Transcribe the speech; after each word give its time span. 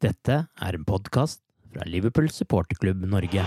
Dette 0.00 0.36
er 0.48 0.76
en 0.78 0.84
podkast 0.88 1.42
fra 1.74 1.84
Liverpool 1.84 2.30
supporterklubb 2.32 3.02
Norge. 3.04 3.42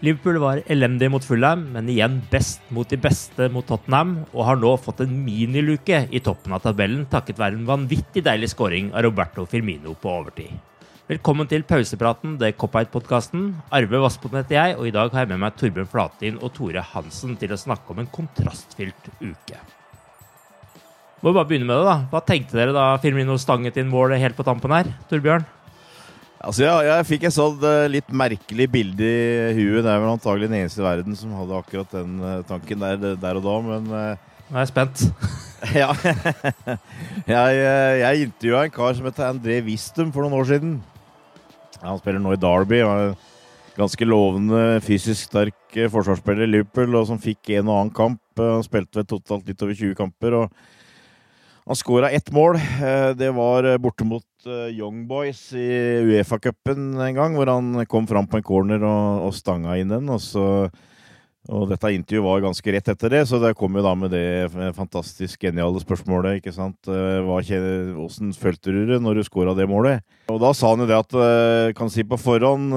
Liverpool 0.00 0.40
var 0.40 0.64
elendig 0.72 1.12
mot 1.12 1.22
Fulham, 1.28 1.68
men 1.76 1.92
igjen 1.92 2.16
best 2.32 2.64
mot 2.72 2.88
de 2.88 2.96
beste 2.96 3.52
mot 3.52 3.68
Tottenham, 3.68 4.22
og 4.32 4.48
har 4.48 4.64
nå 4.64 4.72
fått 4.80 5.04
en 5.04 5.12
miniluke 5.28 6.06
i 6.08 6.24
toppen 6.24 6.56
av 6.56 6.64
tabellen 6.64 7.04
takket 7.12 7.44
være 7.44 7.60
en 7.60 7.68
vanvittig 7.68 8.24
deilig 8.24 8.54
scoring 8.56 8.88
av 8.96 9.04
Roberto 9.10 9.44
Firmino 9.44 9.92
på 10.00 10.16
overtid. 10.16 10.71
Velkommen 11.10 11.48
til 11.50 11.64
pausepraten, 11.66 12.36
det 12.38 12.52
Cop-Out-podkasten. 12.60 13.48
Arve 13.74 13.98
Vassbotn 14.04 14.36
heter 14.38 14.54
jeg, 14.54 14.74
og 14.78 14.86
i 14.86 14.92
dag 14.94 15.08
har 15.10 15.24
jeg 15.24 15.32
med 15.32 15.40
meg 15.42 15.56
Torbjørn 15.58 15.88
Flatin 15.90 16.36
og 16.38 16.52
Tore 16.54 16.84
Hansen 16.92 17.32
til 17.40 17.50
å 17.50 17.58
snakke 17.58 17.90
om 17.90 17.98
en 17.98 18.06
kontrastfylt 18.06 19.08
uke. 19.18 19.58
Må 21.18 21.32
vi 21.32 21.34
bare 21.34 21.48
begynne 21.50 21.66
med 21.66 21.80
det, 21.80 21.88
da. 21.88 21.96
Hva 22.12 22.20
tenkte 22.22 22.54
dere 22.54 22.76
da 22.76 22.84
Firmino 23.02 23.34
stanget 23.34 23.80
inn 23.82 23.90
målet 23.90 24.22
helt 24.22 24.38
på 24.38 24.46
tampen 24.46 24.70
her? 24.76 24.92
Torbjørn? 25.10 25.42
Altså, 26.38 26.68
ja, 26.68 26.76
jeg 26.86 27.08
fikk 27.10 27.26
et 27.26 27.34
sånt 27.34 27.66
uh, 27.66 27.88
litt 27.90 28.14
merkelig 28.22 28.68
bilde 28.70 29.10
i 29.10 29.58
huet. 29.58 29.82
Det 29.82 29.90
er 29.90 30.04
vel 30.04 30.14
antagelig 30.14 30.52
den 30.52 30.60
eneste 30.60 30.84
i 30.84 30.86
verden 30.86 31.18
som 31.18 31.34
hadde 31.40 31.58
akkurat 31.58 31.98
den 31.98 32.14
uh, 32.22 32.36
tanken 32.46 32.86
der, 32.86 33.18
der, 33.18 33.42
og 33.42 33.48
da, 33.48 33.58
men 33.72 33.90
uh, 33.90 34.30
Nå 34.52 34.54
er 34.54 34.68
jeg 34.68 34.70
spent. 34.70 35.04
ja. 35.82 35.90
jeg 37.34 37.60
jeg 38.04 38.24
intervjua 38.28 38.64
en 38.68 38.78
kar 38.78 38.94
som 38.94 39.10
heter 39.10 39.32
André 39.32 39.58
Wistum 39.66 40.14
for 40.14 40.22
noen 40.22 40.38
år 40.38 40.50
siden. 40.54 40.80
Han 41.82 42.00
spiller 42.00 42.22
nå 42.22 42.34
i 42.34 42.40
Derby. 42.40 42.82
er 42.82 43.14
Ganske 43.72 44.04
lovende, 44.04 44.82
fysisk 44.84 45.30
sterk 45.30 45.78
forsvarsspiller 45.88 46.44
i 46.44 46.50
Liverpool, 46.50 46.92
og 46.98 47.06
som 47.08 47.20
fikk 47.20 47.54
en 47.56 47.70
og 47.70 47.78
annen 47.78 47.94
kamp. 47.96 48.20
Han 48.36 48.64
spilte 48.66 49.06
totalt 49.08 49.48
litt 49.48 49.64
over 49.64 49.72
20 49.72 49.96
kamper. 49.96 50.36
og 50.42 50.52
han 51.66 51.78
skåra 51.78 52.10
ett 52.10 52.30
mål. 52.34 52.58
Det 53.16 53.30
var 53.30 53.78
borte 53.78 54.04
mot 54.04 54.46
Young 54.46 55.06
Boys 55.06 55.52
i 55.54 55.68
Uefa-cupen 56.02 56.98
en 57.00 57.14
gang, 57.14 57.36
hvor 57.38 57.46
han 57.46 57.86
kom 57.86 58.06
fram 58.10 58.26
på 58.26 58.40
en 58.40 58.46
corner 58.46 58.82
og, 58.82 59.28
og 59.28 59.36
stanga 59.36 59.76
inn 59.78 59.92
den. 59.94 60.10
Og, 60.10 60.18
så, 60.20 60.44
og 61.50 61.64
dette 61.72 61.90
intervjuet 61.90 62.22
var 62.22 62.42
ganske 62.44 62.72
rett 62.74 62.90
etter 62.92 63.10
det, 63.10 63.22
så 63.26 63.40
det 63.42 63.54
kom 63.58 63.74
jo 63.74 63.82
da 63.82 63.92
med 63.98 64.12
det 64.14 64.50
fantastisk 64.76 65.42
geniale 65.42 65.80
spørsmålet. 65.82 66.38
ikke 66.38 66.54
sant? 66.54 66.86
Åssen 66.86 68.30
følte 68.38 68.70
du 68.70 68.84
det 68.92 69.00
når 69.02 69.18
du 69.18 69.22
skåra 69.26 69.56
det 69.58 69.66
målet? 69.66 70.04
Og 70.30 70.38
da 70.38 70.52
sa 70.54 70.70
han 70.70 70.84
jo 70.84 70.86
det 70.86 71.00
at 71.00 71.16
kan 71.74 71.90
si 71.90 72.04
på 72.06 72.20
forhånd, 72.20 72.70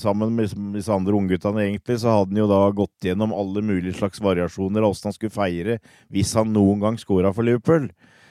sammen 0.00 0.32
med 0.32 0.48
disse 0.78 0.94
andre 0.94 1.18
ungguttene 1.18 1.66
egentlig, 1.66 1.98
så 2.00 2.14
hadde 2.14 2.32
han 2.32 2.40
jo 2.40 2.48
da 2.48 2.62
gått 2.72 3.10
gjennom 3.10 3.36
alle 3.36 3.60
mulige 3.60 3.98
slags 4.00 4.22
variasjoner 4.24 4.80
av 4.80 4.94
åssen 4.94 5.10
han 5.10 5.18
skulle 5.18 5.36
feire 5.36 5.76
hvis 6.08 6.32
han 6.40 6.54
noen 6.56 6.80
gang 6.80 6.96
skåra 7.00 7.34
for 7.36 7.44
Liverpool. 7.44 7.90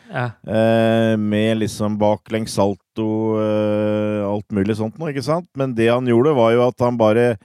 Ja. 0.10 0.32
Eh, 0.42 1.18
med 1.18 1.58
liksom 1.58 1.98
baklengs 2.02 2.54
salto, 2.58 3.38
eh, 3.42 4.26
alt 4.26 4.50
mulig 4.52 4.76
sånt 4.80 4.98
noe, 4.98 5.14
ikke 5.14 5.26
sant? 5.26 5.50
Men 5.58 5.76
det 5.78 5.92
han 5.92 6.08
gjorde, 6.10 6.34
var 6.34 6.54
jo 6.56 6.66
at 6.66 6.82
han 6.82 6.98
bare 6.98 7.38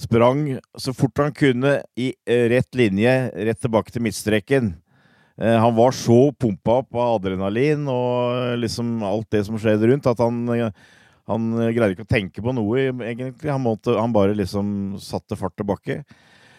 sprang 0.00 0.44
så 0.78 0.94
fort 0.96 1.20
han 1.22 1.34
kunne 1.36 1.80
i 1.98 2.12
eh, 2.26 2.46
rett 2.52 2.78
linje, 2.78 3.12
rett 3.48 3.60
tilbake 3.60 3.92
til 3.92 4.04
midtstreken. 4.04 4.72
Eh, 5.40 5.58
han 5.60 5.76
var 5.76 5.94
så 5.96 6.30
pumpa 6.32 6.80
opp 6.82 6.96
av 6.96 7.18
adrenalin 7.18 7.86
og 7.90 8.56
liksom 8.60 8.98
alt 9.06 9.30
det 9.32 9.44
som 9.48 9.60
skjedde 9.60 9.92
rundt, 9.92 10.08
at 10.10 10.20
han, 10.20 10.42
han 11.30 11.52
greide 11.70 11.94
ikke 11.94 12.08
å 12.08 12.14
tenke 12.16 12.44
på 12.44 12.56
noe, 12.56 12.88
egentlig. 12.90 13.50
Han, 13.50 13.64
måtte, 13.64 13.96
han 13.98 14.16
bare 14.16 14.36
liksom 14.38 14.98
satte 15.02 15.38
fart 15.38 15.56
tilbake. 15.60 16.02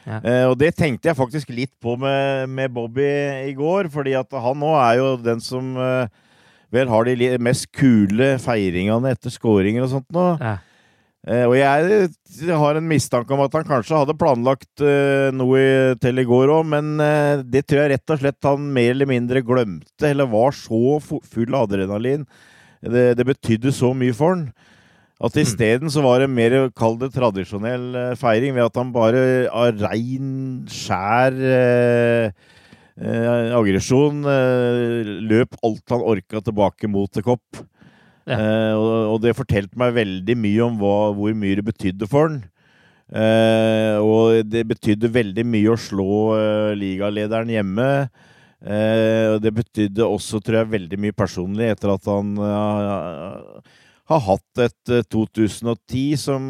Ja. 0.07 0.17
Eh, 0.25 0.45
og 0.49 0.57
det 0.57 0.73
tenkte 0.77 1.11
jeg 1.11 1.17
faktisk 1.17 1.51
litt 1.53 1.73
på 1.81 1.93
med, 1.99 2.49
med 2.49 2.73
Bobby 2.73 3.05
i 3.45 3.53
går, 3.57 3.91
fordi 3.93 4.15
at 4.17 4.33
han 4.33 4.59
nå 4.61 4.73
er 4.79 4.97
jo 4.97 5.13
den 5.21 5.43
som 5.43 5.75
eh, 5.77 6.09
vel 6.73 6.89
har 6.89 7.05
de 7.05 7.31
mest 7.43 7.69
kule 7.75 8.33
feiringene 8.41 9.13
etter 9.13 9.33
skåringer 9.33 9.85
og 9.85 9.93
sånt 9.97 10.09
nå. 10.15 10.27
Ja. 10.41 10.57
Eh, 11.21 11.43
og 11.45 11.53
jeg, 11.53 12.07
har 12.57 12.77
en 12.77 12.87
mistanke 12.89 13.35
om 13.35 13.43
at 13.43 13.53
han 13.53 13.67
kanskje 13.67 13.99
hadde 13.99 14.17
planlagt 14.17 14.81
eh, 14.81 15.29
noe 15.35 15.93
til 16.01 16.17
i 16.17 16.25
går 16.25 16.49
òg, 16.49 16.65
men 16.71 16.95
eh, 17.03 17.43
det 17.45 17.67
tror 17.69 17.83
jeg 17.83 17.93
rett 17.93 18.13
og 18.15 18.23
slett 18.23 18.49
han 18.49 18.71
mer 18.73 18.95
eller 18.95 19.09
mindre 19.09 19.43
glemte, 19.45 20.07
eller 20.09 20.29
var 20.31 20.57
så 20.57 20.97
full 21.03 21.53
av 21.53 21.67
adrenalin. 21.69 22.25
Det, 22.81 23.11
det 23.19 23.27
betydde 23.27 23.73
så 23.75 23.93
mye 23.93 24.15
for 24.17 24.33
han. 24.33 24.47
At 25.21 25.37
isteden 25.37 25.91
så 25.93 26.01
var 26.01 26.23
det 26.23 26.31
mer 26.33 26.55
kall 26.73 26.95
det 26.97 27.11
tradisjonell 27.13 28.15
feiring, 28.17 28.55
ved 28.55 28.65
at 28.65 28.79
han 28.79 28.93
bare 28.95 29.21
av 29.53 29.77
rein, 29.77 30.31
skjær 30.65 31.37
eh, 31.37 32.31
eh, 32.97 33.53
aggresjon 33.53 34.25
eh, 34.25 35.11
løp 35.29 35.59
alt 35.61 35.93
han 35.93 36.07
orka 36.15 36.41
tilbake 36.41 36.89
mot 36.89 37.13
til 37.13 37.29
kopp. 37.29 37.61
Ja. 38.29 38.37
Eh, 38.37 38.73
og, 38.77 38.95
og 39.15 39.21
det 39.23 39.35
fortalte 39.37 39.79
meg 39.81 39.95
veldig 39.97 40.35
mye 40.37 40.65
om 40.67 40.75
hva, 40.81 40.95
hvor 41.17 41.37
mye 41.37 41.57
det 41.59 41.67
betydde 41.67 42.09
for 42.09 42.29
han. 42.29 42.41
Eh, 43.11 43.97
og 43.99 44.47
det 44.47 44.63
betydde 44.69 45.09
veldig 45.11 45.45
mye 45.47 45.73
å 45.73 45.79
slå 45.79 46.11
eh, 46.37 46.73
ligalederen 46.79 47.51
hjemme. 47.51 47.87
Eh, 48.61 49.25
og 49.33 49.39
det 49.41 49.53
betydde 49.57 50.05
også, 50.05 50.39
tror 50.39 50.61
jeg, 50.61 50.73
veldig 50.75 50.99
mye 51.01 51.15
personlig 51.17 51.71
etter 51.73 51.95
at 51.95 52.05
han 52.05 52.35
eh, 52.37 53.71
har 54.11 54.21
hatt 54.27 54.61
et 54.67 54.93
eh, 54.93 55.07
2010 55.09 56.19
som 56.21 56.45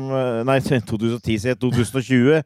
Nei, 0.48 0.60
2010 0.92 1.40
sier 1.40 1.54
jeg, 1.54 1.62
2020. 1.64 2.44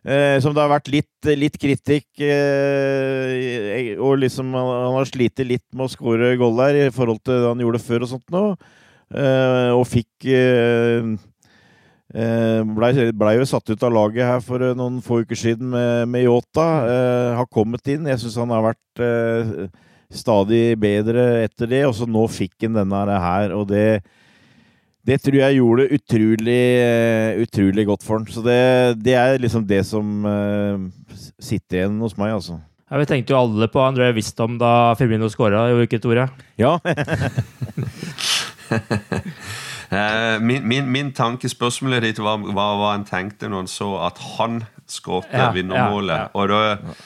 Eh, 0.00 0.38
som 0.40 0.54
det 0.56 0.62
har 0.62 0.70
vært 0.72 0.88
litt, 0.88 1.26
litt 1.36 1.58
kritikk 1.60 2.22
eh, 2.24 3.90
Og 4.00 4.14
liksom 4.22 4.54
han, 4.56 4.94
har 4.94 5.04
slitt 5.04 5.42
litt 5.44 5.66
med 5.76 5.84
å 5.84 5.92
skåre 5.92 6.30
gold 6.40 6.56
der 6.56 6.78
i 6.86 6.92
forhold 6.94 7.20
til 7.20 7.36
det 7.36 7.50
han 7.50 7.60
gjorde 7.60 7.82
før 7.84 8.06
og 8.06 8.12
sånt 8.14 8.32
nå. 8.32 8.44
Eh, 9.10 9.68
og 9.74 9.84
fikk 9.90 10.24
eh, 10.32 11.10
eh, 12.14 12.62
Blei 12.64 13.10
ble 13.12 13.34
jo 13.36 13.50
satt 13.50 13.68
ut 13.68 13.84
av 13.84 13.92
laget 13.92 14.24
her 14.24 14.40
for 14.46 14.64
eh, 14.64 14.72
noen 14.78 15.02
få 15.04 15.20
uker 15.20 15.36
siden 15.36 15.68
med, 15.74 16.08
med 16.08 16.24
Yota. 16.24 16.68
Har 17.36 17.52
kommet 17.52 17.92
inn. 17.92 18.08
Jeg 18.08 18.22
syns 18.24 18.40
han 18.40 18.56
har 18.56 18.70
vært 18.70 19.04
stadig 20.08 20.78
bedre 20.80 21.44
etter 21.44 21.68
det. 21.68 21.84
Og 21.90 21.98
så 22.00 22.08
nå 22.08 22.24
fikk 22.32 22.64
han 22.64 22.80
denne 22.80 23.20
her, 23.20 23.52
og 23.52 23.68
det 23.68 24.00
det 25.06 25.16
tror 25.24 25.38
jeg 25.40 25.56
gjorde 25.56 25.84
det 25.86 25.98
utrolig, 25.98 26.62
eh, 26.84 27.40
utrolig 27.44 27.86
godt 27.88 28.04
for 28.04 28.18
han. 28.18 28.26
Så 28.28 28.42
det, 28.44 28.58
det 29.04 29.14
er 29.16 29.40
liksom 29.40 29.64
det 29.68 29.80
som 29.88 30.26
uh, 30.26 30.76
sitter 31.40 31.80
igjen 31.80 32.00
hos 32.04 32.16
meg, 32.20 32.34
altså. 32.36 32.58
Ja, 32.90 32.98
Vi 32.98 33.06
tenkte 33.06 33.32
jo 33.32 33.38
alle 33.40 33.68
på 33.70 33.80
André 33.84 34.10
Wistom 34.16 34.58
da 34.60 34.94
Firmino 34.98 35.28
skåra, 35.30 35.68
gjorde 35.70 35.84
vi 35.84 35.88
ikke, 35.88 36.02
Tore? 36.02 36.28
Ja. 36.58 36.76
Eh, 39.90 40.40
min, 40.40 40.68
min, 40.68 40.86
min 40.86 41.08
tanke, 41.12 41.48
spørsmålet 41.50 42.04
ditt 42.04 42.18
var, 42.22 42.38
var 42.54 42.76
hva 42.78 42.92
han 42.92 43.02
tenkte 43.08 43.48
når 43.50 43.64
han 43.64 43.70
så 43.70 43.88
at 44.06 44.20
han 44.36 44.60
skåret 44.86 45.32
Ja, 45.34 45.48
vinnermålet. 45.50 46.14
ja, 46.14 46.20
ja. 46.20 46.28
Og 46.38 46.46
da 46.52 46.60
eh, 46.76 47.00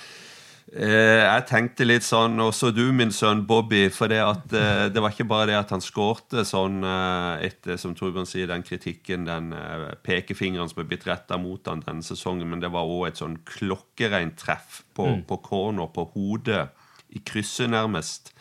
Jeg 0.75 1.43
tenkte 1.47 1.87
litt 1.87 2.03
sånn, 2.03 2.35
og 2.43 2.51
så 2.57 2.73
du, 2.75 2.89
min 2.91 3.13
sønn 3.15 3.45
Bobby, 3.47 3.85
for 3.95 4.11
det 4.11 4.19
at 4.25 4.55
eh, 4.59 4.87
det 4.91 5.03
var 5.03 5.13
ikke 5.15 5.29
bare 5.31 5.47
det 5.53 5.55
at 5.55 5.71
han 5.71 5.85
skårte 5.85 6.43
sånn 6.49 6.81
eh, 6.83 7.45
etter, 7.47 7.79
som 7.79 7.95
Torbjørn 7.95 8.27
sier, 8.27 8.49
den 8.51 8.65
kritikken, 8.67 9.29
den 9.29 9.53
eh, 9.55 9.93
pekefingeren 10.03 10.73
som 10.73 10.83
er 10.83 10.89
blitt 10.91 11.07
retta 11.07 11.39
mot 11.39 11.71
han 11.71 11.85
denne 11.87 12.03
sesongen, 12.03 12.49
men 12.51 12.65
det 12.65 12.73
var 12.75 12.91
òg 12.91 13.07
et 13.07 13.23
sånn 13.23 13.37
klokkereint 13.47 14.35
treff 14.41 14.81
på, 14.99 15.07
på 15.29 15.39
corner, 15.47 15.93
på 15.95 16.09
hodet, 16.17 16.67
i 17.15 17.23
krysset 17.23 17.71
nærmest. 17.71 18.35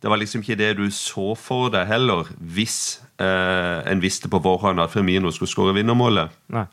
Det 0.00 0.08
var 0.12 0.20
liksom 0.20 0.44
ikke 0.44 0.58
det 0.60 0.74
du 0.78 0.86
så 0.92 1.32
for 1.36 1.72
deg 1.72 1.88
heller, 1.88 2.28
hvis 2.40 3.00
eh, 3.20 3.80
en 3.88 4.04
visste 4.04 4.28
på 4.32 4.40
forhånd 4.44 4.80
at 4.80 4.92
Firmino 4.92 5.32
skulle 5.32 5.52
skåre 5.52 5.74
vinnermålet. 5.76 6.32
Nei. 6.52 6.66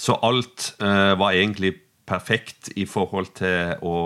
Så 0.00 0.16
alt 0.24 0.74
eh, 0.80 1.12
var 1.20 1.36
egentlig 1.36 1.74
perfekt 2.10 2.72
i 2.76 2.86
forhold 2.90 3.32
til 3.38 3.78
å 3.86 3.96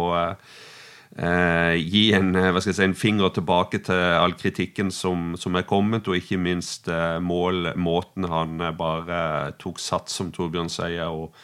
eh, 1.16 1.74
gi 1.78 2.12
en, 2.16 2.34
eh, 2.36 2.60
si, 2.60 2.74
en 2.82 2.94
finger 2.94 3.34
tilbake 3.34 3.80
til 3.86 3.94
all 4.18 4.36
kritikken 4.38 4.90
som, 4.92 5.34
som 5.40 5.56
er 5.56 5.66
kommet, 5.68 6.08
og 6.08 6.18
ikke 6.18 6.40
minst 6.40 6.88
eh, 6.88 7.18
mål, 7.20 7.74
måten 7.76 8.28
han 8.30 8.60
eh, 8.60 8.74
bare 8.76 9.52
tok 9.60 9.80
sats, 9.82 10.16
som 10.18 10.32
Torbjørn 10.34 10.72
sier, 10.72 11.08
og 11.08 11.34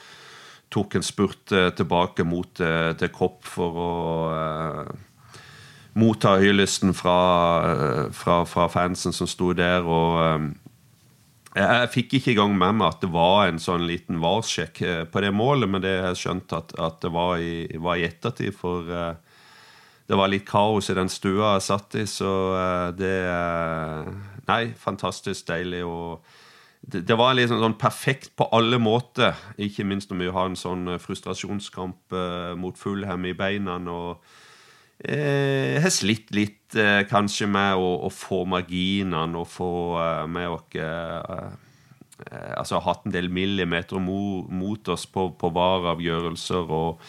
tok 0.70 0.98
en 0.98 1.06
spurt 1.06 1.52
eh, 1.52 1.70
tilbake 1.76 2.26
mot 2.26 2.60
eh, 2.62 2.92
til 2.98 3.14
Kopp 3.14 3.46
for 3.46 3.84
å 3.84 3.92
motta 5.98 6.36
hyllesten 6.38 6.94
fra, 6.94 8.10
fra, 8.14 8.44
fra 8.46 8.68
fansen 8.70 9.12
som 9.12 9.26
sto 9.26 9.50
der. 9.58 9.82
og 9.82 10.52
jeg, 11.56 11.90
fikk 11.90 12.14
ikke 12.18 12.34
engang 12.34 12.52
med 12.58 12.76
meg 12.78 12.92
at 12.92 13.00
det 13.02 13.10
var 13.14 13.48
en 13.48 13.58
sånn 13.62 13.86
liten 13.88 14.20
varssjekk 14.22 14.82
eh, 14.86 15.02
på 15.10 15.22
det 15.24 15.32
målet, 15.34 15.70
men 15.70 15.82
det 15.82 15.96
har 15.98 16.12
jeg 16.12 16.22
skjønt 16.22 16.54
at, 16.54 16.74
at 16.78 17.00
det 17.02 17.10
var 17.14 17.42
i, 17.42 17.66
var 17.82 17.98
i 17.98 18.06
ettertid, 18.06 18.54
for 18.54 18.86
eh, 18.86 19.14
det 20.10 20.18
var 20.18 20.30
litt 20.30 20.46
kaos 20.46 20.90
i 20.90 20.98
den 20.98 21.10
stua 21.10 21.56
jeg 21.56 21.66
satt 21.66 21.96
i, 21.98 22.04
så 22.10 22.34
eh, 22.58 22.86
det 22.98 23.16
eh, 23.30 24.12
Nei, 24.50 24.72
fantastisk 24.74 25.46
deilig. 25.46 25.84
og 25.86 26.24
det, 26.80 27.04
det 27.06 27.14
var 27.14 27.36
liksom 27.38 27.60
sånn 27.62 27.76
perfekt 27.78 28.32
på 28.38 28.48
alle 28.56 28.80
måter, 28.82 29.38
ikke 29.62 29.86
minst 29.86 30.10
når 30.10 30.22
vi 30.22 30.30
har 30.34 30.48
en 30.48 30.58
sånn 30.58 30.96
frustrasjonskamp 30.98 32.16
mot 32.58 32.78
Fulham 32.80 33.28
i 33.30 33.34
beina. 33.38 33.76
og 33.78 34.24
eh, 35.04 35.80
har 35.82 35.92
slitt 35.94 36.30
litt 36.36 36.76
eh, 36.78 37.02
kanskje 37.10 37.48
med 37.50 37.80
å, 37.80 37.90
å 38.06 38.10
få 38.12 38.44
marginene 38.48 39.40
og 39.40 39.48
få 39.50 39.72
eh, 40.00 40.24
med 40.30 40.48
oss 40.54 40.78
eh, 40.78 41.18
eh, 41.36 41.50
Altså 42.56 42.82
hatt 42.84 43.06
en 43.08 43.14
del 43.14 43.30
millimeter 43.32 44.00
mo, 44.02 44.42
mot 44.52 44.88
oss 44.92 45.06
på, 45.08 45.30
på 45.40 45.50
vareavgjørelser. 45.56 46.68
Og, 46.68 47.00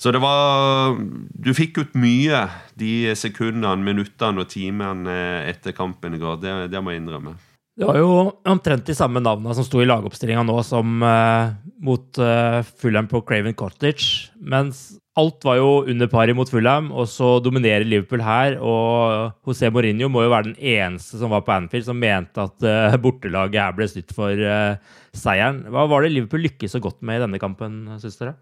så 0.00 0.12
det 0.14 0.22
var 0.24 0.96
Du 1.36 1.52
fikk 1.56 1.82
ut 1.82 1.98
mye 2.00 2.46
de 2.80 3.12
sekundene, 3.20 3.84
minuttene 3.84 4.40
og 4.40 4.48
timene 4.48 5.18
etter 5.44 5.76
kampen 5.76 6.16
i 6.16 6.22
går. 6.22 6.40
Det, 6.40 6.56
det 6.72 6.80
må 6.80 6.94
jeg 6.94 7.04
innrømme. 7.04 7.36
Det 7.76 7.84
var 7.84 7.98
jo 8.00 8.12
omtrent 8.48 8.86
de 8.88 8.94
samme 8.96 9.20
navnene 9.20 9.52
som 9.56 9.64
sto 9.66 9.82
i 9.82 9.88
lagoppstillinga 9.88 10.46
nå 10.48 10.56
som 10.64 11.02
eh, 11.04 11.50
mot 11.84 12.20
eh, 12.24 12.62
Fulham 12.80 13.08
på 13.10 13.20
Craven 13.28 13.56
Cottage. 13.58 14.30
Mens 14.40 14.94
alt 15.16 15.44
var 15.48 15.56
jo 15.56 15.68
under 15.88 16.08
paret 16.12 16.36
mot 16.36 16.50
Fulham, 16.50 16.90
og 16.92 17.08
så 17.08 17.36
dominerer 17.44 17.86
Liverpool 17.88 18.22
her. 18.24 18.58
Og 18.60 19.32
José 19.48 19.70
Mourinho 19.72 20.10
må 20.12 20.26
jo 20.26 20.32
være 20.32 20.50
den 20.50 20.58
eneste 20.76 21.20
som 21.20 21.32
var 21.32 21.44
på 21.46 21.54
Anfield 21.54 21.86
som 21.88 22.00
mente 22.00 22.42
at 22.42 22.66
uh, 22.66 22.96
bortelaget 23.00 23.62
her 23.62 23.76
ble 23.76 23.88
snytt 23.88 24.12
for 24.16 24.36
uh, 24.36 24.76
seieren. 25.16 25.62
Hva 25.72 25.86
var 25.88 26.04
det 26.04 26.12
Liverpool 26.12 26.44
lykkes 26.44 26.76
så 26.76 26.82
godt 26.84 27.00
med 27.00 27.20
i 27.20 27.24
denne 27.24 27.40
kampen, 27.40 27.78
syns 28.02 28.20
dere? 28.20 28.36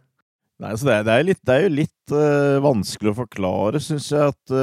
Nei, 0.63 0.73
så 0.79 0.87
det, 0.87 0.97
er, 0.97 1.07
det, 1.07 1.15
er 1.15 1.29
litt, 1.29 1.41
det 1.47 1.55
er 1.55 1.63
jo 1.65 1.71
litt 1.79 2.15
uh, 2.15 2.59
vanskelig 2.65 3.13
å 3.13 3.21
forklare, 3.23 3.83
syns 3.83 4.11
jeg, 4.11 4.35
at 4.35 4.57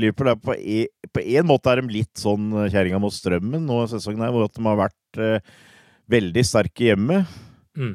Liverpool 0.00 0.32
er 0.32 0.40
på, 0.40 0.56
e, 0.56 0.80
på 1.12 1.24
en 1.24 1.48
måte 1.48 1.72
er 1.72 1.80
de 1.80 2.00
litt 2.00 2.12
sånn 2.20 2.52
kjerringa 2.72 3.00
mot 3.00 3.12
strømmen 3.12 3.68
nå 3.68 3.82
i 3.84 3.92
sesongen 3.92 4.24
her, 4.24 4.32
hvor 4.32 4.48
at 4.48 4.56
de 4.56 4.64
har 4.64 4.80
vært 4.80 5.20
veldig 6.12 6.44
sterke 6.44 6.88
hjemme. 6.90 7.22
Mm. 7.76 7.94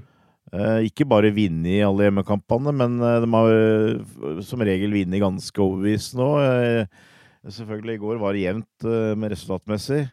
Eh, 0.49 0.87
ikke 0.89 1.05
bare 1.09 1.33
vunnet 1.35 1.75
i 1.77 1.81
alle 1.85 2.07
hjemmekampene, 2.07 2.73
men 2.73 2.99
eh, 3.05 3.19
de 3.21 3.31
har 3.35 3.55
øh, 3.55 4.39
som 4.45 4.63
regel 4.65 4.95
vunnet 4.95 5.21
ganske 5.21 5.61
overbevisende 5.61 6.23
nå. 6.25 6.29
Eh, 6.45 7.51
selvfølgelig, 7.53 7.97
i 7.97 8.01
går 8.01 8.21
var 8.21 8.33
det 8.33 8.47
jevnt 8.47 8.89
med 9.19 9.31
resultatmessig. 9.31 10.07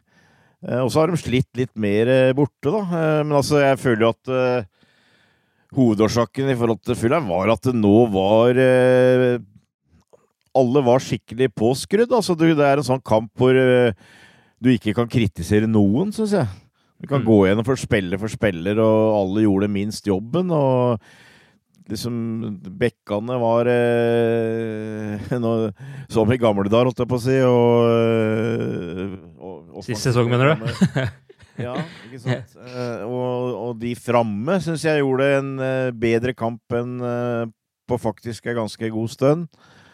Eh, 0.65 0.79
og 0.81 0.89
så 0.89 1.03
har 1.03 1.11
de 1.11 1.19
slitt 1.21 1.49
litt 1.57 1.73
mer 1.77 2.09
eh, 2.09 2.33
borte, 2.37 2.71
da. 2.71 2.81
Eh, 2.81 3.21
men 3.25 3.37
altså, 3.39 3.59
jeg 3.61 3.79
føler 3.81 4.07
jo 4.07 4.13
at 4.15 4.31
eh, 4.33 4.69
hovedårsaken 5.77 6.49
i 6.53 6.57
forhold 6.57 6.81
til 6.85 6.97
Fulham 6.97 7.29
var 7.29 7.53
at 7.53 7.69
det 7.69 7.75
nå 7.77 7.97
var 8.13 8.57
eh, 8.61 9.37
Alle 10.57 10.81
var 10.81 11.03
skikkelig 11.03 11.51
påskrudd. 11.53 12.13
Altså, 12.13 12.33
det, 12.37 12.55
er 12.57 12.81
en 12.81 12.87
sånn 12.87 13.03
kamp 13.05 13.29
hvor 13.37 13.53
eh, 13.53 13.93
du 14.57 14.71
ikke 14.73 14.95
kan 14.97 15.09
kritisere 15.11 15.69
noen, 15.69 16.09
syns 16.15 16.33
jeg. 16.33 16.49
Du 17.01 17.07
kan 17.07 17.21
Mm. 17.21 17.27
gå 17.27 17.37
gjennom 17.47 17.65
for 17.65 17.75
spiller 17.77 18.17
for 18.17 18.27
spiller, 18.31 18.79
og 18.81 19.15
alle 19.21 19.43
gjorde 19.45 19.69
minst 19.69 20.05
jobben. 20.09 20.49
og 20.51 20.99
liksom 21.87 22.59
Bekkene 22.79 23.37
var 23.39 23.69
eh, 23.71 25.37
noe, 25.39 25.69
Som 26.09 26.31
i 26.33 26.37
gamle 26.41 26.67
dager, 26.69 26.89
holdt 26.89 26.99
jeg 27.03 27.07
på 27.11 27.19
å 27.19 27.23
si. 27.23 27.37
Og, 27.45 27.87
eh, 27.93 29.15
og, 29.39 29.77
og 29.77 29.85
Sist 29.87 30.07
sesong, 30.09 30.29
mener 30.31 30.55
du? 30.55 30.67
ja, 31.67 31.75
ikke 32.09 32.19
sant. 32.23 32.57
Eh, 32.65 33.05
og, 33.05 33.55
og 33.61 33.79
de 33.81 33.93
framme 33.95 34.59
syns 34.63 34.83
jeg 34.87 35.01
gjorde 35.03 35.29
en 35.39 35.53
eh, 35.63 35.91
bedre 35.95 36.33
kamp 36.37 36.75
enn 36.77 36.97
eh, 37.01 37.45
på 37.87 37.99
faktisk 38.03 38.49
en 38.51 38.63
ganske 38.65 38.89
god 38.91 39.13
stund. 39.13 39.47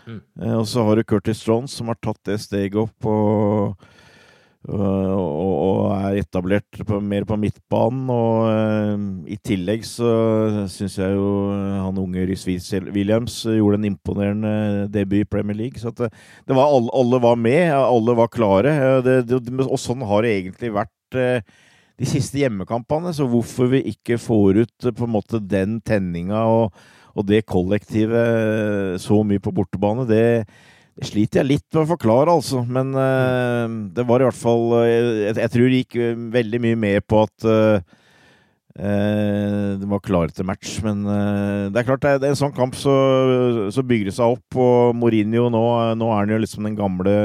Mm. 0.08 0.22
Eh, 0.42 0.56
og 0.58 0.66
så 0.68 0.84
har 0.88 0.98
du 1.00 1.04
Curtis 1.08 1.44
Jones 1.46 1.76
som 1.78 1.92
har 1.92 2.00
tatt 2.04 2.20
det 2.28 2.40
steget 2.44 2.80
opp 2.82 3.06
og, 3.12 3.78
og, 4.64 5.32
og, 5.60 5.80
er 5.98 6.22
etablert 6.22 6.78
på, 6.88 7.00
mer 7.04 7.26
på 7.28 7.36
midtbanen. 7.40 8.06
Og 8.14 8.46
uh, 8.48 9.28
i 9.28 9.36
tillegg 9.44 9.84
så 9.88 10.14
syns 10.72 10.96
jeg 11.02 11.18
jo 11.18 11.28
han 11.52 12.00
unge 12.00 12.24
Rhys 12.30 12.46
Williams 12.96 13.42
gjorde 13.44 13.82
en 13.82 13.90
imponerende 13.92 14.88
debut 14.94 15.26
i 15.26 15.28
Premier 15.28 15.60
League. 15.66 15.82
Så 15.82 15.92
det, 15.98 16.14
det 16.48 16.56
var 16.56 16.72
alle, 16.72 16.94
alle 16.96 17.20
var 17.26 17.40
med, 17.40 17.66
alle 17.76 18.18
var 18.22 18.32
klare. 18.32 18.74
Eh, 18.74 18.98
Det, 19.04 19.20
det, 19.28 19.68
og 19.68 19.80
sånn 19.82 20.04
har 20.08 20.24
det 20.24 20.36
egentlig 20.38 20.74
vært 20.80 21.20
uh, 21.20 21.40
de 22.00 22.08
siste 22.10 22.40
hjemmekampene. 22.40 23.12
Så 23.16 23.28
hvorfor 23.28 23.72
vi 23.76 23.84
ikke 23.92 24.20
får 24.22 24.64
ut 24.64 24.88
uh, 24.88 24.96
på 24.96 25.10
en 25.10 25.16
måte 25.20 25.44
den 25.44 25.82
tenninga 25.84 26.48
og, 26.48 26.86
og 27.14 27.28
det 27.28 27.44
kollektivet 27.52 29.02
så 29.04 29.20
mye 29.28 29.44
på 29.44 29.52
bortebane, 29.54 30.08
det, 30.10 30.48
det 30.94 31.10
sliter 31.10 31.42
jeg 31.42 31.50
litt 31.56 31.68
med 31.74 31.84
å 31.84 31.90
forklare, 31.96 32.36
altså. 32.38 32.62
Men 32.70 32.94
uh, 32.94 33.66
det 33.96 34.06
var 34.06 34.22
i 34.22 34.28
hvert 34.28 34.38
fall 34.38 34.76
eh, 34.84 34.92
Jeg, 35.26 35.36
jeg 35.42 35.54
tror 35.56 35.66
det 35.66 35.80
gikk 35.82 35.96
eh, 35.98 36.24
veldig 36.38 36.60
mye 36.68 36.80
med 36.84 37.06
på 37.10 37.24
at 37.26 37.48
uh, 37.50 37.96
uh, 38.78 39.70
de 39.82 39.90
var 39.90 40.04
klare 40.06 40.36
til 40.36 40.46
match. 40.46 40.76
Men 40.86 41.02
det 41.74 41.82
er 41.82 41.88
klart, 41.88 42.06
det 42.06 42.14
er, 42.20 42.28
en 42.30 42.38
sånn 42.44 42.54
kamp 42.54 42.78
så, 42.78 42.94
så 43.74 43.86
bygger 43.86 44.12
det 44.12 44.18
seg 44.20 44.38
opp. 44.38 44.60
Og 44.60 44.94
Mourinho 45.00 45.48
nå, 45.54 45.64
nå 45.98 46.12
er 46.12 46.22
han 46.22 46.36
jo 46.36 46.40
liksom 46.46 46.70
den 46.70 46.78
gamle 46.78 47.16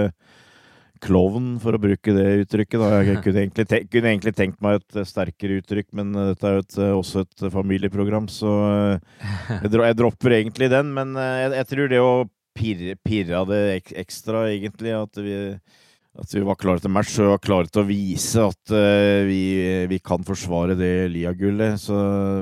klovn, 1.04 1.52
for 1.62 1.76
å 1.76 1.82
bruke 1.82 2.16
det 2.16 2.24
uttrykket. 2.46 2.80
Da. 2.80 3.02
Jeg 3.04 3.20
kunne 3.22 3.44
egentlig, 3.44 3.68
te 3.68 3.82
kunne 3.84 4.14
egentlig 4.14 4.32
tenkt 4.34 4.64
meg 4.64 4.80
et 4.80 4.98
sterkere 5.06 5.60
uttrykk, 5.60 5.90
men 6.00 6.16
dette 6.16 6.48
er 6.48 6.56
jo 6.56 6.64
et, 6.64 6.80
også 6.96 7.26
et 7.26 7.46
familieprogram, 7.52 8.32
så 8.32 8.56
jeg, 9.20 9.70
dro 9.76 9.84
jeg 9.84 10.00
dropper 10.00 10.38
egentlig 10.40 10.72
den. 10.72 10.90
Men 10.96 11.14
jeg, 11.20 11.54
jeg 11.60 11.70
tror 11.76 11.92
det 11.92 12.02
å 12.02 12.10
pirre 12.58 13.44
det 13.48 13.60
ek 13.76 13.94
ekstra, 14.04 14.48
egentlig, 14.50 14.92
at 14.98 15.22
vi, 15.22 15.36
at 16.18 16.34
vi 16.34 16.44
var 16.46 16.58
klare 16.60 16.82
til 16.82 16.92
match 16.92 17.16
og 17.22 17.32
var 17.36 17.42
klare 17.44 17.70
til 17.70 17.84
å 17.84 17.88
vise 17.88 18.44
at 18.50 18.74
uh, 18.74 19.24
vi, 19.28 19.42
vi 19.90 20.02
kan 20.02 20.26
forsvare 20.26 20.76
det 20.78 20.92
Lia-gullet. 21.14 21.88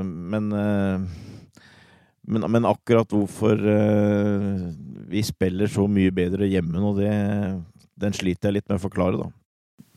Men 0.06 0.52
uh, 0.52 1.22
men, 2.26 2.42
men 2.50 2.66
akkurat 2.66 3.12
hvorfor 3.14 3.54
uh, 3.54 4.66
vi 5.06 5.22
spiller 5.22 5.70
så 5.70 5.86
mye 5.86 6.10
bedre 6.14 6.48
hjemme 6.50 6.80
nå, 6.82 6.92
det, 6.98 7.12
den 7.94 8.16
sliter 8.16 8.50
jeg 8.50 8.58
litt 8.58 8.70
med 8.70 8.80
å 8.80 8.82
forklare, 8.82 9.20
da. 9.20 9.28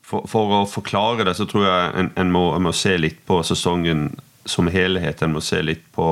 For, 0.06 0.26
for 0.30 0.54
å 0.54 0.64
forklare 0.70 1.26
det, 1.28 1.36
så 1.38 1.46
tror 1.50 1.66
jeg 1.68 1.90
en, 2.02 2.12
en, 2.18 2.32
må, 2.34 2.44
en 2.56 2.66
må 2.66 2.74
se 2.74 2.96
litt 2.98 3.20
på 3.28 3.42
sesongen 3.46 4.08
som 4.50 4.70
helhet. 4.72 5.22
En 5.22 5.36
må 5.36 5.42
se 5.44 5.62
litt 5.64 5.86
på 5.96 6.12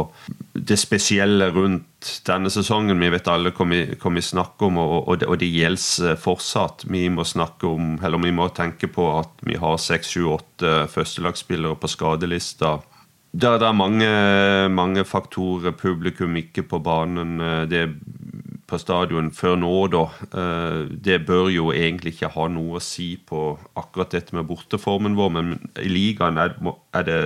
det 0.54 0.78
spesielle 0.80 1.50
rundt 1.54 2.12
denne 2.28 2.52
sesongen. 2.54 3.00
Vi 3.02 3.12
vet 3.14 3.30
alle 3.32 3.54
hva 3.56 3.68
vi, 3.70 4.24
snakker 4.24 4.70
om, 4.70 4.82
og, 4.84 4.98
og, 5.04 5.20
det, 5.22 5.30
og 5.30 5.40
det 5.42 5.50
gjelder 5.52 6.20
fortsatt. 6.22 6.86
Vi 6.92 7.08
må 7.14 7.26
snakke 7.28 7.70
om, 7.70 7.96
eller 8.02 8.22
vi 8.24 8.36
må 8.36 8.50
tenke 8.56 8.90
på 8.92 9.10
at 9.18 9.34
vi 9.48 9.58
har 9.60 9.80
seks, 9.82 10.14
sju, 10.16 10.28
åtte 10.38 10.86
førstelagsspillere 10.94 11.80
på 11.82 11.92
skadelista. 11.92 12.78
Det 13.38 13.50
er 13.60 13.76
mange, 13.76 14.08
mange 14.74 15.04
faktorer. 15.06 15.76
Publikum 15.78 16.38
ikke 16.40 16.64
på 16.66 16.80
banen. 16.82 17.38
Det 17.70 17.84
på 18.68 18.80
stadion 18.82 19.30
før 19.36 19.56
nå, 19.62 19.72
da. 19.94 20.04
Eh, 20.28 20.82
det 21.04 21.22
bør 21.28 21.48
jo 21.54 21.70
egentlig 21.72 22.16
ikke 22.16 22.34
ha 22.36 22.48
noe 22.52 22.80
å 22.80 22.84
si 22.84 23.14
på 23.18 23.50
akkurat 23.80 24.12
dette 24.18 24.36
med 24.36 24.48
borteformen 24.50 25.16
vår, 25.18 25.34
men 25.38 25.54
i 25.80 25.90
ligaen 25.92 26.40
er, 26.42 26.58
det 27.08 27.20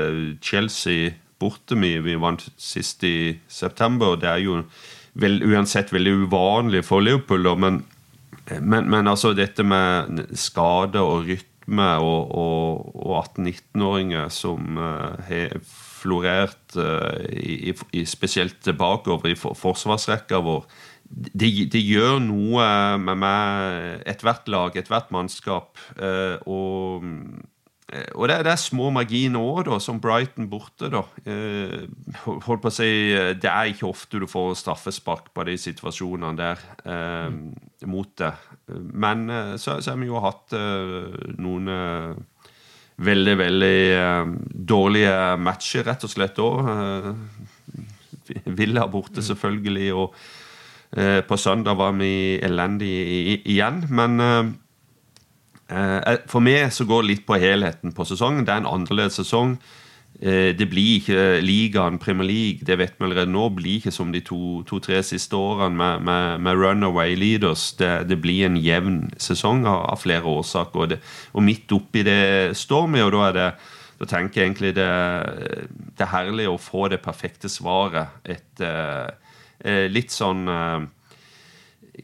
Chelsea 0.46 1.16
borte. 1.42 1.78
Vi, 1.82 1.96
vi 2.06 2.18
vant 2.22 2.46
sist 2.62 3.06
i 3.08 3.40
september, 3.50 4.14
og 4.14 4.22
det 4.22 4.30
er 4.30 4.44
jo 4.46 4.60
vel, 5.18 5.42
uansett 5.50 5.94
veldig 5.94 6.28
uvanlig 6.28 6.84
for 6.86 7.04
Liverpool, 7.04 7.44
da, 7.50 7.56
men, 7.58 7.82
men, 8.60 8.90
men, 8.92 9.10
altså 9.10 9.34
dette 9.38 9.66
med 9.66 10.28
skade 10.38 11.02
og 11.02 11.26
rytme 11.26 11.90
og, 12.04 12.36
og, 12.38 12.94
og 13.02 13.18
18-19-åringer 13.24 14.30
som 14.34 14.78
uh, 14.78 15.18
har 15.26 15.58
florert 16.02 16.74
spesielt 18.10 18.66
bakover 18.74 19.30
i 19.30 19.36
for, 19.38 19.54
forsvarsrekka 19.54 20.40
vår 20.42 20.64
det, 21.12 21.50
det, 21.72 21.82
gjør 21.84 22.20
noe 22.24 22.66
med 23.02 23.20
meg, 23.20 24.04
ethvert 24.10 24.48
lag, 24.52 24.76
ethvert 24.80 25.12
mannskap. 25.14 25.80
Eh, 26.00 26.38
og, 26.50 27.06
eh, 27.92 28.08
og 28.16 28.30
det, 28.32 28.40
det, 28.48 28.54
er 28.54 28.62
små 28.62 28.90
marginer 28.96 29.44
òg, 29.44 29.72
som 29.84 30.00
Brighton 30.02 30.50
borte. 30.52 30.92
da. 30.94 31.04
Eh, 31.26 31.86
holdt 32.26 32.64
på 32.64 32.72
å 32.72 32.74
si, 32.74 32.90
Det 33.36 33.52
er 33.52 33.74
ikke 33.74 33.90
ofte 33.92 34.24
du 34.24 34.28
får 34.32 34.56
straffespark 34.64 35.32
på 35.36 35.48
de 35.50 35.58
situasjonene 35.60 36.34
der 36.40 36.66
mm. 36.88 37.40
mot 37.92 38.12
det. 38.18 38.34
Men 38.72 39.28
så, 39.58 39.82
så, 39.82 39.92
har 39.92 40.00
vi 40.00 40.12
jo 40.12 40.22
hatt 40.24 40.56
noen 41.42 41.72
veldig, 43.02 43.34
veldig 43.40 43.80
dårlige 44.72 45.16
matcher, 45.42 45.88
rett 45.90 46.06
og 46.08 46.14
slett 46.14 46.40
òg. 46.40 46.70
Villa 48.46 48.86
borte, 48.88 49.24
selvfølgelig. 49.26 49.90
og 49.98 50.16
på 51.28 51.38
søndag 51.40 51.78
var 51.80 51.94
vi 51.96 52.40
elendige 52.44 53.38
igjen. 53.48 53.86
Men 53.90 54.20
eh, 54.20 54.50
eh, 55.72 56.18
for 56.28 56.44
meg 56.44 56.72
så 56.76 56.88
går 56.88 57.04
det 57.04 57.12
litt 57.14 57.28
på 57.28 57.40
helheten 57.40 57.96
på 57.96 58.08
sesongen. 58.08 58.44
Det 58.46 58.54
er 58.54 58.66
en 58.66 58.74
annerledes 58.74 59.22
sesong. 59.22 59.60
Det 60.22 60.68
blir 60.70 61.00
ikke 61.00 61.40
ligaen, 61.42 61.96
Premier 61.98 62.28
League, 62.28 62.66
det 62.68 62.76
vet 62.78 62.94
vi 63.00 63.06
allerede 63.08 63.32
nå, 63.32 63.48
blir 63.58 63.80
ikke 63.80 63.94
som 63.96 64.12
de 64.14 64.20
to-tre 64.22 65.00
to, 65.00 65.08
siste 65.08 65.34
årene 65.34 65.74
med, 65.74 66.04
med, 66.06 66.44
med 66.46 66.60
runaway 66.60 67.16
leaders. 67.18 67.72
Det, 67.80 67.90
det, 68.10 68.20
blir 68.22 68.46
en 68.46 68.60
jevn 68.62 69.00
sesong 69.18 69.64
av, 69.66 69.88
av 69.96 70.04
flere 70.04 70.28
årsaker. 70.30 70.84
Og, 70.84 70.92
det, 70.92 71.00
og, 71.32 71.42
midt 71.48 71.74
oppi 71.74 72.04
det 72.06 72.52
står 72.60 72.92
vi, 72.92 73.02
og 73.02 73.16
da 73.16 73.32
det 73.38 73.48
da 74.02 74.08
tenker 74.10 74.42
jeg 74.42 74.50
egentlig 74.50 74.72
det, 74.74 74.92
det 75.98 76.06
er 76.06 76.10
herlig 76.10 76.48
å 76.50 76.60
få 76.62 76.88
det 76.90 77.02
perfekte 77.02 77.50
svaret. 77.50 78.14
Et, 78.26 78.62
Eh, 78.62 79.10
litt 79.64 80.14
sånn 80.14 80.48
eh, 80.50 80.88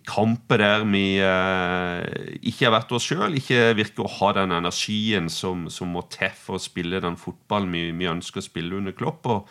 kamper 0.08 0.62
der 0.62 0.86
vi 0.90 1.06
eh, 1.24 2.38
ikke 2.46 2.68
har 2.68 2.76
vært 2.78 2.94
oss 2.98 3.08
sjøl, 3.10 3.38
ikke 3.40 3.72
virker 3.78 4.06
å 4.06 4.14
ha 4.20 4.34
den 4.42 4.56
energien 4.60 5.32
som, 5.32 5.68
som 5.74 5.94
må 5.96 6.06
til 6.14 6.34
for 6.38 6.58
å 6.58 6.64
spille 6.64 7.02
den 7.04 7.18
fotballen 7.20 7.74
vi, 7.74 7.88
vi, 7.98 8.10
ønsker 8.12 8.44
å 8.44 8.48
spille 8.48 8.78
under 8.80 8.96
Klopp. 8.98 9.30
Og 9.32 9.48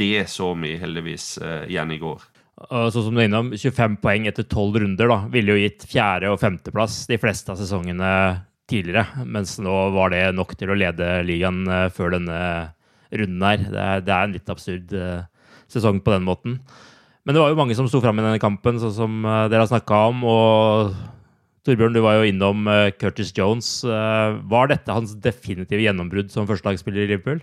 det 0.00 0.28
så 0.32 0.52
vi 0.56 0.76
heldigvis 0.80 1.34
igjen 1.68 1.90
i 1.92 1.98
går. 2.00 2.22
Sånn 2.70 3.06
som 3.06 3.16
du 3.16 3.20
er 3.20 3.26
innom, 3.26 3.50
25 3.56 3.98
poeng 4.00 4.28
etter 4.28 4.46
12 4.46 4.78
runder 4.82 5.10
da, 5.10 5.18
ville 5.32 5.56
jo 5.56 5.60
gitt 5.60 5.84
fjerde- 5.88 6.30
og 6.32 6.40
femteplass 6.40 7.02
de 7.10 7.18
fleste 7.20 7.52
av 7.52 7.58
sesongene 7.60 8.12
tidligere. 8.70 9.26
Mens 9.28 9.56
nå 9.60 9.74
var 9.92 10.14
det 10.14 10.22
nok 10.36 10.54
til 10.56 10.72
å 10.72 10.78
lede 10.78 11.08
ligaen 11.26 11.66
før 11.92 12.14
denne 12.16 12.38
runden 13.10 13.44
her. 13.44 13.66
Det 13.66 13.84
er, 13.84 14.06
det 14.06 14.14
er 14.14 14.28
en 14.28 14.36
litt 14.38 14.54
absurd 14.54 14.94
sesong 15.70 16.00
på 16.04 16.14
den 16.14 16.26
måten. 16.28 16.60
Men 17.30 17.36
det 17.36 17.42
var 17.44 17.52
jo 17.52 17.58
mange 17.60 17.74
som 17.78 17.86
sto 17.86 18.00
fram 18.02 18.18
i 18.18 18.22
denne 18.24 18.40
kampen, 18.42 18.80
sånn 18.82 18.90
som 18.90 19.12
uh, 19.22 19.44
dere 19.46 19.62
har 19.62 19.68
snakka 19.70 19.98
om. 20.08 20.24
Og 20.26 20.96
Torbjørn, 21.62 21.94
du 21.94 22.00
var 22.02 22.16
jo 22.18 22.24
innom 22.26 22.66
uh, 22.66 22.88
Curtis 22.90 23.30
Jones. 23.36 23.68
Uh, 23.86 24.34
var 24.50 24.66
dette 24.72 24.90
hans 24.90 25.12
definitive 25.22 25.84
gjennombrudd 25.84 26.34
som 26.34 26.48
førstelagsspiller 26.50 27.04
i 27.04 27.12
Liverpool? 27.12 27.38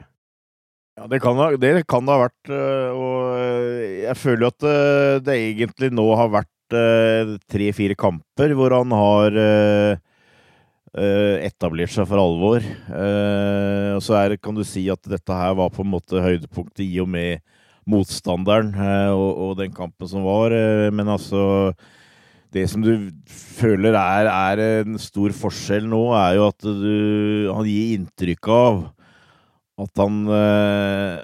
Ja, 1.00 1.08
det 1.08 1.22
kan, 1.24 1.40
det 1.64 1.72
kan 1.88 2.04
det 2.04 2.18
ha 2.18 2.26
vært. 2.26 2.52
Og 2.52 3.40
jeg 4.04 4.20
føler 4.20 4.44
jo 4.44 4.52
at 4.52 4.68
det 5.24 5.40
egentlig 5.40 5.94
nå 5.96 6.10
har 6.20 6.36
vært 6.36 6.76
tre-fire 7.48 7.96
kamper 7.96 8.52
hvor 8.58 8.76
han 8.76 8.92
har 8.98 9.38
etablert 11.48 11.94
seg 11.94 12.10
for 12.10 12.20
alvor. 12.20 12.66
Og 12.98 14.02
så 14.04 14.18
er, 14.20 14.36
kan 14.42 14.58
du 14.58 14.66
si 14.68 14.90
at 14.92 15.06
dette 15.06 15.38
her 15.38 15.54
var 15.62 15.70
på 15.72 15.86
en 15.86 15.94
måte 15.94 16.26
høydepunktet 16.26 16.84
i 16.90 16.98
og 17.06 17.14
med 17.14 17.46
motstanderen 17.88 18.74
eh, 18.76 19.14
og, 19.14 19.30
og, 19.32 19.54
den 19.62 19.74
kampen 19.76 20.10
som 20.10 20.26
var. 20.28 20.56
Eh, 20.56 20.90
men 20.94 21.08
altså 21.08 21.74
Det 22.54 22.64
som 22.72 22.82
du 22.82 23.10
føler 23.28 23.96
er, 24.00 24.30
er 24.32 24.62
en 24.82 25.00
stor 25.02 25.34
forskjell 25.36 25.88
nå, 25.90 26.04
er 26.16 26.38
jo 26.38 26.46
at 26.48 26.64
du, 26.64 26.94
han 27.52 27.68
gir 27.68 27.98
inntrykk 27.98 28.54
av 28.56 28.86
at 29.78 30.02
han 30.02 30.22
eh, 30.34 31.18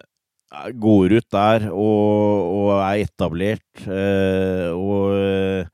går 0.78 1.16
ut 1.18 1.30
der 1.34 1.70
og, 1.72 2.50
og 2.58 2.74
er 2.78 3.06
etablert. 3.06 3.86
Eh, 3.88 4.70
og 4.76 5.16
eh, 5.18 5.72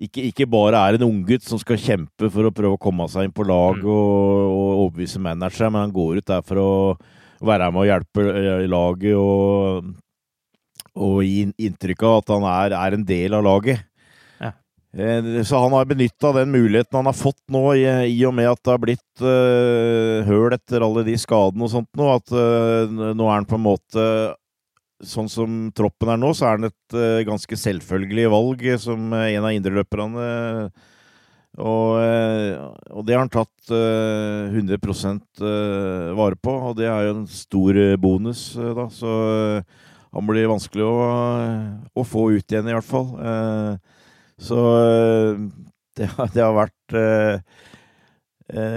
ikke, 0.00 0.26
ikke, 0.30 0.48
bare 0.48 0.80
er 0.80 0.96
en 0.96 1.08
unggutt 1.08 1.44
som 1.44 1.60
skal 1.60 1.80
kjempe 1.80 2.30
for 2.32 2.48
å 2.48 2.52
prøve 2.56 2.76
å 2.76 2.80
komme 2.80 3.08
seg 3.12 3.28
inn 3.28 3.34
på 3.36 3.44
lag 3.48 3.80
mm. 3.80 3.88
og, 3.88 4.44
og 4.50 4.68
overbevise 4.84 5.20
manageren, 5.22 5.74
men 5.74 5.86
han 5.86 5.96
går 5.96 6.20
ut 6.20 6.30
der 6.30 6.44
for 6.46 6.60
å 6.60 6.70
være 7.44 7.70
med 7.72 7.82
og 7.82 7.88
hjelpe 7.88 8.24
laget 8.68 9.16
og 9.16 9.90
og 10.98 11.22
gi 11.24 11.46
inntrykk 11.54 12.02
av 12.06 12.18
at 12.20 12.34
han 12.34 12.46
er, 12.50 12.74
er 12.78 12.96
en 12.96 13.06
del 13.06 13.36
av 13.36 13.46
laget. 13.46 13.84
Ja. 14.40 14.52
Eh, 14.92 15.42
så 15.46 15.62
han 15.62 15.74
har 15.76 15.86
benytta 15.86 16.32
den 16.34 16.50
muligheten 16.50 16.98
han 16.98 17.06
har 17.06 17.16
fått 17.16 17.40
nå, 17.52 17.64
i, 17.78 17.86
i 18.10 18.18
og 18.26 18.34
med 18.34 18.50
at 18.50 18.62
det 18.64 18.74
har 18.74 18.82
blitt 18.82 19.24
uh, 19.24 20.26
høl 20.26 20.56
etter 20.56 20.82
alle 20.86 21.06
de 21.06 21.16
skadene 21.20 21.66
og 21.66 21.72
sånt 21.72 21.90
nå, 21.98 22.10
at 22.16 22.34
uh, 22.34 23.14
nå 23.14 23.28
er 23.28 23.36
han 23.38 23.48
på 23.48 23.58
en 23.60 23.68
måte 23.70 24.06
Sånn 25.00 25.30
som 25.32 25.70
troppen 25.72 26.10
er 26.12 26.18
nå, 26.20 26.28
så 26.36 26.44
er 26.44 26.58
han 26.58 26.66
et 26.68 26.92
uh, 26.92 27.22
ganske 27.24 27.56
selvfølgelig 27.56 28.26
valg 28.34 28.64
som 28.82 29.14
en 29.16 29.46
av 29.48 29.54
indreløperne. 29.56 30.26
Og, 31.56 31.94
og, 31.96 33.00
det 33.08 33.16
har 33.16 33.24
han 33.24 33.32
tatt 33.32 33.72
100% 33.72 35.40
vare 36.18 36.36
på, 36.36 36.52
og 36.52 36.76
det 36.76 36.90
er 36.92 37.08
jo 37.08 37.14
en 37.14 37.24
stor 37.32 37.80
bonus, 38.04 38.42
da. 38.76 38.84
Så 38.92 39.14
han 40.10 40.26
blir 40.26 40.50
vanskelig 40.50 40.86
å, 40.86 40.94
å, 41.94 42.04
få 42.06 42.30
ut 42.34 42.52
igjen, 42.52 42.68
i 42.68 42.74
hvert 42.74 42.88
fall. 42.88 43.10
Eh, 43.22 44.06
så 44.40 44.58
eh, 44.80 45.44
det, 45.98 46.08
det, 46.34 46.42
har 46.42 46.56
vært 46.56 46.96
eh, 46.96 47.60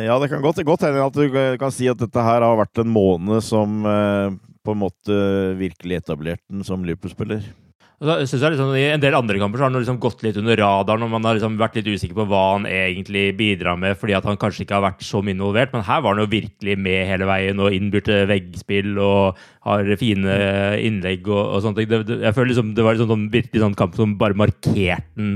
Ja, 0.05 0.19
det 0.21 0.29
kan 0.29 0.43
godt, 0.43 0.61
hende 0.61 1.07
at 1.07 1.17
du 1.17 1.57
kan 1.61 1.73
si 1.73 1.89
at 1.89 2.01
dette 2.01 2.25
her 2.25 2.45
har 2.45 2.59
vært 2.59 2.83
en 2.83 2.91
måned 2.93 3.41
som 3.45 3.81
på 4.63 4.75
en 4.75 4.79
måte 4.79 5.15
virkelig 5.57 6.03
etablerte 6.03 6.45
den 6.53 6.61
som 6.67 6.85
Liverpool-spiller. 6.85 7.41
Jeg 8.03 8.51
liksom, 8.51 8.73
I 8.75 8.89
en 8.91 9.03
del 9.03 9.15
andre 9.15 9.39
kamper 9.39 9.61
har 9.61 9.69
han 9.69 9.77
liksom 9.79 9.99
gått 10.03 10.25
litt 10.25 10.35
under 10.39 10.57
radaren, 10.59 11.05
og 11.05 11.11
man 11.13 11.23
har 11.23 11.37
liksom 11.37 11.55
vært 11.59 11.77
litt 11.77 11.87
usikker 11.87 12.17
på 12.17 12.25
hva 12.27 12.41
han 12.57 12.65
egentlig 12.67 13.29
bidrar 13.39 13.77
med, 13.79 13.95
fordi 13.99 14.17
han 14.17 14.39
kanskje 14.39 14.65
ikke 14.65 14.75
har 14.75 14.83
vært 14.89 15.05
så 15.07 15.21
mye 15.23 15.37
involvert. 15.37 15.71
Men 15.71 15.85
her 15.87 16.01
var 16.03 16.17
han 16.17 16.25
jo 16.25 16.33
virkelig 16.33 16.75
med 16.83 17.07
hele 17.07 17.29
veien 17.29 17.63
og 17.63 17.75
innbyrte 17.75 18.25
veggspill 18.27 18.99
og 18.99 19.39
har 19.69 19.93
fine 20.01 20.35
innlegg 20.83 21.29
og, 21.31 21.41
og 21.45 21.63
sånne 21.63 21.79
ting. 21.79 21.91
Det, 21.93 22.19
jeg 22.25 22.35
føler 22.35 22.51
liksom 22.51 22.73
det 22.75 22.85
var 22.85 22.97
liksom 22.97 23.13
sånn, 23.13 23.25
virkelig 23.33 23.63
sånn 23.63 23.79
kamp 23.79 23.95
som 23.99 24.17
bare 24.19 24.39
markerte 24.43 24.99
den 25.15 25.31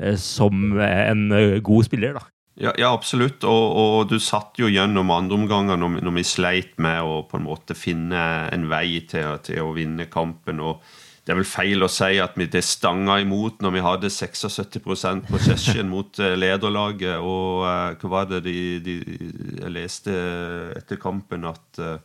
eh, 0.00 0.18
som 0.18 0.74
en 0.82 1.28
eh, 1.38 1.60
god 1.62 1.86
spiller. 1.86 2.18
da. 2.18 2.26
Ja, 2.60 2.74
ja, 2.76 2.90
absolutt. 2.90 3.46
Og, 3.48 3.78
og, 3.78 4.10
du 4.10 4.18
satt 4.20 4.58
jo 4.60 4.68
gjennom 4.68 5.14
andreomganger 5.14 5.78
når, 5.78 6.02
når 6.04 6.18
vi 6.18 6.26
sleit 6.26 6.74
med 6.82 6.98
å 7.06 7.22
på 7.30 7.38
en 7.38 7.46
måte 7.46 7.78
finne 7.78 8.26
en 8.52 8.66
vei 8.72 9.04
til, 9.08 9.38
til 9.46 9.62
å 9.64 9.72
vinne 9.78 10.10
kampen. 10.10 10.60
og 10.60 10.82
det 11.32 11.38
er 11.38 11.46
vel 11.46 11.48
feil 11.48 11.80
å 11.80 11.88
si 11.88 12.18
at 12.20 12.34
vi 12.36 12.44
det 12.52 12.60
stanga 12.68 13.14
imot 13.22 13.62
når 13.64 13.72
vi 13.72 13.80
hadde 13.80 14.08
76 14.12 15.22
possession 15.30 15.88
mot 15.88 16.18
eh, 16.20 16.34
lederlaget. 16.36 17.24
Og 17.24 17.62
uh, 17.64 17.94
hva 17.96 18.10
var 18.12 18.26
det 18.28 18.42
de, 18.44 18.56
de, 18.84 18.96
Jeg 19.56 19.72
leste 19.72 20.12
etter 20.76 21.00
kampen 21.00 21.48
at 21.48 21.80
uh, 21.80 21.96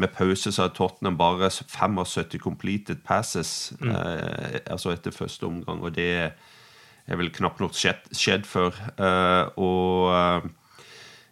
med 0.00 0.08
pause 0.16 0.48
så 0.48 0.64
hadde 0.64 0.76
Tottenham 0.78 1.18
bare 1.20 1.50
75 1.52 2.40
completed 2.40 3.04
passes 3.04 3.74
mm. 3.76 3.92
uh, 3.92 4.56
altså 4.72 4.94
etter 4.94 5.12
første 5.12 5.44
omgang. 5.44 5.84
Og 5.84 5.92
det 5.92 6.08
er 6.16 7.20
vel 7.20 7.28
knapt 7.36 7.60
nok 7.60 7.76
skjedd, 7.76 8.08
skjedd 8.16 8.48
før. 8.48 8.72
og 9.60 10.48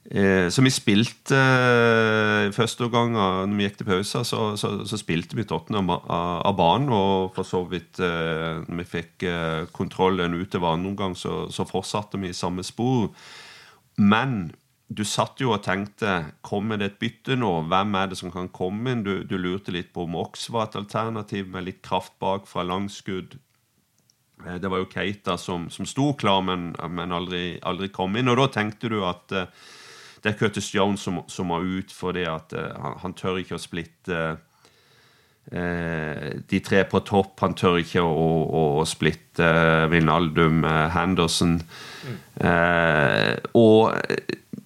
Eh, 0.05 0.51
så 0.53 0.61
vi 0.61 0.69
spilte 0.69 1.39
eh, 1.39 2.51
Første 2.53 2.91
gang 2.93 3.15
når 3.17 3.55
vi 3.57 3.65
gikk 3.65 3.79
til 3.79 3.89
pause, 3.89 4.21
så, 4.29 4.41
så, 4.61 4.73
så 4.85 4.99
spilte 5.01 5.39
vi 5.39 5.47
Tottenham 5.49 5.89
av, 5.95 6.51
banen. 6.59 6.93
Og 6.93 7.33
for 7.37 7.49
så 7.49 7.63
vidt 7.71 8.03
eh, 8.05 8.61
når 8.67 8.83
vi 8.83 8.91
fikk 8.97 9.25
eh, 9.31 9.63
kontrollen 9.73 10.37
utover 10.37 10.75
andre 10.75 10.93
omgang, 10.93 11.17
så, 11.17 11.47
så 11.53 11.65
fortsatte 11.69 12.21
vi 12.21 12.33
i 12.33 12.37
samme 12.37 12.67
spor. 12.67 13.09
Men 13.97 14.53
du 14.95 15.01
satt 15.09 15.41
jo 15.41 15.55
og 15.55 15.63
tenkte 15.65 16.35
Kommer 16.45 16.77
det 16.79 16.91
et 16.91 16.99
bytte 17.01 17.39
nå? 17.39 17.51
Hvem 17.71 17.97
er 17.97 18.11
det 18.11 18.19
som 18.21 18.33
kan 18.35 18.51
komme 18.53 18.93
inn? 18.93 19.05
Du, 19.07 19.23
du 19.25 19.39
lurte 19.41 19.73
litt 19.73 19.95
på 19.95 20.05
om 20.05 20.19
Ox 20.21 20.51
var 20.53 20.69
et 20.69 20.79
alternativ 20.83 21.49
med 21.51 21.65
litt 21.71 21.81
kraft 21.87 22.13
bak 22.23 22.45
fra 22.51 22.67
langskudd. 22.69 23.39
Eh, 24.45 24.59
det 24.61 24.69
var 24.69 24.83
jo 24.83 24.91
Keita 24.93 25.39
som, 25.41 25.71
som 25.73 25.89
sto 25.89 26.13
klar, 26.21 26.45
men, 26.45 26.73
men 26.91 27.15
aldri, 27.17 27.57
aldri, 27.65 27.89
kom 27.95 28.21
inn. 28.21 28.29
Og 28.29 28.39
da 28.43 28.51
tenkte 28.59 28.93
du 28.93 29.01
at 29.09 29.33
uh, 29.33 29.49
det 30.25 30.33
er 30.33 30.39
Curtis 30.41 30.71
Jones 30.73 31.05
som, 31.05 31.21
som 31.29 31.51
må 31.53 31.61
ut 31.61 31.93
fordi 31.93 32.25
at 32.29 32.55
uh, 32.57 32.73
han, 32.81 32.99
han, 33.03 33.17
tør 33.17 33.43
ikke 33.43 33.59
å 33.59 33.61
splitte 33.61 34.21
uh, 35.53 36.29
de 36.49 36.61
tre 36.65 36.81
på 36.89 37.03
topp. 37.05 37.37
Han 37.45 37.57
tør 37.59 37.77
ikke 37.83 38.01
å, 38.01 38.15
å, 38.15 38.63
å 38.81 38.87
splitte 38.89 39.51
Vinaldum, 39.93 40.65
Henderson. 40.95 41.59
Mm. 42.05 42.17
og 43.57 43.93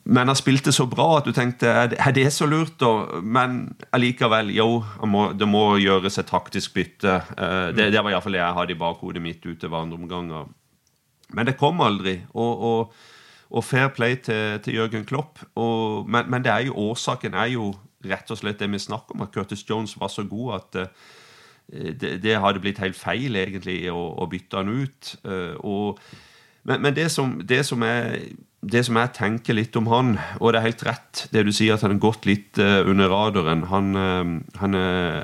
men 0.09 0.31
han 0.31 0.39
spilte 0.39 0.73
så 0.73 0.87
bra 0.89 1.19
at 1.19 1.27
du 1.29 1.35
tenkte 1.37 1.69
er 1.69 2.15
det 2.17 2.31
så 2.33 2.47
lurt, 2.49 2.79
da? 2.81 3.21
Men 3.21 3.59
allikevel, 3.93 4.55
jo, 4.57 4.81
må, 5.05 5.27
det 5.37 5.45
må 5.51 5.77
gjøres 5.83 6.17
et 6.23 6.31
taktisk 6.31 6.79
bytte. 6.79 7.19
det, 7.77 7.91
det 7.93 8.01
var 8.01 8.15
iallfall 8.15 8.39
det 8.39 8.41
jeg 8.41 8.57
hadde 8.57 8.73
i 8.73 8.81
bakhodet 8.81 9.23
mitt 9.23 9.45
utover 9.45 9.83
andre 9.83 10.01
omganger. 10.01 10.49
Men 11.37 11.51
det 11.51 11.59
kom 11.61 11.85
aldri. 11.85 12.23
og, 12.33 12.65
og 12.71 13.18
og 13.51 13.65
fair 13.65 13.89
play 13.97 14.17
til, 14.21 14.61
til 14.65 14.75
Jørgen 14.75 15.05
Klopp. 15.09 15.41
Og, 15.57 16.09
men, 16.09 16.29
men 16.31 16.47
er 16.47 16.67
jo, 16.69 16.75
årsaken 16.91 17.35
er 17.35 17.53
jo 17.55 17.73
rett 18.09 18.31
og 18.31 18.41
slett 18.41 18.61
det 18.61 18.69
vi 18.71 18.81
snakker 18.81 19.17
om, 19.17 19.25
at 19.25 19.33
Curtis 19.35 19.65
Jones 19.69 19.97
var 19.99 20.13
så 20.13 20.25
god 20.29 20.61
at 20.61 20.83
uh, 20.83 21.15
det, 21.69 22.19
det, 22.23 22.39
hadde 22.41 22.63
blitt 22.65 22.81
helt 22.81 22.97
feil 22.97 23.37
egentlig 23.37 23.81
å, 23.93 23.99
å 24.21 24.29
bytte 24.31 24.61
han 24.61 24.73
ut. 24.73 25.15
Uh, 25.25 25.57
og, 25.65 26.05
men, 26.69 26.85
men 26.85 26.95
det, 26.97 27.09
som, 27.13 27.39
det, 27.41 27.63
som 27.67 27.83
jeg, 27.85 28.37
det, 28.61 28.85
som, 28.85 29.01
jeg 29.01 29.15
tenker 29.17 29.57
litt 29.57 29.77
om 29.81 29.89
han, 29.89 30.15
og 30.39 30.53
det 30.53 30.61
er 30.61 30.69
helt 30.69 30.87
rett 30.87 31.25
det 31.33 31.47
du 31.49 31.53
sier, 31.53 31.75
at 31.75 31.87
han 31.87 31.97
har 31.97 32.05
gått 32.05 32.29
litt 32.29 32.61
uh, 32.61 32.85
under 32.85 33.09
radaren. 33.13 33.65
Han, 33.73 33.91
han, 34.61 34.81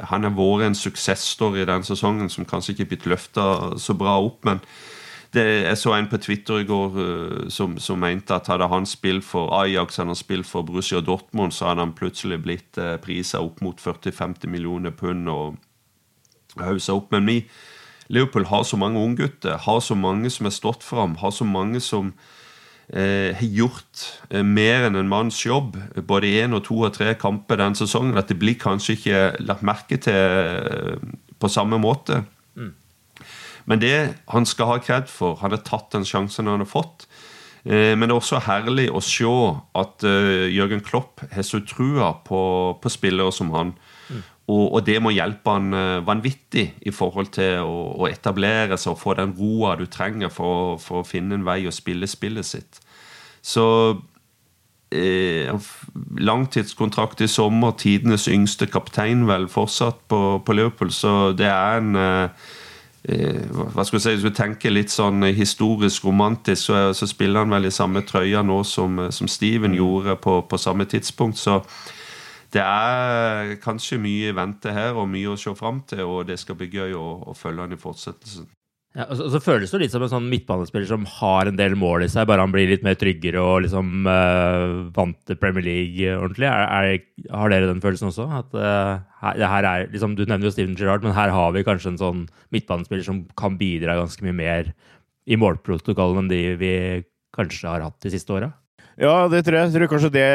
han 0.09 0.29
har 0.29 0.37
vært 0.37 0.71
en 0.71 0.81
suksessstory 0.81 1.69
den 1.69 1.85
sesongen 1.87 2.33
som 2.33 2.49
kanskje 2.49 2.73
ikke 2.75 2.89
er 2.89 2.93
blitt 2.95 3.09
løfta 3.15 3.49
så 3.81 3.97
bra 4.01 4.17
opp. 4.25 4.41
men 4.49 4.65
det, 5.35 5.45
jeg 5.67 5.79
så 5.81 5.93
en 5.97 6.09
på 6.11 6.19
Twitter 6.23 6.63
i 6.63 6.67
går 6.69 6.97
uh, 6.97 7.49
som, 7.53 7.77
som, 7.83 8.01
mente 8.01 8.35
at 8.35 8.49
hadde 8.51 8.71
han 8.71 8.87
spilt 8.87 9.27
for 9.27 9.53
Ajax 9.59 10.01
hadde 10.01 10.15
han 10.15 10.19
spilt 10.19 10.49
for 10.49 10.67
Borussia 10.67 11.03
Dortmund, 11.05 11.53
så 11.53 11.71
hadde 11.71 11.87
han 11.87 11.95
plutselig 11.97 12.41
blitt 12.45 12.81
uh, 12.81 12.97
prisa 13.03 13.43
opp 13.45 13.63
mot 13.65 13.81
40-50 13.81 14.51
millioner 14.51 14.95
pund 14.95 15.29
og 15.29 15.59
hausa 16.61 16.95
opp. 16.95 17.11
Men 17.15 17.27
vi, 17.27 17.41
Liverpool 18.09 18.47
har 18.51 18.63
så 18.63 18.77
mange 18.77 19.01
unggutter, 19.01 19.59
har 19.59 19.81
så 19.81 19.97
mange 19.99 20.31
som 20.31 20.47
er 20.47 20.55
stått 20.55 20.85
fram, 20.85 21.17
har 21.21 21.33
så 21.35 21.47
mange 21.49 21.81
som 21.81 22.13
eh, 22.93 23.33
har 23.37 23.49
gjort 23.49 24.05
eh, 24.31 24.45
mer 24.45 24.89
enn 24.89 24.99
en 25.01 25.11
manns 25.11 25.41
jobb, 25.47 25.79
både 26.07 26.29
i 26.29 26.37
én 26.45 26.57
og 26.57 26.67
to 26.69 26.83
og 26.85 26.95
tre 26.97 27.15
kamper 27.21 27.61
den 27.61 27.77
sesongen, 27.79 28.19
at 28.19 28.29
det 28.29 28.39
blir 28.41 28.59
kanskje 28.61 28.99
ikke 28.99 29.25
lagt 29.45 29.65
merke 29.67 30.01
til 30.05 30.15
eh, 30.15 31.13
på 31.41 31.51
samme 31.51 31.81
måte. 31.81 32.25
Men 33.71 33.81
det 33.81 33.97
han 34.33 34.47
skal 34.49 34.75
ha 34.75 34.81
kred 34.83 35.09
for, 35.11 35.39
han 35.41 35.55
har 35.55 35.65
tatt 35.65 35.93
den 35.95 36.07
sjansen 36.09 36.51
han 36.51 36.65
har 36.65 36.71
fått. 36.71 37.07
Eh, 37.65 37.95
men 37.97 38.09
det 38.09 38.13
er 38.13 38.21
også 38.21 38.43
herlig 38.45 38.91
å 38.93 39.01
se 39.05 39.31
at 39.81 40.05
uh, 40.05 40.45
Jørgen 40.53 40.85
Klopp 40.85 41.25
har 41.33 41.47
så 41.47 41.63
trua 41.65 42.13
på, 42.27 42.41
på 42.81 42.93
spillere 42.93 43.33
som 43.33 43.53
han. 43.57 43.73
Mm. 44.11 44.23
Og, 44.45 44.65
og, 44.67 44.81
det 44.85 44.99
må 45.01 45.15
hjelpe 45.15 45.55
han 45.57 45.73
uh, 45.73 46.05
vanvittig 46.05 46.67
i 46.85 46.93
forhold 46.93 47.33
til 47.33 47.63
å, 47.65 47.79
å, 48.05 48.09
etablere 48.11 48.77
seg 48.77 48.93
og 48.93 49.01
få 49.01 49.15
den 49.17 49.33
roa 49.39 49.79
du 49.81 49.87
trenger 49.89 50.33
for, 50.33 50.77
for, 50.83 51.01
å 51.01 51.09
finne 51.09 51.39
en 51.39 51.47
vei 51.47 51.63
å 51.65 51.73
spille 51.73 52.09
spillet 52.11 52.45
sitt. 52.45 52.83
Så 53.45 53.65
eh, 54.93 55.49
langtidskontrakt 56.21 57.21
i 57.25 57.29
sommer, 57.29 57.75
tidenes 57.81 58.25
yngste 58.33 58.69
kaptein 58.73 59.25
vel 59.29 59.49
fortsatt 59.53 60.05
på, 60.09 60.21
på 60.45 60.57
Liverpool, 60.57 60.93
så 60.93 61.33
det 61.37 61.49
er 61.49 61.81
en 61.81 61.99
eh, 62.01 62.47
Eh, 62.47 62.64
hva 63.05 63.85
skal 63.85 63.99
jeg 63.99 64.03
si, 64.03 64.13
Hvis 64.17 64.25
du 64.25 64.37
tenker 64.37 64.73
litt 64.73 64.93
sånn 64.93 65.27
historisk 65.37 66.07
romantisk, 66.09 66.71
så, 66.71 66.79
så 66.97 67.09
spiller 67.09 67.45
han 67.45 67.53
vel 67.53 67.69
i 67.69 67.75
samme 67.75 68.01
trøya 68.01 68.41
nå 68.43 68.63
som, 68.65 68.97
som 69.13 69.29
Steven 69.29 69.75
mm. 69.75 69.77
gjorde 69.77 70.17
på, 70.25 70.39
på, 70.49 70.59
samme 70.59 70.87
tidspunkt. 70.89 71.37
Så 71.37 71.61
det 72.55 72.65
er 72.65 73.57
kanskje 73.61 74.01
mye 74.01 74.31
i 74.31 74.37
vente 74.37 74.73
her 74.73 74.97
og 74.97 75.11
mye 75.13 75.35
å 75.35 75.37
se 75.37 75.53
fram 75.59 75.83
til, 75.89 76.07
og 76.09 76.29
det 76.31 76.39
skal 76.41 76.57
bli 76.57 76.71
gøy 76.73 76.97
å, 76.97 77.07
å 77.29 77.37
følge 77.37 77.67
han 77.67 77.77
i 77.77 77.81
fortsettelsen. 77.81 78.49
Ja, 78.95 79.09
og 79.09 79.19
så, 79.19 79.25
og 79.27 79.33
så, 79.35 79.41
føles 79.43 79.73
det 79.75 79.79
litt 79.83 79.91
som 79.91 80.05
en 80.07 80.11
sånn 80.13 80.29
midtbanespiller 80.31 80.87
som 80.87 81.07
har 81.17 81.49
en 81.51 81.57
del 81.59 81.73
mål 81.79 82.05
i 82.05 82.09
seg, 82.13 82.29
bare 82.31 82.45
han 82.45 82.53
blir 82.55 82.69
litt 82.71 82.85
mer 82.87 82.95
tryggere 82.95 83.41
og 83.43 83.65
liksom 83.65 84.07
uh, 84.07 84.87
vant 84.95 85.19
til 85.27 85.39
Premier 85.41 85.67
League 85.67 86.13
ordentlig. 86.15 86.47
Er, 86.47 86.63
er, 86.95 87.27
har 87.35 87.51
dere 87.51 87.73
den 87.73 87.83
følelsen 87.83 88.13
også? 88.13 88.29
At 88.39 88.55
uh, 88.55 89.03
her, 89.25 89.43
her, 89.43 89.69
er, 89.73 89.89
liksom, 89.91 90.15
Du 90.15 90.23
nevner 90.23 90.47
jo 90.47 90.55
Steven 90.55 90.79
Gerrard, 90.79 91.03
men 91.03 91.17
her 91.17 91.35
har 91.35 91.51
vi 91.57 91.67
kanskje 91.67 91.91
en 91.91 91.99
sånn 92.05 92.23
midtbanespiller 92.55 93.03
som 93.09 93.25
kan 93.35 93.59
bidra 93.59 93.99
ganske 93.99 94.23
mye 94.29 94.39
mer 94.39 94.71
i 95.27 95.41
målprotokollen 95.43 96.23
enn 96.23 96.31
de 96.31 96.43
vi 96.61 96.75
kanskje 97.35 97.73
har 97.73 97.89
hatt 97.89 97.99
de 98.05 98.15
siste 98.15 98.31
åra? 98.37 98.53
Ja, 98.95 99.25
det 99.27 99.43
tror 99.43 99.59
jeg. 99.59 99.73
Jeg 99.73 99.81
tror 99.81 99.91
kanskje 99.91 100.15
det, 100.15 100.29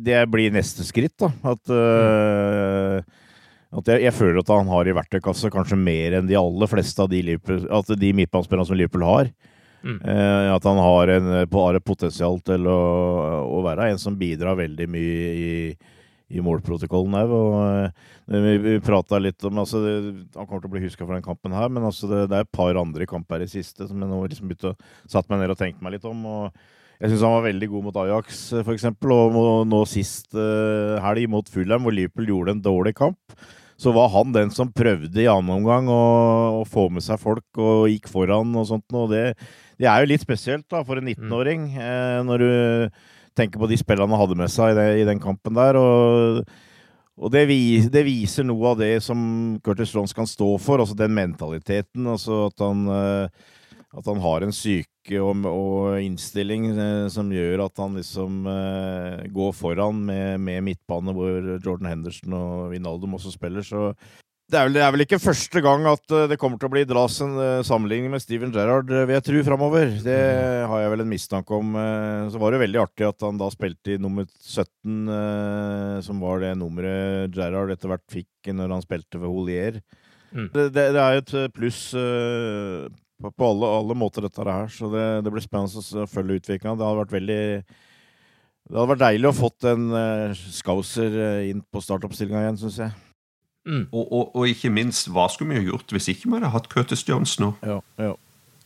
det 0.00 0.24
blir 0.32 0.56
neste 0.56 0.88
skritt. 0.88 1.18
da. 1.20 1.34
At 1.52 1.76
uh, 1.76 3.04
mm 3.04 3.26
at 3.68 3.90
jeg, 3.92 4.00
jeg, 4.06 4.14
føler 4.16 4.40
at 4.40 4.50
han 4.54 4.70
har 4.72 4.88
i 4.88 4.96
verktøykassa 4.96 5.50
kanskje 5.52 5.76
mer 5.76 6.16
enn 6.18 6.28
de 6.28 6.38
aller 6.40 6.70
fleste 6.70 7.04
av 7.04 7.10
de, 7.12 7.20
at 7.36 7.92
de 8.00 8.12
midtbanespillerne 8.16 8.68
som 8.68 8.78
Liverpool 8.78 9.04
har. 9.04 9.28
Mm. 9.84 9.98
Eh, 10.00 10.48
at 10.54 10.64
han 10.64 10.80
har, 10.80 11.12
en, 11.12 11.28
har 11.52 11.76
et 11.76 11.84
potensial 11.84 12.40
til 12.42 12.66
å, 12.66 12.78
å, 13.44 13.60
være 13.66 13.92
en 13.92 14.00
som 14.00 14.16
bidrar 14.18 14.58
veldig 14.58 14.88
mye 14.90 15.28
i, 15.36 15.52
i 16.32 16.42
målprotokollen 16.42 17.18
òg. 17.20 17.36
Eh, 17.60 18.40
vi, 18.46 18.56
vi 18.64 18.74
prata 18.84 19.20
litt 19.20 19.44
om 19.48 19.60
altså, 19.62 19.84
det, 19.84 19.94
Han 20.34 20.48
kommer 20.48 20.64
til 20.64 20.72
å 20.72 20.74
bli 20.74 20.84
huska 20.86 21.04
for 21.04 21.14
den 21.14 21.28
kampen 21.28 21.54
her, 21.54 21.68
men 21.68 21.86
altså, 21.86 22.08
det, 22.10 22.24
det, 22.32 22.40
er 22.40 22.48
et 22.48 22.56
par 22.58 22.80
andre 22.80 23.06
kamper 23.08 23.44
i 23.44 23.52
siste 23.52 23.86
som 23.86 24.00
jeg 24.00 24.10
nå 24.10 24.24
liksom 24.24 24.50
begynte 24.50 24.72
å 24.72 24.78
satt 25.04 25.28
meg 25.30 25.44
ned 25.44 25.54
og 25.54 25.60
tenkt 25.60 25.84
meg 25.84 25.98
litt 25.98 26.08
om. 26.08 26.26
og 26.26 26.76
jeg 26.98 27.12
syns 27.12 27.22
han 27.22 27.36
var 27.36 27.46
veldig 27.46 27.68
god 27.70 27.86
mot 27.86 28.00
Ajax, 28.02 28.42
f.eks. 28.62 28.88
Og 28.90 29.38
nå 29.70 29.84
sist 29.86 30.34
uh, 30.34 30.98
helg 31.04 31.28
mot 31.30 31.48
Fulham, 31.48 31.86
hvor 31.86 31.94
Liverpool 31.94 32.32
gjorde 32.32 32.56
en 32.56 32.64
dårlig 32.64 32.96
kamp 32.98 33.38
så 33.78 33.92
var 33.94 34.10
han 34.10 34.34
den 34.34 34.50
som 34.50 34.72
prøvde 34.74 35.22
i 35.22 35.28
annen 35.30 35.60
omgang 35.60 35.86
å, 35.92 36.02
å 36.58 36.62
få 36.66 36.88
med 36.90 37.04
seg 37.04 37.20
folk 37.22 37.60
og 37.62 37.86
gikk 37.86 38.08
foran 38.10 38.50
og 38.58 38.66
sånt. 38.66 38.86
Og 38.90 39.12
det, 39.12 39.36
det 39.78 39.86
er 39.86 40.02
jo 40.02 40.10
litt 40.10 40.24
spesielt 40.24 40.66
da, 40.66 40.82
for 40.86 40.98
en 40.98 41.06
19-åring, 41.06 41.68
mm. 41.76 41.84
eh, 41.84 42.16
når 42.26 42.42
du 42.42 42.48
tenker 43.38 43.62
på 43.62 43.68
de 43.70 43.78
spillene 43.78 44.10
han 44.10 44.24
hadde 44.24 44.38
med 44.40 44.50
seg 44.50 44.72
i, 44.72 44.78
det, 44.80 44.88
i 44.98 45.06
den 45.06 45.22
kampen 45.22 45.54
der. 45.58 45.78
og 45.78 46.42
og 47.18 47.32
det, 47.34 47.48
vis, 47.48 47.88
det, 47.90 48.04
viser 48.06 48.44
noe 48.46 48.68
av 48.70 48.76
det 48.78 49.00
som 49.02 49.18
Curtis 49.66 49.90
Jones 49.90 50.12
kan 50.14 50.28
stå 50.30 50.52
for, 50.62 50.78
altså 50.78 50.94
den 50.94 51.10
mentaliteten. 51.16 52.06
altså 52.06 52.44
At 52.46 52.62
han, 52.62 52.84
eh, 52.94 53.56
at 53.98 54.06
han 54.06 54.20
har 54.22 54.46
en 54.46 54.54
syke 54.54 54.86
og, 55.16 55.46
og 55.48 55.98
innstilling 56.04 56.68
eh, 56.74 57.08
som 57.12 57.32
gjør 57.32 57.64
at 57.64 57.80
han 57.80 57.96
liksom 57.98 58.46
eh, 58.52 59.26
går 59.32 59.52
foran 59.56 60.04
med, 60.04 60.38
med, 60.44 60.62
midtbane, 60.66 61.14
hvor 61.16 61.52
Jordan 61.56 61.88
Henderson 61.90 62.36
og 62.36 62.70
Vinaldum 62.74 63.16
også 63.16 63.32
spiller. 63.32 63.64
Så 63.64 63.94
det 64.48 64.56
er, 64.56 64.68
vel, 64.68 64.76
det 64.78 64.82
er 64.84 64.92
vel 64.94 65.04
ikke 65.04 65.20
første 65.20 65.62
gang 65.64 65.88
at 65.90 66.14
eh, 66.14 66.26
det 66.30 66.38
kommer 66.40 66.60
til 66.60 66.68
å 66.68 66.74
bli 66.76 66.84
dras 66.88 67.18
en 67.24 67.34
sammenligning 67.66 68.12
med 68.12 68.24
Steven 68.24 68.52
Gerrard, 68.54 68.92
vil 68.92 69.16
jeg 69.16 69.26
tro, 69.26 69.42
framover. 69.48 69.96
Det 70.04 70.20
har 70.70 70.84
jeg 70.84 70.92
vel 70.94 71.04
en 71.04 71.10
mistanke 71.14 71.56
om. 71.56 71.80
Så 72.32 72.44
var 72.44 72.54
det 72.54 72.62
veldig 72.66 72.84
artig 72.84 73.08
at 73.08 73.26
han 73.26 73.40
da 73.40 73.50
spilte 73.54 73.96
i 73.96 74.00
nummer 74.00 74.28
17, 74.28 74.68
uh, 75.08 75.98
som 76.04 76.20
var 76.24 76.44
det 76.44 76.54
nummeret 76.60 77.34
Gerrard 77.36 77.72
etter 77.74 77.92
hvert 77.92 78.06
fikk 78.12 78.52
når 78.52 78.76
han 78.76 78.84
spilte 78.84 79.20
for 79.20 79.32
Holier. 79.32 79.82
Mm. 80.28 80.48
Det, 80.52 80.70
det, 80.76 80.88
det, 80.92 81.02
er 81.02 81.22
et 81.22 81.36
pluss 81.56 81.82
på, 83.22 83.32
på 83.34 83.50
alle, 83.52 83.72
alle, 83.80 83.98
måter, 83.98 84.24
dette 84.26 84.46
her. 84.46 84.70
Så 84.72 84.90
det, 84.92 85.04
det 85.26 85.34
blir 85.34 85.44
spennende 85.44 86.02
å 86.04 86.08
følge 86.10 86.38
utviklinga. 86.40 86.76
Det 86.78 86.86
hadde 86.86 87.02
vært 87.02 87.16
veldig 87.16 87.42
Det 88.68 88.76
hadde 88.76 88.92
vært 88.92 89.04
deilig 89.04 89.30
å 89.30 89.36
fått 89.36 89.68
en 89.70 89.90
uh, 89.94 90.46
Scouser 90.58 91.18
uh, 91.18 91.50
inn 91.50 91.64
på 91.64 91.82
startoppstillinga 91.84 92.46
igjen, 92.46 92.62
syns 92.62 92.80
jeg. 92.84 92.96
Mm. 93.68 93.84
Og, 93.92 94.04
og, 94.04 94.24
og, 94.32 94.46
ikke 94.48 94.70
minst, 94.72 95.10
hva 95.12 95.26
skulle 95.28 95.52
vi 95.52 95.60
ha 95.60 95.66
gjort 95.74 95.92
hvis 95.92 96.08
ikke 96.14 96.30
vi 96.30 96.38
hadde 96.38 96.54
hatt 96.54 96.70
Curtis 96.72 97.04
Jones 97.08 97.36
nå? 97.42 97.52
Ja, 97.66 97.82
ja. 98.00 98.14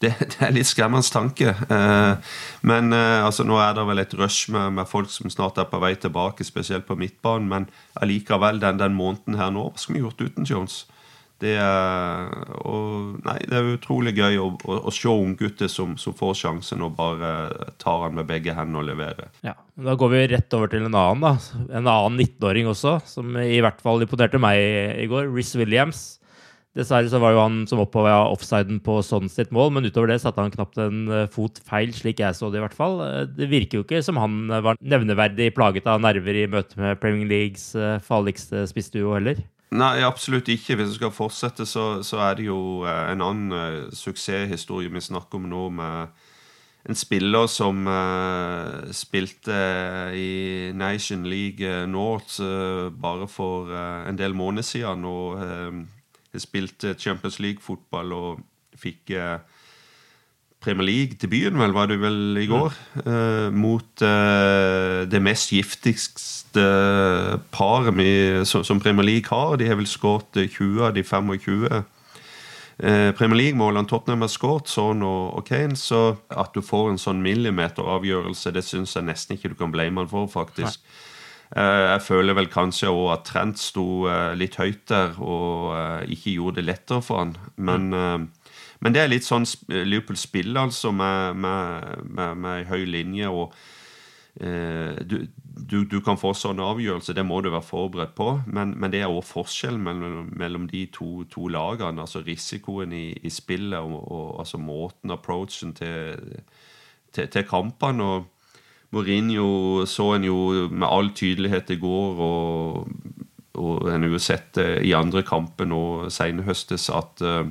Det, 0.03 0.11
det, 0.19 0.39
er 0.43 0.55
litt 0.55 0.67
skremmende 0.67 1.07
tanke. 1.15 1.53
Eh, 1.55 2.33
men 2.67 2.95
eh, 2.95 3.23
altså, 3.23 3.47
nå 3.47 3.59
er 3.63 3.77
det 3.77 3.85
vel 3.87 4.03
et 4.03 4.17
rush 4.19 4.51
med, 4.51 4.75
med, 4.79 4.89
folk 4.91 5.11
som 5.15 5.31
snart 5.31 5.61
er 5.63 5.69
på 5.71 5.79
vei 5.83 5.93
tilbake, 5.95 6.47
spesielt 6.47 6.89
på 6.89 6.99
midtbanen. 6.99 7.47
Men 7.51 7.69
allikevel, 8.03 8.59
den, 8.63 8.81
den 8.83 8.99
måneden 8.99 9.39
her 9.39 9.53
nå, 9.55 9.69
hva 9.71 9.79
skulle 9.79 10.01
vi 10.01 10.05
gjort 10.07 10.25
uten 10.27 10.49
Jones? 10.49 10.83
Det 11.43 11.57
er, 11.59 12.31
og, 12.63 13.19
nei, 13.27 13.37
det 13.51 13.59
er 13.59 13.71
utrolig 13.75 14.15
gøy 14.15 14.39
å, 14.39 14.49
å, 14.63 14.79
å 14.87 14.95
se 14.95 15.11
unggutter 15.11 15.71
som, 15.71 15.97
som 15.99 16.15
får 16.15 16.37
sjansen 16.39 16.85
og 16.87 16.95
bare 16.99 17.33
tar 17.83 18.05
han 18.07 18.15
med 18.21 18.29
begge 18.31 18.55
hendene 18.55 18.83
og 18.83 18.89
leverer. 18.93 19.33
Ja, 19.43 19.57
Da 19.75 19.97
går 19.99 20.13
vi 20.15 20.25
rett 20.37 20.55
over 20.55 20.71
til 20.71 20.87
en 20.87 20.95
annen, 20.95 21.25
da. 21.25 21.35
En 21.73 21.91
annen 21.91 22.21
19-åring 22.23 22.71
også, 22.71 23.01
som 23.11 23.35
i 23.43 23.59
hvert 23.65 23.83
fall 23.83 24.05
imponerte 24.05 24.39
meg 24.43 24.63
i 25.03 25.09
går. 25.11 25.33
Riz 25.35 25.55
Williams. 25.59 26.05
Dessverre 26.73 27.11
så 27.13 27.19
var 27.21 27.35
jo 27.35 27.41
han 27.43 27.57
som 27.69 27.83
oppover 27.83 28.31
offsiden 28.33 28.79
på 28.81 28.95
sånn 29.05 29.29
sitt 29.29 29.51
mål, 29.53 29.75
men 29.77 29.85
utover 29.85 30.09
det 30.09 30.23
satte 30.23 30.41
han 30.41 30.55
knapt 30.55 30.79
en 30.81 31.03
eh, 31.13 31.27
fot 31.29 31.59
feil, 31.69 31.91
slik 31.93 32.23
jeg 32.23 32.39
så 32.39 32.49
det 32.49 32.63
i 32.63 32.65
hvert 32.65 32.77
fall. 32.77 32.97
Eh, 33.05 33.27
det 33.29 33.51
virker 33.51 33.81
jo 33.81 33.85
ikke 33.85 34.01
som 34.07 34.17
han 34.17 34.47
var 34.49 34.81
nevneverdig 34.81 35.51
plaget 35.59 35.91
av 35.91 36.01
nerver 36.01 36.39
i 36.41 36.47
møte 36.49 36.81
med 36.81 36.97
Premier 37.03 37.29
Leagues 37.29 37.67
eh, 37.77 37.99
farligste 38.07 38.65
spissduo 38.71 39.13
heller. 39.19 39.43
Nei, 39.73 40.03
absolutt 40.05 40.51
ikke. 40.53 40.77
Hvis 40.77 40.93
vi 40.95 40.99
skal 41.01 41.15
fortsette, 41.17 41.67
så, 41.67 42.03
så 42.05 42.21
er 42.27 42.37
det 42.37 42.47
jo 42.47 42.59
en 42.85 43.25
annen 43.25 43.53
uh, 43.57 43.95
suksesshistorie 43.97 44.93
vi 44.93 45.01
snakker 45.01 45.41
om 45.41 45.49
nå, 45.49 45.63
med 45.79 46.21
en 46.91 46.99
spiller 46.99 47.47
som 47.49 47.87
uh, 47.87 48.91
spilte 48.93 49.57
i 50.19 50.73
Nation 50.75 51.25
League 51.25 51.87
North 51.89 52.43
uh, 52.43 52.91
bare 52.93 53.29
for 53.31 53.73
en 54.09 54.19
del 54.19 54.35
måneder 54.35 54.67
siden. 54.67 55.05
og 55.05 55.41
spilte 56.41 56.95
Champions 56.99 57.39
League-fotball 57.41 58.13
og 58.17 58.41
fikk 58.79 59.13
eh, 59.17 59.39
Premier 60.63 60.87
League-debuten, 60.87 61.59
vel, 61.59 61.75
var 61.75 61.89
det 61.91 61.99
vel 62.03 62.39
i 62.39 62.47
går, 62.47 62.75
eh, 63.03 63.49
mot 63.51 64.05
uh, 64.05 65.03
det 65.11 65.21
mest 65.23 65.51
giftigste 65.51 66.67
paret 67.55 67.95
med, 67.95 68.45
som, 68.47 68.65
som, 68.65 68.81
Premier 68.81 69.09
League 69.09 69.31
har. 69.31 69.57
De 69.59 69.67
har 69.67 69.81
vel 69.81 69.91
skåret 69.91 70.39
20 70.39 70.87
av 70.87 70.95
de 70.95 71.03
25 71.03 71.33
uh, 71.35 71.83
Premier 73.19 73.41
League-målene 73.41 73.91
Tottenham 73.91 74.23
har 74.23 74.31
skåret, 74.31 74.71
sånn 74.71 75.03
og, 75.03 75.39
og, 75.39 75.47
Kane. 75.49 75.79
Så 75.79 76.05
at 76.31 76.55
du 76.55 76.63
får 76.63 76.93
en 76.93 77.03
sånn 77.03 77.25
millimeteravgjørelse, 77.27 78.55
det 78.55 78.67
syns 78.67 78.95
jeg 78.97 79.11
nesten 79.11 79.39
ikke 79.39 79.53
du 79.53 79.59
kan 79.59 79.75
blame 79.75 80.05
han 80.05 80.13
for, 80.13 80.31
faktisk. 80.31 80.83
Eh, 81.53 81.87
jeg 81.91 82.01
føler 82.07 82.37
vel 82.37 82.49
kanskje 82.49 82.89
òg 82.89 83.11
at 83.13 83.27
Trent 83.29 83.61
sto 83.61 84.07
eh, 84.09 84.33
litt 84.39 84.57
høyt 84.57 84.87
der 84.89 85.19
og 85.21 85.75
eh, 85.77 86.15
ikke 86.15 86.33
gjorde 86.39 86.61
det 86.61 86.69
lettere 86.71 87.05
for 87.05 87.25
han. 87.25 87.37
Men. 87.57 88.31
Men 88.83 88.95
det 88.95 89.03
er 89.03 89.13
litt 89.13 89.27
sånn 89.27 89.47
Liverpool 89.71 90.19
spiller, 90.19 90.65
altså, 90.67 90.91
med, 90.95 91.39
med, 91.39 92.03
med, 92.09 92.43
med 92.43 92.67
høy 92.71 92.83
linje. 92.89 93.31
og 93.31 93.55
du, 94.33 95.27
du, 95.45 95.83
du, 95.85 95.99
kan 96.01 96.17
få 96.17 96.31
sånne 96.33 96.65
avgjørelser, 96.65 97.19
det 97.19 97.25
må 97.29 97.43
du 97.45 97.51
være 97.53 97.67
forberedt 97.67 98.15
på. 98.17 98.31
Men, 98.47 98.73
men 98.81 98.91
det 98.91 99.03
er 99.03 99.13
òg 99.13 99.21
forskjellen 99.29 99.83
mellom, 99.85 100.31
mellom, 100.41 100.65
de 100.71 100.87
to, 100.95 101.27
to, 101.31 101.51
lagene. 101.53 102.01
altså 102.01 102.25
Risikoen 102.25 102.95
i, 102.97 103.11
i 103.13 103.31
spillet 103.31 103.77
og, 103.79 103.99
og 104.01 104.41
altså 104.41 104.59
måten, 104.59 105.13
approachen 105.13 105.75
til, 105.77 106.41
til, 107.13 107.29
til 107.29 107.45
kampene. 107.45 108.03
og 108.03 108.33
Mourinho 108.93 109.87
så 109.89 110.15
en 110.17 110.27
jo 110.29 110.69
med 110.69 110.89
all 110.89 111.11
tydelighet 111.17 111.71
i 111.73 111.79
går, 111.81 112.19
og, 112.21 112.89
og 113.57 113.89
en 113.89 114.05
har 114.05 114.13
jo 114.13 114.21
sett 114.21 114.53
det 114.59 114.69
i 114.85 114.93
andre 114.97 115.23
kamper 115.25 115.69
nå 115.69 115.85
senhøstes, 116.13 116.91
at, 116.93 117.23
eh, 117.25 117.47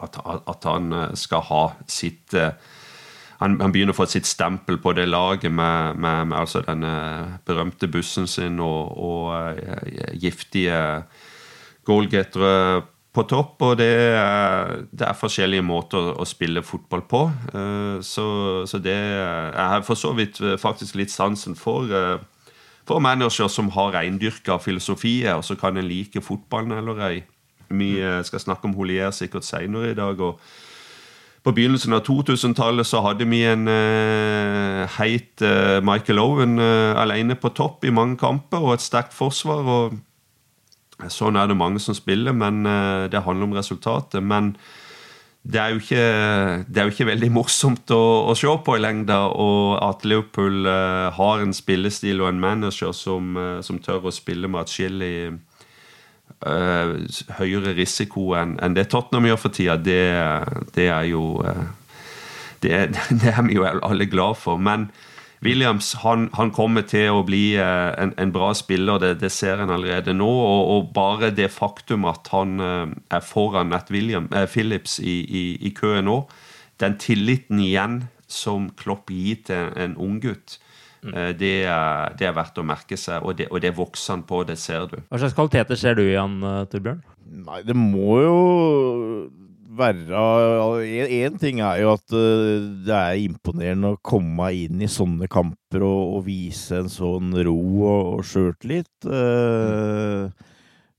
at, 0.00 0.18
at, 0.24 0.68
han 0.68 0.92
eh, 0.92 1.14
skal 1.18 1.46
ha 1.48 1.62
sitt 1.86 2.34
eh, 2.34 2.52
han, 3.38 3.54
han, 3.60 3.70
begynner 3.70 3.94
å 3.94 3.98
få 4.00 4.08
sitt 4.10 4.26
stempel 4.26 4.80
på 4.82 4.92
det 4.98 5.06
laget 5.06 5.52
med, 5.54 5.98
med, 5.98 6.26
med 6.26 6.38
altså 6.40 6.64
den 6.66 6.82
berømte 7.46 7.86
bussen 7.86 8.26
sin 8.26 8.58
og, 8.58 8.96
og 8.98 9.60
giftige 10.18 10.80
goalgettere 11.86 12.82
på 13.18 13.24
topp, 13.26 13.62
og 13.64 13.78
det 13.80 13.88
er, 14.14 14.74
det 14.92 15.06
er, 15.06 15.16
forskjellige 15.18 15.64
måter 15.64 16.12
å 16.12 16.26
spille 16.28 16.62
fotball 16.66 17.02
på. 17.10 17.22
Eh, 17.50 17.96
så, 18.04 18.26
så 18.68 18.80
det 18.82 18.96
Jeg 18.96 19.70
har 19.72 19.86
for 19.86 19.98
så 19.98 20.12
vidt 20.16 20.40
eh, 20.44 20.58
faktisk 20.60 20.98
litt 21.00 21.12
sansen 21.12 21.56
for, 21.58 21.88
eh, 21.88 22.52
for 22.88 23.02
manager 23.02 23.50
som 23.50 23.72
har 23.74 23.94
reindyrka 23.96 24.60
filosofier, 24.62 25.38
og 25.38 25.46
så 25.46 25.58
kan 25.58 25.76
en 25.76 25.88
like 25.88 26.22
fotballen 26.24 26.76
eller 26.78 27.02
ei. 27.08 27.16
Vi 27.68 27.92
skal 28.24 28.40
snakke 28.40 28.68
om 28.68 28.74
Holier 28.78 29.10
sikkert 29.12 29.44
seinere 29.44 29.90
i 29.92 29.98
dag. 29.98 30.20
og 30.20 30.40
på 31.48 31.54
begynnelsen 31.54 31.94
av 31.96 32.02
2000-tallet 32.04 32.84
så 32.88 33.00
hadde 33.04 33.24
vi 33.30 33.38
en 33.48 33.68
uh, 33.70 34.82
heit 34.98 35.40
uh, 35.40 35.78
Michael 35.86 36.20
Owen 36.20 36.58
uh, 36.60 36.98
alene 37.00 37.38
på 37.38 37.52
topp 37.56 37.86
i 37.88 37.94
mange 37.94 38.18
kamper 38.20 38.66
og 38.66 38.74
et 38.74 38.84
sterkt 38.84 39.14
forsvar. 39.16 39.64
og 39.64 41.08
Sånn 41.14 41.38
er 41.38 41.48
det 41.48 41.56
mange 41.56 41.80
som 41.80 41.94
spiller, 41.94 42.34
men 42.34 42.66
eh, 42.66 43.04
det 43.06 43.20
handler 43.22 43.46
om 43.46 43.52
resultatet. 43.54 44.18
Men 44.18 44.48
det 45.46 45.60
er 45.62 45.70
jo 45.70 45.78
ikke, 45.78 46.06
det 46.66 46.80
er 46.82 46.88
jo 46.88 46.90
ikke 46.90 47.06
veldig 47.06 47.28
morsomt 47.36 47.92
å, 47.94 48.00
å, 48.26 48.34
se 48.34 48.50
på 48.66 48.74
i 48.74 48.82
lengda, 48.82 49.20
og 49.30 49.76
at 49.78 50.02
Liverpool 50.02 50.66
har 50.66 51.44
en 51.44 51.54
spillestil 51.54 52.18
og 52.24 52.32
en 52.32 52.42
manager 52.42 52.90
som, 52.90 53.38
som 53.62 53.78
tør 53.78 54.10
å 54.10 54.16
spille 54.16 54.50
med 54.50 54.64
atskillig 54.64 55.38
høyere 56.38 57.72
risiko 57.74 58.28
enn 58.38 58.52
en 58.62 58.76
det 58.76 58.88
Tottenham 58.92 59.26
gjør 59.26 59.40
for 59.42 59.54
tida, 59.56 59.74
det, 59.74 60.04
det 60.76 60.86
er 60.86 61.08
jo 61.10 61.24
det, 62.62 62.70
det, 63.22 63.32
er 63.32 63.42
vi 63.46 63.58
jo 63.58 63.66
alle 63.66 64.06
glad 64.06 64.38
for. 64.38 64.56
Men 64.56 64.88
Williams 65.42 65.92
han, 66.02 66.28
han, 66.34 66.50
kommer 66.50 66.82
til 66.88 67.12
å 67.14 67.22
bli 67.26 67.54
eh, 67.60 67.90
en, 68.02 68.12
en 68.18 68.32
bra 68.34 68.50
spiller, 68.58 68.98
det, 69.02 69.12
det, 69.22 69.30
ser 69.34 69.62
en 69.62 69.70
allerede 69.70 70.14
nå. 70.16 70.28
Og, 70.28 70.62
og, 70.74 70.92
bare 70.94 71.30
det 71.34 71.50
faktum 71.54 72.08
at 72.10 72.30
han 72.34 72.58
eh, 72.60 72.94
er 73.14 73.24
foran 73.24 73.70
Nat 73.74 73.92
William, 73.94 74.26
eh, 74.34 74.48
Phillips 74.50 74.98
i, 74.98 75.20
i, 75.22 75.44
i, 75.62 75.74
køen 75.74 76.08
nå, 76.10 76.22
den 76.82 76.98
tilliten 76.98 77.62
igjen 77.62 78.00
som 78.28 78.70
Klopp 78.78 79.12
gir 79.14 79.44
til 79.46 79.70
en 79.78 79.94
unggutt. 79.96 80.58
Det, 81.02 81.52
er, 81.64 82.14
det 82.18 82.28
er 82.28 82.36
verdt 82.36 82.58
å 82.60 82.66
merke 82.66 82.98
seg. 83.00 83.22
Og 83.22 83.38
det, 83.38 83.48
og 83.52 83.62
det 83.64 83.74
vokser 83.76 84.16
han 84.16 84.24
på, 84.28 84.42
det 84.48 84.58
ser 84.60 84.88
du. 84.90 84.98
Hva 85.08 85.20
slags 85.22 85.36
kvaliteter 85.36 85.78
ser 85.78 85.98
du 85.98 86.04
i 86.06 86.16
han, 86.16 86.40
Torbjørn? 86.72 87.04
Nei, 87.48 87.60
det 87.66 87.76
må 87.76 88.18
jo 88.22 88.38
være 89.78 90.22
Én 91.20 91.36
ting 91.38 91.60
er 91.62 91.82
jo 91.82 91.92
at 91.94 92.14
eh, 92.16 92.66
det 92.86 92.94
er 92.94 93.20
imponerende 93.22 93.92
å 93.94 94.00
komme 94.02 94.50
inn 94.56 94.82
i 94.82 94.90
sånne 94.90 95.28
kamper 95.30 95.84
og, 95.86 96.16
og 96.16 96.24
vise 96.26 96.80
en 96.82 96.90
sånn 96.90 97.30
ro 97.46 97.58
og, 97.58 98.18
og 98.18 98.24
sjøltillit. 98.26 99.08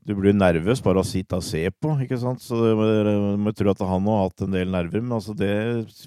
Du 0.10 0.16
blir 0.18 0.34
nervøs 0.34 0.80
bare 0.82 1.02
av 1.02 1.06
å 1.06 1.10
sitte 1.10 1.38
og 1.38 1.46
se 1.46 1.62
på, 1.70 1.92
ikke 2.02 2.18
sant. 2.18 2.42
Så 2.42 2.58
du 2.58 2.80
må 3.38 3.54
tro 3.54 3.70
at 3.70 3.84
han 3.86 4.08
har 4.10 4.24
hatt 4.24 4.46
en 4.46 4.56
del 4.56 4.72
nerver, 4.74 5.04
men 5.04 5.18
altså 5.20 5.36
det 5.38 5.52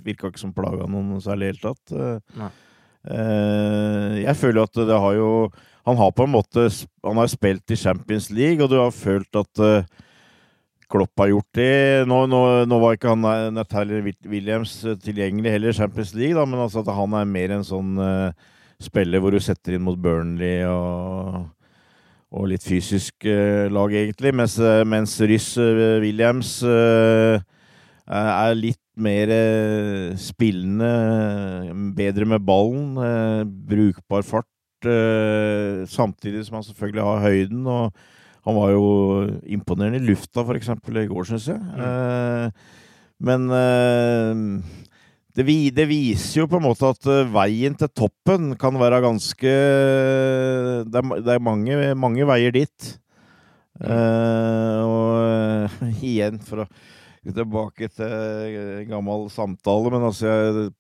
virka 0.03 0.33
ikke 0.33 0.43
som 0.43 0.55
plaga 0.57 0.89
noen 0.91 1.21
særlig 1.23 1.53
i 1.53 1.53
det 1.53 1.61
hele 1.61 1.69
tatt. 1.69 1.93
Uh, 2.41 2.49
jeg 3.03 4.37
føler 4.39 4.63
at 4.63 4.79
det 4.79 4.99
har 5.03 5.15
jo 5.17 5.29
Han 5.83 5.97
har 5.99 6.13
på 6.15 6.23
en 6.23 6.31
måte 6.31 6.69
Han 7.03 7.19
har 7.19 7.27
spilt 7.27 7.71
i 7.75 7.77
Champions 7.77 8.31
League, 8.31 8.63
og 8.63 8.71
du 8.71 8.77
har 8.79 8.95
følt 8.95 9.35
at 9.35 9.59
uh, 9.59 9.83
Klopp 10.93 11.23
har 11.23 11.31
gjort 11.33 11.57
det. 11.57 12.05
Nå, 12.09 12.19
nå, 12.29 12.41
nå 12.69 12.79
var 12.83 12.97
ikke 12.97 13.15
han 13.15 13.25
eh, 13.29 13.49
Natalie 13.55 14.15
Williams 14.29 14.75
eh, 14.85 14.99
tilgjengelig 15.01 15.55
heller 15.55 15.73
i 15.73 15.79
Champions 15.79 16.13
League, 16.19 16.37
da, 16.37 16.45
men 16.49 16.61
altså 16.61 16.83
at 16.83 16.93
han 16.93 17.17
er 17.17 17.31
mer 17.33 17.55
en 17.57 17.65
sånn 17.67 17.97
uh, 18.01 18.29
spiller 18.83 19.23
hvor 19.23 19.33
du 19.33 19.41
setter 19.43 19.77
inn 19.77 19.85
mot 19.87 19.97
Burnley 19.97 20.67
og, 20.69 21.47
og 22.35 22.51
litt 22.51 22.67
fysisk 22.67 23.25
uh, 23.25 23.71
lag, 23.73 23.95
egentlig. 24.03 24.35
Mens, 24.37 24.59
uh, 24.61 24.83
mens 24.89 25.17
Ryss 25.21 25.55
Williams 26.05 26.59
er 28.13 28.57
litt 28.59 28.81
mer 29.01 29.31
spillende, 30.21 30.89
bedre 31.97 32.27
med 32.29 32.45
ballen, 32.45 32.99
brukbar 33.69 34.27
fart, 34.27 34.49
samtidig 35.89 36.45
som 36.45 36.59
han 36.59 36.67
selvfølgelig 36.67 37.07
har 37.07 37.25
høyden. 37.25 37.67
og 37.67 38.03
han 38.43 38.59
var 38.59 38.73
jo 38.75 38.87
imponerende 39.55 40.01
i 40.01 40.09
lufta, 40.09 40.43
for 40.43 40.59
eksempel, 40.59 40.99
i 40.99 41.09
går, 41.11 41.29
syns 41.29 41.47
jeg. 41.53 41.61
Mm. 41.63 41.83
Eh, 41.87 42.81
men 43.23 43.45
eh, 43.55 44.41
det, 45.39 45.87
viser 45.87 46.41
jo 46.41 46.49
på 46.51 46.59
en 46.59 46.67
måte 46.67 46.91
at 46.91 47.07
eh, 47.07 47.29
veien 47.31 47.77
til 47.79 47.93
toppen 47.95 48.57
kan 48.59 48.75
være 48.81 49.03
ganske 49.05 49.53
Det 50.91 50.99
er, 50.99 51.39
mange, 51.39 51.95
mange, 51.95 52.27
veier 52.27 52.55
dit. 52.57 52.91
Mm. 53.79 53.87
Eh, 53.95 54.81
og 54.91 56.03
igjen, 56.03 56.43
for 56.43 56.65
å 56.65 56.69
tilbake 57.31 57.89
til 57.95 58.13
en 58.83 58.91
gammel 58.91 59.29
samtale, 59.31 59.93
men 59.95 60.07
altså 60.09 60.27
jeg 60.27 60.71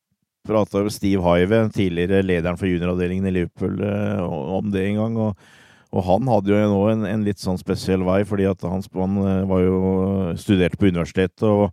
prata 0.49 0.83
med 0.83 0.95
Steve 0.95 1.23
Hive, 1.23 1.61
tidligere 1.71 2.25
lederen 2.27 2.59
for 2.59 2.67
junioravdelingen 2.67 3.29
i 3.31 3.35
Liverpool, 3.37 3.79
eh, 3.87 4.23
om 4.59 4.73
det 4.75 4.89
en 4.89 5.03
gang. 5.05 5.21
og 5.29 5.51
og 5.93 6.07
han 6.07 6.29
hadde 6.31 6.53
jo 6.53 6.61
nå 6.73 6.83
en, 6.89 7.03
en, 7.05 7.25
litt 7.27 7.41
sånn 7.43 7.61
spesiell 7.61 8.05
vei, 8.07 8.23
fordi 8.25 8.47
at 8.49 8.63
han, 8.65 8.85
han 8.97 9.17
eh, 9.21 9.41
var 9.49 9.65
jo 9.65 9.81
studerte 10.41 10.81
på 10.81 10.89
universitetet 10.89 11.45
og, 11.45 11.67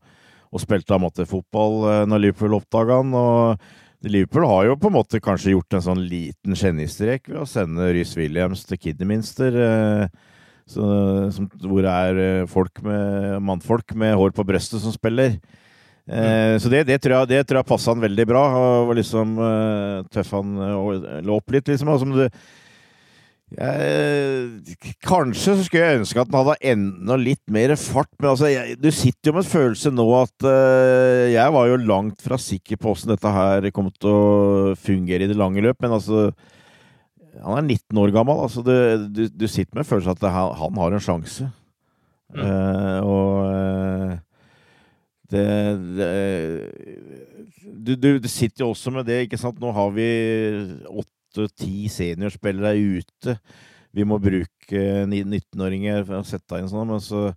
og 0.52 0.64
spilte 0.64 0.98
amatørfotball 0.98 1.78
eh, 1.88 2.02
når 2.10 2.26
Liverpool 2.26 2.58
oppdaga 2.58 3.00
han. 3.00 3.14
og 3.16 4.10
Liverpool 4.10 4.48
har 4.48 4.68
jo 4.68 4.76
på 4.80 4.92
en 4.92 4.98
måte 4.98 5.24
kanskje 5.24 5.54
gjort 5.56 5.76
en 5.78 5.86
sånn 5.88 6.04
liten 6.12 6.56
genistrek 6.60 7.32
ved 7.32 7.42
å 7.46 7.48
sende 7.48 7.88
Rhys 7.94 8.12
Williams 8.20 8.66
til 8.68 8.82
Kidderminster, 8.84 9.56
eh, 9.56 10.28
Så, 10.70 10.86
som, 11.34 11.48
hvor 11.66 11.82
det 11.82 11.94
er 11.94 12.22
eh, 12.24 12.50
folk 12.50 12.84
med, 12.86 13.40
mannfolk 13.42 13.96
med 13.98 14.14
hår 14.20 14.36
på 14.38 14.46
brøstet 14.46 14.84
som 14.84 14.94
spiller. 14.94 15.40
Eh, 16.10 16.56
så 16.62 16.70
det, 16.70 16.84
det, 16.90 17.00
tror 17.02 17.20
jeg, 17.20 17.30
det 17.34 17.44
tror 17.50 17.62
jeg 17.62 17.70
passa 17.70 17.94
han 17.94 18.04
veldig 18.06 18.26
bra. 18.30 18.46
Og 18.86 18.96
liksom 19.00 19.38
uh, 19.42 20.08
tøff 20.14 20.34
han 20.38 20.58
uh, 20.62 21.22
lå 21.26 21.38
opp 21.38 21.54
litt, 21.54 21.70
liksom. 21.70 21.90
Og 21.94 22.02
som 22.04 22.14
du, 22.14 22.26
jeg, 23.58 24.76
kanskje 25.06 25.56
så 25.58 25.66
skulle 25.66 25.86
jeg 25.88 26.02
ønske 26.04 26.22
at 26.22 26.30
den 26.30 26.38
hadde 26.38 26.58
enda 26.70 27.18
litt 27.18 27.42
mer 27.50 27.74
fart, 27.82 28.12
men 28.20 28.30
altså, 28.36 28.46
jeg, 28.52 28.78
du 28.78 28.92
sitter 28.94 29.32
jo 29.32 29.36
med 29.40 29.42
en 29.42 29.50
følelse 29.50 29.94
nå 29.94 30.06
at 30.20 30.46
uh, 30.46 31.26
Jeg 31.34 31.56
var 31.56 31.72
jo 31.72 31.82
langt 31.82 32.22
fra 32.22 32.38
sikker 32.38 32.78
på 32.78 32.94
åssen 32.94 33.10
dette 33.10 33.34
her 33.34 33.72
kom 33.74 33.90
til 33.98 34.14
å 34.14 34.78
fungere 34.78 35.26
i 35.26 35.32
det 35.32 35.38
lange 35.40 35.66
løp, 35.66 35.82
men 35.82 35.98
altså 35.98 36.30
Han 37.44 37.60
er 37.60 37.68
19 37.78 38.02
år 38.02 38.14
gammel, 38.16 38.42
altså 38.46 38.64
du, 38.66 38.74
du, 39.14 39.24
du 39.30 39.46
sitter 39.48 39.78
med 39.78 39.88
følelsen 39.88 40.16
at 40.16 40.26
han, 40.34 40.56
han 40.58 40.82
har 40.82 40.96
en 40.96 41.04
sjanse. 41.04 41.50
Mm. 42.30 42.42
Uh, 42.42 43.00
og 43.10 43.32
uh, 43.50 44.12
det, 45.30 45.46
det 45.98 47.96
du, 47.98 48.18
du, 48.20 48.28
sitter 48.30 48.66
jo 48.66 48.72
også 48.74 48.92
med 48.94 49.08
det, 49.10 49.24
ikke 49.26 49.40
sant. 49.42 49.62
Nå 49.62 49.72
har 49.74 49.94
vi 49.96 50.10
åtte 50.90 51.14
åtte-ti 51.30 51.90
seniorspillere 51.92 52.74
er 52.74 53.00
ute. 53.00 53.38
Vi 53.94 54.06
må 54.06 54.20
bruke 54.22 54.82
19-åringer 55.06 56.06
for 56.06 56.20
å 56.20 56.28
sette 56.28 56.60
inn 56.60 56.70
sånn, 56.70 56.90
men 56.90 57.02
så 57.02 57.30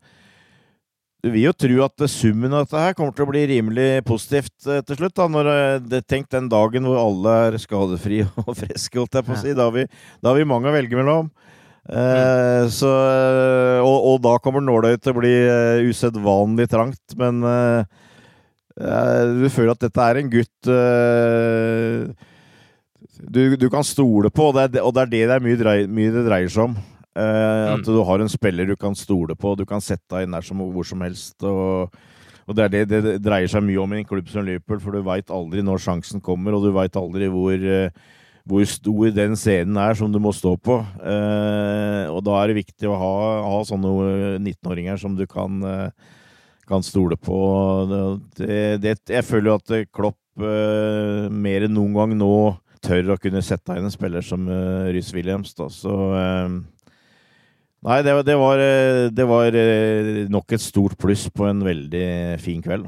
du 1.23 1.31
vil 1.31 1.45
jo 1.47 1.53
tro 1.55 1.85
at 1.85 2.03
summen 2.11 2.51
av 2.51 2.65
dette 2.65 2.81
her 2.83 2.95
kommer 2.99 3.15
til 3.15 3.23
å 3.23 3.31
bli 3.31 3.45
rimelig 3.47 4.03
positivt 4.09 4.67
eh, 4.67 4.81
til 4.83 4.99
slutt. 4.99 5.15
da, 5.15 5.29
når 5.31 5.51
eh, 5.53 5.83
det 5.93 6.01
Tenk 6.11 6.27
den 6.35 6.49
dagen 6.51 6.89
hvor 6.89 6.99
alle 6.99 7.35
er 7.47 7.59
skadefrie 7.63 8.27
og 8.43 8.57
friske, 8.59 8.99
holdt 8.99 9.21
jeg 9.21 9.29
på 9.29 9.37
å 9.37 9.39
si. 9.39 9.55
Da 9.55 9.69
har, 9.69 9.77
vi, 9.77 9.87
da 10.19 10.33
har 10.33 10.41
vi 10.41 10.49
mange 10.51 10.71
å 10.71 10.75
velge 10.75 10.99
mellom. 10.99 11.31
Eh, 11.87 12.65
så, 12.75 12.91
og, 13.85 13.99
og, 14.11 14.19
da 14.27 14.35
kommer 14.43 14.67
nåløyet 14.67 15.03
til 15.03 15.15
å 15.15 15.21
bli 15.21 15.33
uh, 15.47 15.87
usedvanlig 15.87 16.67
trangt. 16.75 17.15
Men 17.19 17.39
uh, 17.47 17.87
du 19.39 19.47
føler 19.47 19.77
at 19.77 19.87
dette 19.87 20.09
er 20.09 20.19
en 20.19 20.31
gutt 20.33 20.71
uh, 20.71 22.11
du, 23.23 23.43
du, 23.55 23.69
kan 23.71 23.87
stole 23.87 24.31
på, 24.35 24.51
og 24.51 24.59
det 24.59 24.65
er, 24.67 24.83
og 24.83 24.95
det, 24.97 25.07
er 25.07 25.15
det, 25.15 25.23
det, 25.29 25.37
er 25.37 25.47
mye, 25.47 25.59
drei, 25.61 25.77
mye, 25.87 26.15
det 26.15 26.27
dreier 26.27 26.51
seg 26.51 26.67
om. 26.67 26.77
Eh, 27.13 27.67
at 27.75 27.83
mm. 27.83 27.89
du 27.89 28.01
har 28.09 28.23
en 28.23 28.33
spiller 28.33 28.71
du 28.71 28.77
kan 28.81 28.97
stole 28.97 29.37
på, 29.37 29.53
du 29.59 29.67
kan 29.69 29.85
sette 29.85 30.09
deg 30.15 30.31
der 30.33 30.47
som 30.47 30.63
hvor 30.63 30.87
som 30.87 31.05
helst. 31.05 31.37
Og, 31.45 31.93
og 32.47 32.57
det 32.57 32.65
er 32.65 32.73
det 32.73 33.03
det 33.05 33.19
dreier 33.25 33.51
seg 33.51 33.65
mye 33.67 33.83
om 33.83 33.93
i 33.93 34.01
en 34.01 34.09
klubb 34.09 34.31
som 34.33 34.47
Liverpool, 34.47 34.81
for 34.83 34.97
du 34.97 35.05
veit 35.07 35.31
aldri 35.33 35.65
når 35.65 35.85
sjansen 35.85 36.25
kommer, 36.25 36.57
og 36.57 36.65
du 36.65 36.73
veit 36.75 36.97
aldri 36.99 37.29
hvor, 37.33 37.53
eh, 37.53 37.93
hvor 38.49 38.65
stor 38.67 39.13
den 39.15 39.37
scenen 39.39 39.77
er 39.83 39.99
som 39.99 40.13
du 40.13 40.19
må 40.23 40.33
stå 40.35 40.57
på. 40.57 40.81
Uh, 40.99 42.09
og 42.11 42.25
da 42.27 42.41
er 42.41 42.51
det 42.51 42.63
viktig 42.65 42.89
å 42.91 42.97
ha, 42.99 43.13
ha 43.45 43.61
sånne 43.69 43.93
19-åringer 44.41 44.99
som 44.99 45.15
du 45.15 45.29
kan, 45.31 45.63
kan 46.67 46.83
stole 46.83 47.15
på. 47.21 47.39
Det, 48.41 48.97
jeg 49.13 49.29
føler 49.29 49.53
jo 49.53 49.61
at 49.61 49.95
Klopp 49.95 50.19
uh, 50.43 51.29
mer 51.31 51.69
enn 51.69 51.77
noen 51.77 51.95
gang 51.95 52.17
nå 52.19 52.35
tør 52.83 53.15
å 53.15 53.21
kunne 53.21 53.43
sette 53.45 53.77
inn 53.79 53.87
en 53.87 53.95
spiller 53.95 54.25
som 54.27 54.49
uh, 54.51 54.91
Rhys 54.91 55.13
Williams. 55.15 55.55
Da. 55.55 55.69
Så 55.71 55.93
uh, 55.93 56.49
Nei, 57.83 58.03
det, 58.07 58.15
det, 58.27 58.37
var, 58.39 58.61
eh, 58.63 59.09
det 59.11 59.25
var 59.27 59.57
nok 60.31 60.53
et 60.55 60.63
stort 60.63 60.95
pluss 61.03 61.27
på 61.35 61.49
en 61.49 61.65
veldig 61.67 62.39
fin 62.43 62.63
kveld. 62.63 62.87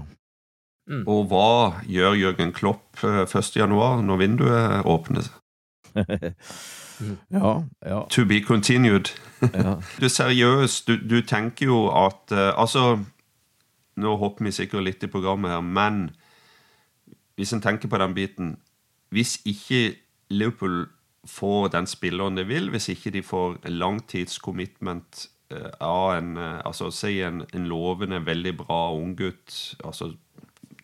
Mm. 0.91 1.03
Og 1.11 1.25
hva 1.31 1.81
gjør 1.89 2.15
Jørgen 2.21 2.53
Klopp 2.55 3.01
1.1., 3.03 3.75
når 4.05 4.21
vinduet 4.21 4.87
åpner? 4.87 5.31
ja, 7.35 7.55
ja. 7.87 8.03
To 8.11 8.27
be 8.29 8.41
continued. 8.45 9.11
ja. 9.43 9.79
Du 10.01 10.09
seriøst, 10.09 10.87
du, 10.87 10.97
du, 11.11 11.21
tenker 11.27 11.67
jo 11.67 11.89
at 11.91 12.33
Altså, 12.33 12.99
nå 13.97 14.17
hopper 14.17 14.45
vi 14.47 14.55
sikkert 14.55 14.87
litt 14.87 15.03
i 15.03 15.11
programmet 15.11 15.57
her, 15.57 15.61
men 15.61 16.11
hvis 17.35 17.53
en 17.53 17.63
tenker 17.65 17.91
på 17.91 17.99
den 17.99 18.15
biten 18.15 18.55
hvis 19.15 19.39
ikke 19.47 19.95
Liverpool 20.31 20.89
får 21.27 21.69
den 21.69 21.87
spilleren 21.87 22.37
de 22.39 22.45
vil, 22.49 22.71
hvis 22.71 22.89
ikke 22.93 23.13
de 23.15 23.23
får 23.23 23.59
langtidscommitment 23.71 25.27
uh, 25.55 25.71
av 25.81 26.17
en 26.19 26.37
uh, 26.39 26.61
altså 26.65 26.91
Si 26.91 27.21
en, 27.23 27.45
en, 27.53 27.69
lovende, 27.69 28.27
veldig 28.27 28.57
bra 28.57 28.81
unggutt, 28.95 29.77
altså 29.85 30.13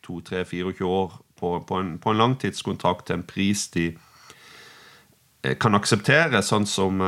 2-3-24 0.07 0.85
år, 0.85 1.19
på, 1.41 1.65
på, 1.69 1.81
en, 1.81 1.99
på, 1.99 2.11
en, 2.11 2.21
langtidskontrakt 2.21 3.07
til 3.07 3.21
en 3.21 3.27
pris 3.27 3.69
de 3.75 3.91
uh, 5.47 5.55
kan 5.61 5.75
akseptere, 5.75 6.43
sånn 6.43 6.69
som 6.69 7.01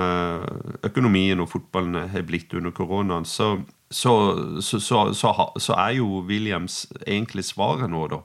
økonomien 0.82 1.40
og 1.40 1.50
fotballen 1.52 2.08
har 2.12 2.26
blitt 2.28 2.54
under 2.56 2.72
koronaen, 2.72 3.28
så, 3.28 3.58
så, 3.90 4.14
så, 4.60 5.06
så 5.12 5.76
er 5.76 5.98
jo 5.98 6.24
Williams 6.28 6.86
egentlig 7.06 7.44
svaret 7.50 7.92
nå, 7.92 8.06
da 8.08 8.22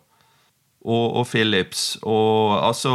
og, 0.88 1.18
og 1.22 1.28
Phillips. 1.28 1.98
Og, 2.02 2.68
altså, 2.68 2.94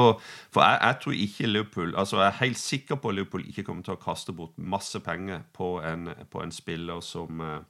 for 0.51 0.65
jeg, 0.65 0.79
jeg, 0.83 0.97
tror 1.03 1.13
ikke 1.13 1.47
Liverpool 1.47 1.95
altså 1.97 2.17
Jeg 2.21 2.27
er 2.27 2.41
helt 2.45 2.59
sikker 2.59 2.95
på 2.95 3.09
at 3.09 3.15
Liverpool 3.15 3.45
ikke 3.49 3.67
kommer 3.69 3.85
til 3.87 3.97
å 3.97 4.01
kaste 4.01 4.33
bort 4.33 4.57
masse 4.57 5.01
penger 5.01 5.45
på 5.53 5.77
en, 5.85 6.09
på 6.31 6.43
en 6.43 6.53
spiller 6.53 7.01
som 7.05 7.41
eh, 7.41 7.61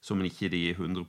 som 0.00 0.22
ikke 0.24 0.48
de 0.48 0.70
100 0.70 1.04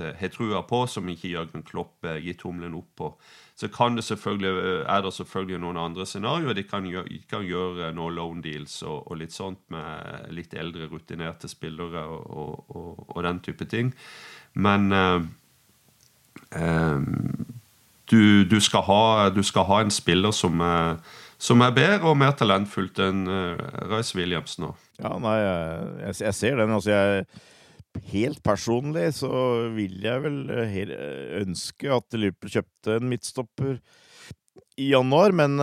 eh, 0.00 0.14
har 0.16 0.30
trua 0.32 0.62
på, 0.64 0.86
som 0.86 1.08
ikke 1.08 1.28
Jørgen 1.28 1.64
Klopp 1.68 2.04
eh, 2.08 2.16
gir 2.24 2.38
tommelen 2.40 2.78
opp 2.78 2.88
på. 2.96 3.10
Så 3.54 3.68
kan 3.68 3.96
det 3.96 4.04
selvfølgelig, 4.04 4.84
er 4.88 5.02
det 5.04 5.12
selvfølgelig 5.12 5.58
noen 5.60 5.76
andre 5.76 6.06
scenarioer. 6.08 6.56
De 6.56 6.64
kan 6.64 6.86
gjøre, 6.88 7.20
kan 7.28 7.44
gjøre 7.44 7.92
noen 7.92 8.16
loan 8.16 8.40
deals 8.40 8.78
og, 8.82 9.04
og, 9.10 9.18
litt 9.20 9.36
sånt 9.36 9.60
med 9.68 10.32
litt 10.32 10.56
eldre, 10.56 10.88
rutinerte 10.88 11.48
spillere 11.48 12.06
og, 12.08 12.64
og, 12.72 13.04
og 13.12 13.22
den 13.28 13.42
type 13.44 13.68
ting. 13.68 13.92
Men 14.54 14.92
uh, 14.96 15.20
um, 16.56 17.51
du, 18.12 18.44
du, 18.48 18.58
skal 18.62 18.84
ha, 18.86 19.30
du, 19.34 19.42
skal 19.46 19.66
ha, 19.68 19.80
en 19.82 19.92
spiller 19.92 20.34
som 20.36 20.60
er, 20.64 21.00
som 21.42 21.64
er 21.64 21.74
bedre 21.76 22.10
og 22.10 22.18
mer 22.20 22.36
talentfullt 22.38 23.00
enn 23.02 23.24
uh, 23.26 23.56
Rice 23.90 24.16
Williams 24.18 24.58
nå. 24.62 24.74
Ja, 25.00 25.16
nei, 25.22 25.38
jeg, 25.40 26.20
jeg 26.28 26.38
ser 26.38 26.60
den. 26.60 26.76
Altså, 26.76 26.92
jeg 26.94 27.48
Helt 28.08 28.38
personlig 28.40 29.10
så 29.18 29.28
vil 29.74 29.98
jeg 30.00 30.22
vel 30.24 30.38
ønske 31.42 31.90
at 31.92 32.14
Liverpool 32.16 32.54
kjøpte 32.54 32.94
en 32.96 33.10
midtstopper 33.10 33.74
i 34.80 34.86
januar, 34.94 35.34
men 35.36 35.60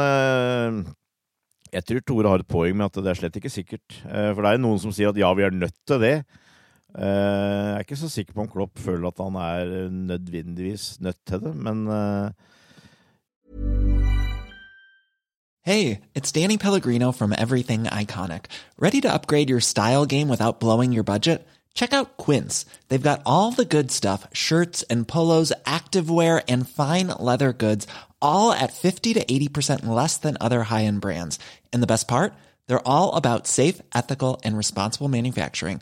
jeg 1.74 1.88
tror 1.90 2.04
Tore 2.06 2.36
har 2.36 2.44
et 2.44 2.52
poeng 2.54 2.78
med 2.78 2.86
at 2.86 3.00
det 3.02 3.10
er 3.10 3.18
slett 3.18 3.40
ikke 3.42 3.50
sikkert. 3.50 3.98
For 4.06 4.46
det 4.46 4.52
er 4.52 4.62
noen 4.62 4.78
som 4.78 4.94
sier 4.94 5.10
at 5.10 5.18
ja, 5.18 5.32
vi 5.34 5.48
er 5.48 5.58
nødt 5.58 5.74
til 5.90 6.06
det. 6.06 6.14
Uh, 6.96 7.04
jeg 7.04 7.74
er 7.74 7.86
ikke 7.86 7.96
så 7.96 8.10
sikker 8.10 8.34
på 8.34 8.42
om 8.42 8.50
Klopp 8.50 8.80
føler 8.80 9.08
at 9.08 9.22
han 9.22 9.36
er 9.36 9.90
nødvendigvis 9.90 11.02
nødt 11.02 11.20
til 11.28 11.40
det, 11.40 11.56
men 11.56 11.88
uh... 11.88 12.30
Hey, 15.62 16.00
it's 16.16 16.32
Danny 16.32 16.58
Pellegrino 16.58 17.12
from 17.12 17.32
Everything 17.38 17.84
Iconic. 17.84 18.46
Ready 18.80 19.02
to 19.02 19.14
upgrade 19.14 19.50
your 19.50 19.60
style 19.60 20.06
game 20.06 20.28
without 20.28 20.60
blowing 20.60 20.92
your 20.94 21.04
budget? 21.04 21.46
Check 21.76 21.94
out 21.94 22.18
Quince. 22.18 22.66
They've 22.88 23.10
got 23.10 23.22
all 23.26 23.52
the 23.52 23.66
good 23.66 23.92
stuff 23.92 24.28
shirts 24.34 24.84
and 24.90 25.08
polos, 25.08 25.54
activewear, 25.66 26.42
and 26.48 26.68
fine 26.68 27.08
leather 27.08 27.54
goods, 27.54 27.86
all 28.22 28.52
at 28.52 28.74
50 28.74 29.14
to 29.14 29.24
80% 29.24 29.86
less 29.86 30.18
than 30.18 30.38
other 30.42 30.64
high 30.64 30.86
end 30.86 31.02
brands. 31.02 31.38
And 31.72 31.84
the 31.84 31.88
best 31.94 32.08
part? 32.08 32.34
They're 32.68 32.88
all 32.88 33.16
about 33.16 33.46
safe, 33.46 33.82
ethical, 33.94 34.42
and 34.44 34.58
responsible 34.58 35.08
manufacturing. 35.08 35.82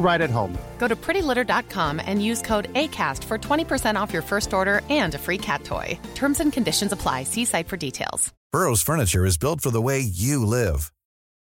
right 0.00 0.20
at 0.20 0.30
home. 0.30 0.58
Go 0.78 0.88
to 0.88 0.96
prettylitter.com 0.96 2.00
and 2.04 2.24
use 2.24 2.42
code 2.42 2.72
ACAST 2.72 3.22
for 3.24 3.38
20% 3.38 3.94
off 4.00 4.12
your 4.12 4.22
first 4.22 4.52
order 4.52 4.82
and 4.90 5.14
a 5.14 5.18
free 5.18 5.38
cat 5.38 5.62
toy. 5.62 5.96
Terms 6.14 6.40
and 6.40 6.52
conditions 6.52 6.90
apply. 6.90 7.24
See 7.24 7.44
site 7.44 7.68
for 7.68 7.76
details. 7.76 8.32
Burrow's 8.52 8.82
furniture 8.82 9.24
is 9.24 9.38
built 9.38 9.60
for 9.60 9.70
the 9.70 9.80
way 9.80 10.00
you 10.00 10.44
live. 10.44 10.90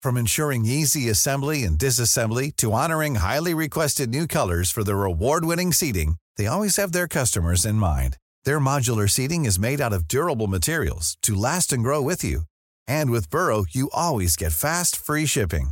From 0.02 0.18
ensuring 0.18 0.66
easy 0.66 1.08
assembly 1.10 1.64
and 1.64 1.78
disassembly 1.78 2.56
to 2.56 2.72
honoring 2.72 3.16
highly 3.16 3.54
requested 3.54 4.10
new 4.10 4.26
colors 4.26 4.72
for 4.72 4.84
their 4.84 5.04
award 5.04 5.46
winning 5.46 5.72
seating, 5.72 6.16
they 6.36 6.48
always 6.48 6.78
have 6.78 6.94
their 6.94 7.08
customers 7.08 7.64
in 7.64 7.76
mind. 7.76 8.18
Their 8.44 8.60
modular 8.60 9.08
seating 9.08 9.46
is 9.46 9.60
made 9.60 9.80
out 9.82 9.94
of 9.94 10.08
durable 10.08 10.48
materials 10.48 11.16
to 11.22 11.36
last 11.36 11.72
and 11.72 11.84
grow 11.84 12.02
with 12.02 12.24
you. 12.24 12.42
And 12.88 13.12
with 13.12 13.30
Burrow, 13.30 13.66
you 13.70 13.90
always 13.94 14.36
get 14.36 14.52
fast, 14.52 14.96
free 14.96 15.28
shipping. 15.28 15.72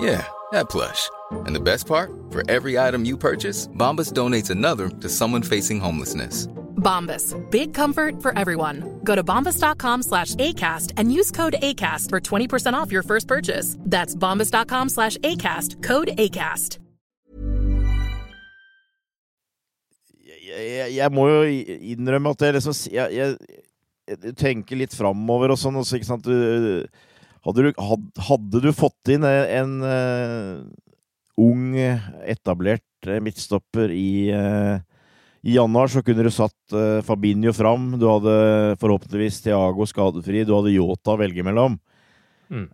Yeah, 0.00 0.26
that 0.52 0.70
plush. 0.70 1.10
And 1.46 1.54
the 1.54 1.60
best 1.60 1.86
part? 1.86 2.10
For 2.30 2.42
every 2.50 2.78
item 2.78 3.04
you 3.04 3.16
purchase, 3.16 3.68
Bombas 3.68 4.12
donates 4.12 4.50
another 4.50 4.88
to 4.88 5.08
someone 5.08 5.42
facing 5.42 5.80
homelessness. 5.80 6.46
Bombas. 6.76 7.36
Big 7.50 7.74
comfort 7.74 8.22
for 8.22 8.36
everyone. 8.38 9.00
Go 9.04 9.14
to 9.14 9.22
bombas.com 9.22 10.02
slash 10.02 10.34
ACAST 10.36 10.92
and 10.96 11.12
use 11.12 11.30
code 11.30 11.56
ACAST 11.62 12.08
for 12.08 12.20
20% 12.20 12.72
off 12.72 12.90
your 12.90 13.02
first 13.02 13.28
purchase. 13.28 13.76
That's 13.80 14.16
bombas.com 14.16 14.88
slash 14.88 15.18
ACAST. 15.18 15.82
Code 15.82 16.08
ACAST. 16.16 16.78
jeg, 20.50 20.70
jeg, 20.70 20.94
jeg 20.96 21.12
må 21.14 21.26
jo 21.28 21.42
innrømme 21.94 22.32
at 22.34 22.42
jeg 22.46 22.56
liksom 22.56 22.76
Jeg, 22.92 23.14
jeg, 23.14 23.36
jeg 24.10 24.34
tenker 24.38 24.80
litt 24.80 24.96
framover 24.96 25.54
og 25.54 25.60
sånn. 25.60 25.78
Også, 25.80 25.98
ikke 25.98 26.08
sant? 26.08 26.26
Du, 26.26 26.86
hadde, 27.46 27.64
du, 27.64 27.72
had, 27.80 28.06
hadde 28.28 28.62
du 28.64 28.70
fått 28.76 29.12
inn 29.12 29.26
en, 29.26 29.50
en 29.60 29.74
uh, 29.84 30.62
ung, 31.40 31.74
etablert 32.28 33.08
uh, 33.08 33.18
midtstopper 33.24 33.92
i, 33.94 34.30
uh, 34.34 34.78
i 35.42 35.56
januar, 35.56 35.88
så 35.92 36.04
kunne 36.04 36.26
du 36.26 36.32
satt 36.34 36.78
Fabinho 37.06 37.54
fram. 37.56 37.94
Du 38.00 38.04
hadde 38.10 38.34
forhåpentligvis 38.82 39.40
Thiago 39.46 39.86
skadefri. 39.88 40.44
Du 40.44 40.52
hadde 40.56 40.74
Yota 40.74 41.14
å 41.16 41.20
velge 41.20 41.46
mellom. 41.46 41.80
Mm. 42.50 42.64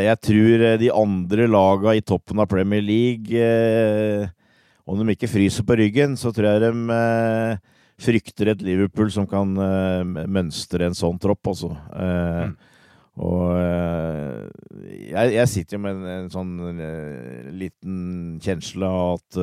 jeg 0.00 0.16
tror 0.24 0.62
de 0.80 0.86
andre 0.88 1.44
laga 1.44 1.92
i 1.92 2.00
toppen 2.00 2.40
av 2.40 2.46
Premier 2.48 2.80
League 2.80 3.42
om 4.88 4.98
de 4.98 5.14
ikke 5.14 5.30
fryser 5.30 5.66
på 5.66 5.76
ryggen, 5.78 6.16
så 6.18 6.32
tror 6.34 6.48
jeg 6.50 6.62
de 6.64 6.96
eh, 6.96 7.56
frykter 8.02 8.52
et 8.52 8.64
Liverpool 8.66 9.12
som 9.14 9.28
kan 9.30 9.54
eh, 9.54 10.26
mønstre 10.26 10.88
en 10.88 10.96
sånn 10.96 11.20
tropp, 11.22 11.52
altså. 11.52 11.72
Eh, 11.94 12.50
mm. 12.50 12.54
Og 13.20 13.50
jeg, 15.12 15.32
jeg, 15.34 15.48
sitter 15.50 15.76
jo 15.76 15.82
med 15.84 15.98
en, 15.98 16.06
en 16.14 16.30
sånn 16.32 16.52
liten 17.58 17.96
kjensle 18.40 18.88
av 18.88 19.18
at 19.18 19.40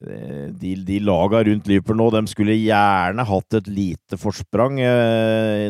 de, 0.00 0.70
de 0.88 0.96
laga 1.04 1.42
rundt 1.44 1.66
Liverpool 1.68 1.98
nå, 2.00 2.06
de 2.14 2.22
skulle 2.30 2.56
gjerne 2.56 3.26
hatt 3.28 3.56
et 3.58 3.68
lite 3.68 4.16
forsprang. 4.16 4.80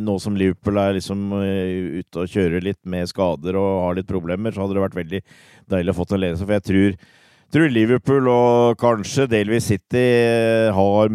Nå 0.07 0.15
som 0.23 0.39
Liverpool 0.39 0.79
er 0.79 0.95
liksom 1.01 1.33
ute 1.35 2.23
og 2.23 2.31
kjører 2.31 2.63
litt 2.63 2.79
med 2.87 3.11
skader 3.11 3.59
og 3.59 3.89
har 3.89 3.99
litt 3.99 4.13
problemer, 4.13 4.55
så 4.55 4.63
hadde 4.63 4.79
det 4.79 4.85
vært 4.85 5.01
veldig 5.01 5.23
deilig 5.75 5.91
å 5.91 5.99
få 5.99 6.07
en 6.13 6.23
ledelse. 6.23 6.47
For 6.47 6.55
jeg 6.61 6.69
tror 6.69 7.01
tror 7.51 7.73
Liverpool 7.73 8.29
og 8.31 8.79
kanskje 8.79 9.27
delvis 9.31 9.67
City 9.73 10.01
eh, 10.01 10.71
har 10.75 11.11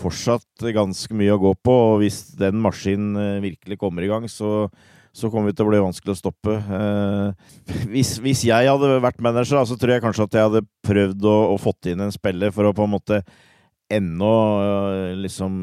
fortsatt 0.00 0.64
ganske 0.72 1.16
mye 1.16 1.34
å 1.34 1.42
gå 1.42 1.52
på. 1.60 1.74
og 1.92 1.98
Hvis 2.00 2.22
den 2.40 2.60
maskinen 2.64 3.18
eh, 3.20 3.42
virkelig 3.44 3.78
kommer 3.80 4.04
i 4.04 4.08
gang, 4.08 4.28
så, 4.30 4.70
så 5.14 5.30
kommer 5.30 5.52
vi 5.52 5.56
til 5.56 5.66
å 5.66 5.70
bli 5.70 5.82
vanskelig 5.84 6.16
å 6.16 6.18
stoppe. 6.18 6.56
Eh, 6.58 7.76
hvis, 7.92 8.16
hvis, 8.22 8.44
jeg 8.48 8.70
hadde 8.70 8.96
vært 9.04 9.22
manager, 9.22 9.62
så 9.62 9.78
tror 9.78 9.94
jeg 9.94 10.04
kanskje 10.04 10.26
at 10.26 10.38
jeg 10.38 10.48
hadde 10.48 10.64
prøvd 10.86 11.28
å, 11.30 11.36
å 11.54 11.60
fått 11.62 11.92
inn 11.92 12.02
en 12.02 12.14
spiller 12.14 12.54
for 12.54 12.66
å 12.66 12.74
på 12.74 12.88
en 12.88 12.94
måte 12.96 13.22
ennå 13.94 14.34
liksom 15.20 15.54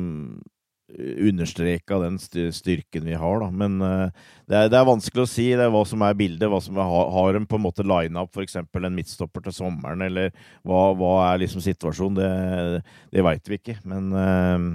understreka 0.99 1.99
den 1.99 2.17
styrken 2.53 3.05
vi 3.05 3.13
har, 3.13 3.39
da. 3.39 3.49
Men 3.51 3.81
uh, 3.81 4.07
det, 4.45 4.55
er, 4.55 4.69
det, 4.71 4.77
er, 4.77 4.87
vanskelig 4.87 5.23
å 5.23 5.29
si 5.29 5.47
det 5.55 5.65
er 5.65 5.73
hva 5.73 5.83
som 5.87 6.03
er 6.05 6.17
bildet. 6.19 6.49
Hva 6.51 6.61
som 6.63 6.77
er, 6.79 6.93
har 7.15 7.37
en 7.37 7.47
på 7.49 7.59
en 7.59 7.65
måte 7.65 7.85
line 7.87 8.19
up 8.19 8.35
f.eks. 8.35 8.59
en 8.59 8.97
midtstopper 8.97 9.45
til 9.45 9.55
sommeren, 9.55 10.03
eller 10.07 10.31
hva, 10.67 10.89
hva 10.97 11.13
er 11.29 11.43
liksom 11.45 11.63
situasjonen? 11.63 12.19
Det, 12.19 12.97
det 13.15 13.25
veit 13.25 13.51
vi 13.51 13.59
ikke. 13.61 13.77
Men 13.87 14.11
uh, 14.15 14.69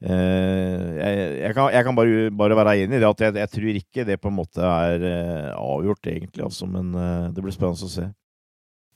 jeg, 0.00 1.16
jeg, 1.42 1.52
kan, 1.52 1.66
jeg, 1.74 1.84
kan, 1.84 1.96
bare, 1.98 2.30
bare 2.32 2.56
være 2.56 2.76
enig 2.80 2.96
i 2.96 3.00
det 3.02 3.08
at 3.10 3.20
jeg, 3.26 3.34
jeg, 3.36 3.50
tror 3.52 3.80
ikke 3.82 4.06
det 4.08 4.16
på 4.20 4.30
en 4.30 4.38
måte 4.38 4.64
er 4.64 5.04
avgjort, 5.52 6.08
egentlig. 6.08 6.46
Altså, 6.46 6.68
men 6.70 6.94
det 7.34 7.44
blir 7.44 7.52
spennende 7.52 7.88
å 7.88 7.92
se. 7.92 8.06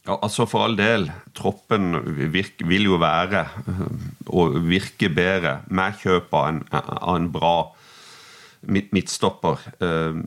Ja, 0.04 0.18
altså 0.18 0.44
For 0.48 0.66
all 0.66 0.76
del. 0.76 1.08
Troppen 1.36 1.94
virk, 2.32 2.64
vil 2.68 2.90
jo 2.90 2.98
være 3.00 3.46
og 4.28 4.58
virke 4.68 5.08
bedre 5.12 5.58
med 5.72 5.96
kjøp 6.02 6.34
av 6.36 6.50
en, 6.50 6.60
av 6.72 7.14
en 7.14 7.30
bra 7.32 7.54
midtstopper. 8.68 9.64
Eh, 9.80 10.18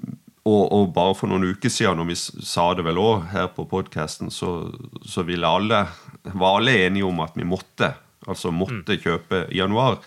og, 0.48 0.64
og, 0.72 0.90
bare 0.96 1.16
for 1.20 1.30
noen 1.30 1.52
uker 1.52 1.72
siden, 1.74 2.00
når 2.00 2.10
vi 2.14 2.18
sa 2.18 2.70
det 2.78 2.86
vel 2.88 3.02
òg 3.02 3.28
her 3.34 3.50
på 3.54 3.68
podkasten, 3.70 4.32
så, 4.32 4.72
så 5.04 5.26
ville 5.28 5.50
alle, 5.50 5.84
var 6.32 6.62
alle 6.62 6.78
enige 6.86 7.08
om 7.10 7.20
at 7.26 7.36
vi 7.38 7.46
måtte, 7.48 7.92
altså 8.26 8.54
måtte 8.56 8.96
mm. 8.96 9.02
kjøpe 9.04 9.44
i 9.52 9.60
januar. 9.60 10.00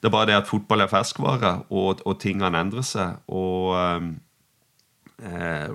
Det 0.00 0.08
er 0.08 0.14
bare 0.14 0.30
det 0.30 0.38
at 0.40 0.48
fotball 0.48 0.86
er 0.86 0.90
ferskvare, 0.90 1.52
og, 1.76 2.00
og 2.08 2.16
tingene 2.22 2.62
endrer 2.62 2.86
seg. 2.86 3.18
Og 3.28 3.74
um, 3.76 4.14
eh, 5.20 5.66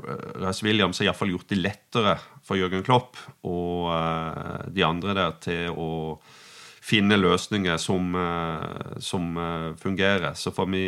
Russ 0.41 0.63
Williams 0.65 1.01
har 1.01 1.11
iallfall 1.11 1.35
gjort 1.35 1.51
det 1.53 1.59
lettere 1.61 2.15
for 2.45 2.57
Jørgen 2.57 2.85
Klopp 2.85 3.19
og 3.45 3.91
eh, 3.93 4.65
de 4.73 4.85
andre 4.87 5.15
der 5.17 5.37
til 5.45 5.77
å 5.77 5.91
finne 6.85 7.17
løsninger 7.17 7.79
som, 7.81 8.13
uh, 8.13 8.97
som 9.01 9.31
uh, 9.39 9.71
fungerer. 9.81 10.35
Så 10.37 10.51
får, 10.53 10.67
vi, 10.69 10.85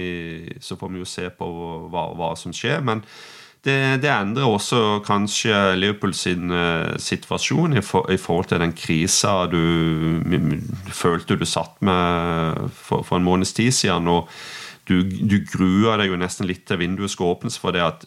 så 0.61 0.77
får, 0.77 0.91
vi, 0.93 1.01
jo 1.01 1.09
se 1.09 1.25
på 1.33 1.47
hva, 1.89 2.03
hva 2.17 2.35
som 2.37 2.53
skjer. 2.53 2.83
Men 2.85 3.01
det, 3.67 3.79
det, 4.03 4.11
endrer 4.11 4.47
også 4.47 5.01
kanskje 5.05 5.75
Liverpool 5.77 6.15
sin 6.17 6.53
situasjon 7.03 7.77
i, 7.77 7.83
for, 7.85 8.07
i, 8.13 8.17
forhold 8.17 8.49
til 8.49 8.63
den 8.63 8.73
krisa 8.77 9.43
du, 9.51 9.59
følte 10.95 11.37
du 11.37 11.45
satt 11.45 11.77
med 11.85 12.71
for, 12.73 13.03
for 13.03 13.19
en 13.19 13.27
måneds 13.27 13.53
tid 13.57 13.75
siden. 13.75 14.07
og 14.07 14.31
du, 14.87 15.01
du 15.03 15.41
gruer 15.43 15.99
deg 15.99 16.13
jo 16.13 16.19
nesten 16.19 16.47
litt 16.47 16.63
til 16.67 16.79
vinduet 16.79 17.11
skal 17.11 17.33
åpnes 17.33 17.59
for 17.59 17.75
det 17.75 17.83
at 17.83 18.05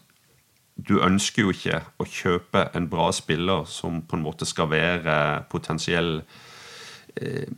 du 0.80 1.00
ønsker 1.04 1.44
jo 1.44 1.52
ikke 1.52 1.82
å 2.00 2.06
kjøpe 2.08 2.68
en 2.76 2.86
bra 2.88 3.10
spiller 3.12 3.66
som 3.68 4.00
på 4.00 4.16
en 4.16 4.24
måte 4.24 4.48
skal 4.48 4.70
være 4.70 5.16
potensiell 5.52 6.22
eh, 7.20 7.50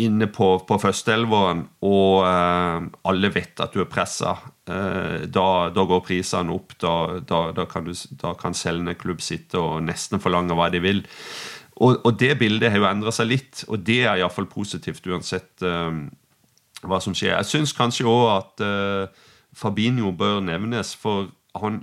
inne 0.00 0.28
på, 0.32 0.48
på 0.66 0.78
førsteelveren, 0.80 1.62
og 1.86 2.24
eh, 2.26 2.88
alle 3.10 3.30
vet 3.34 3.62
at 3.62 3.74
du 3.74 3.82
er 3.82 3.90
pressa. 3.90 4.36
Eh, 4.68 5.26
da, 5.26 5.46
da, 5.74 5.86
går 5.88 6.04
prisene 6.06 6.54
opp. 6.54 6.76
Da, 6.80 6.94
da, 7.26 7.42
da, 7.56 7.66
kan 7.70 7.88
du, 7.88 7.92
da 8.20 8.34
kan 8.38 8.56
selgende 8.56 8.96
klubb 8.98 9.22
sitte 9.24 9.60
og 9.60 9.82
nesten 9.86 10.22
forlange 10.22 10.56
hva 10.58 10.70
de 10.72 10.82
vil. 10.84 11.02
Og, 11.80 12.00
og 12.04 12.16
det 12.20 12.34
bildet 12.40 12.72
har 12.72 12.82
jo 12.82 12.88
endra 12.90 13.12
seg 13.14 13.30
litt, 13.30 13.64
og 13.68 13.84
det 13.86 14.02
er 14.04 14.20
iallfall 14.20 14.48
positivt 14.50 15.06
uansett 15.08 15.64
eh, 15.66 15.92
hva 16.84 17.02
som 17.02 17.16
skjer. 17.16 17.36
Jeg 17.36 17.50
syns 17.50 17.76
kanskje 17.76 18.08
òg 18.08 18.26
at 18.38 18.64
eh, 18.64 19.28
Fabinho 19.56 20.12
bør 20.16 20.40
nevnes, 20.44 20.94
for 20.96 21.32
han 21.58 21.82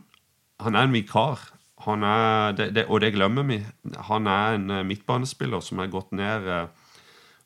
han 0.64 0.76
er 0.76 0.88
en 0.88 0.96
vikar. 0.96 1.42
Er, 1.88 2.52
det, 2.58 2.72
det, 2.76 2.86
og 2.90 3.02
det 3.02 3.14
glemmer 3.14 3.46
vi. 3.48 3.62
Han 4.10 4.28
er 4.28 4.58
en 4.58 4.72
uh, 4.72 4.84
midtbanespiller 4.84 5.62
som 5.64 5.80
har 5.80 5.92
gått 5.94 6.12
ned 6.12 6.48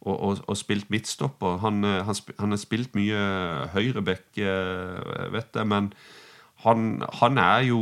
og, 0.01 0.15
og, 0.15 0.39
og, 0.47 0.57
spilt 0.57 0.89
midtstopper. 0.93 1.59
Han, 1.61 1.83
uh, 1.85 1.99
han, 2.07 2.15
han, 2.39 2.55
har 2.55 2.61
spilt 2.61 2.95
mye 2.97 3.21
høyreback, 3.75 4.25
vet 4.35 5.55
jeg, 5.55 5.67
men 5.69 5.91
han, 6.65 7.03
han, 7.21 7.37
er 7.41 7.67
jo 7.69 7.81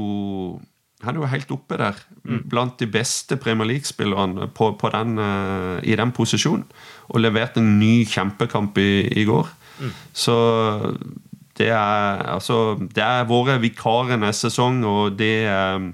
han 1.03 1.15
er 1.15 1.21
jo 1.21 1.29
helt 1.31 1.51
oppe 1.55 1.77
der, 1.79 1.99
blant 2.51 2.79
de 2.81 2.87
beste 2.91 3.37
Premier 3.39 3.67
League-spillerne 3.69 4.49
på, 4.55 4.73
på 4.79 4.91
den, 4.91 5.15
eh, 5.23 5.79
i 5.87 5.95
den 5.95 6.11
posisjonen. 6.15 6.65
Og 7.07 7.23
leverte 7.23 7.63
en 7.63 7.77
ny 7.79 8.03
kjempekamp 8.07 8.77
i, 8.77 9.07
i 9.21 9.23
går. 9.27 9.47
Så 10.11 10.35
det 11.59 11.69
er, 11.71 12.23
altså, 12.35 12.75
det 12.95 13.03
er 13.03 13.27
våre 13.29 13.55
vikarer 13.63 14.19
neste 14.19 14.49
sesong, 14.49 14.83
og 14.87 15.15
det, 15.19 15.33
er- 15.47 15.91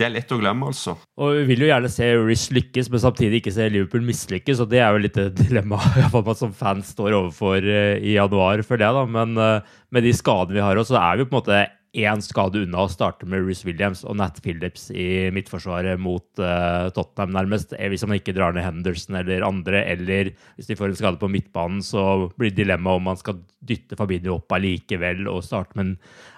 det 0.00 0.06
er 0.06 0.14
lett 0.14 0.30
å 0.32 0.38
glemme, 0.40 0.70
altså. 0.72 0.94
Og 1.20 1.34
vi 1.36 1.42
vil 1.50 1.66
jo 1.66 1.68
gjerne 1.68 1.90
se 1.92 2.06
Rish 2.16 2.54
lykkes, 2.56 2.88
men 2.92 3.02
samtidig 3.02 3.42
ikke 3.42 3.52
se 3.52 3.66
Liverpool 3.68 4.06
mislykkes. 4.06 4.62
Og 4.64 4.70
det 4.72 4.80
er 4.80 4.94
jo 4.94 5.02
litt 5.04 5.18
et 5.20 5.36
dilemma 5.36 5.76
man 6.14 6.38
som 6.38 6.54
fans 6.56 6.94
står 6.94 7.18
overfor 7.18 7.60
eh, 7.60 7.98
i 8.00 8.16
januar 8.16 8.64
for 8.64 8.80
det. 8.80 8.88
da. 8.96 9.04
Men 9.04 9.36
eh, 9.36 9.76
med 9.92 10.08
de 10.08 10.14
skadene 10.16 10.56
vi 10.56 10.64
har 10.64 10.80
også, 10.80 10.96
så 10.96 11.02
er 11.02 11.20
vi 11.20 11.28
på 11.28 11.36
en 11.36 11.40
måte 11.42 11.60
én 12.00 12.20
skade 12.22 12.60
unna 12.62 12.84
å 12.84 12.90
starte 12.90 13.26
med 13.26 13.42
Riz 13.48 13.64
Williams 13.66 14.04
og 14.06 14.14
Nat 14.20 14.38
Phillips 14.44 14.88
i 14.94 15.26
midtforsvaret 15.34 15.98
mot 16.00 16.38
eh, 16.38 16.86
Tottenham, 16.94 17.34
nærmest. 17.34 17.74
Hvis 17.74 18.06
man 18.06 18.20
ikke 18.20 18.34
drar 18.36 18.54
ned 18.54 18.64
Henderson 18.64 19.18
eller 19.18 19.44
andre, 19.46 19.82
eller 19.90 20.30
hvis 20.54 20.70
de 20.70 20.78
får 20.78 20.92
en 20.92 21.00
skade 21.00 21.20
på 21.20 21.30
midtbanen, 21.32 21.82
så 21.84 22.30
blir 22.38 22.54
dilemmaet 22.54 23.02
om 23.02 23.08
man 23.10 23.20
skal 23.20 23.42
dytte 23.66 23.98
Fabinho 23.98 24.38
opp 24.38 24.54
allikevel 24.54 25.26
og 25.30 25.42
starte 25.44 25.76
med 25.76 25.90
en 25.90 25.96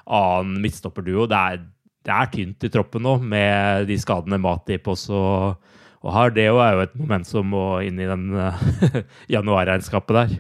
annen 0.09 0.59
midtstopperduo. 0.65 1.29
Det 1.31 1.43
er, 1.53 1.63
det 2.03 2.15
er 2.15 2.31
tynt 2.33 2.65
i 2.67 2.71
troppen 2.73 3.05
nå, 3.05 3.19
med 3.23 3.87
de 3.91 3.99
skadene 4.01 4.41
Matip 4.43 4.89
også 4.91 5.21
og 6.03 6.15
har. 6.17 6.33
Det 6.35 6.49
jo 6.49 6.61
er 6.63 6.77
jo 6.77 6.87
et 6.87 6.97
moment 6.99 7.29
som 7.29 7.47
må 7.53 7.67
inn 7.87 8.01
i 8.03 8.09
den 8.09 8.33
eh, 8.35 8.97
januarregnskapet 9.37 10.19
der. 10.19 10.35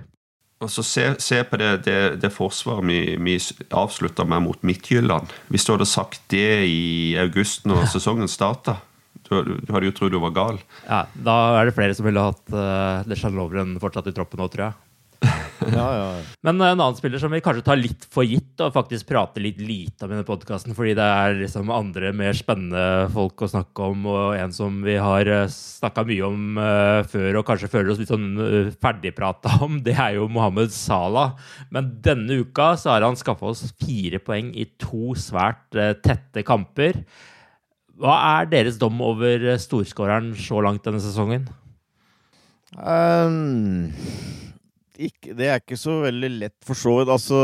Og 0.62 0.70
så 0.70 0.84
se, 0.86 1.08
se 1.22 1.40
på 1.46 1.58
det, 1.58 1.70
det, 1.88 1.98
det 2.22 2.30
forsvaret 2.30 2.86
vi, 2.86 3.16
vi 3.18 3.34
avslutta 3.74 4.26
med 4.28 4.44
mot 4.44 4.60
Midtjylland. 4.62 5.30
Hvis 5.50 5.66
du 5.66 5.72
hadde 5.74 5.88
sagt 5.90 6.22
det 6.30 6.62
i 6.70 7.16
august 7.18 7.66
når 7.66 7.88
sesongen 7.90 8.30
starta, 8.30 8.76
du, 9.26 9.56
du 9.58 9.72
hadde 9.74 9.88
jo 9.88 9.94
trodd 9.96 10.14
du 10.14 10.20
var 10.22 10.34
gal. 10.36 10.60
Ja, 10.86 11.02
Da 11.14 11.36
er 11.58 11.66
det 11.66 11.74
flere 11.74 11.96
som 11.98 12.06
ville 12.06 12.22
hatt 12.22 12.54
uh, 12.54 13.02
Lesjan 13.10 13.34
Lovren 13.34 13.74
fortsatt 13.82 14.10
i 14.10 14.14
troppen 14.14 14.38
nå, 14.38 14.46
tror 14.52 14.68
jeg. 14.68 14.78
Ja, 15.78 15.86
ja. 15.96 16.08
Men 16.44 16.60
eh, 16.60 16.72
en 16.72 16.80
annen 16.80 16.98
spiller 16.98 17.22
som 17.22 17.32
vi 17.32 17.42
kanskje 17.44 17.64
tar 17.66 17.80
litt 17.80 18.06
for 18.12 18.26
gitt, 18.26 18.54
og 18.62 18.74
faktisk 18.74 19.08
prater 19.08 19.44
litt 19.44 19.60
lite 19.62 20.04
om 20.04 20.12
i 20.12 20.16
denne 20.16 20.28
podkasten, 20.28 20.76
fordi 20.76 20.94
det 20.98 21.06
er 21.06 21.38
liksom 21.40 21.72
andre 21.72 22.12
mer 22.16 22.36
spennende 22.36 23.08
folk 23.14 23.44
å 23.44 23.50
snakke 23.52 23.88
om, 23.94 24.06
og 24.10 24.36
en 24.38 24.54
som 24.54 24.80
vi 24.84 24.98
har 25.00 25.30
snakka 25.52 26.06
mye 26.08 26.28
om 26.28 26.62
eh, 26.62 27.00
før 27.12 27.40
og 27.40 27.46
kanskje 27.48 27.70
føler 27.72 27.92
oss 27.94 28.02
litt 28.02 28.12
sånn 28.12 28.30
uh, 28.38 28.72
ferdigprata 28.82 29.58
om, 29.64 29.80
det 29.84 29.96
er 29.96 30.16
jo 30.18 30.28
Mohammed 30.32 30.72
Salah. 30.74 31.36
Men 31.74 31.92
denne 32.04 32.42
uka 32.42 32.72
så 32.80 32.94
har 32.94 33.06
han 33.06 33.18
skaffa 33.18 33.52
oss 33.52 33.64
fire 33.80 34.20
poeng 34.22 34.52
i 34.54 34.66
to 34.80 35.16
svært 35.18 35.78
eh, 35.78 35.94
tette 36.02 36.44
kamper. 36.46 37.02
Hva 38.02 38.14
er 38.40 38.48
deres 38.50 38.78
dom 38.80 39.00
over 39.04 39.44
eh, 39.52 39.60
storskåreren 39.60 40.32
så 40.38 40.62
langt 40.64 40.84
denne 40.86 41.02
sesongen? 41.02 41.46
Ehm, 42.80 43.92
ikke, 45.08 45.34
det 45.38 45.48
er 45.48 45.60
ikke 45.60 45.78
så 45.80 46.00
veldig 46.04 46.30
lett 46.38 46.58
for 46.66 46.78
så 46.78 46.96
vidt. 46.98 47.12
Altså 47.12 47.38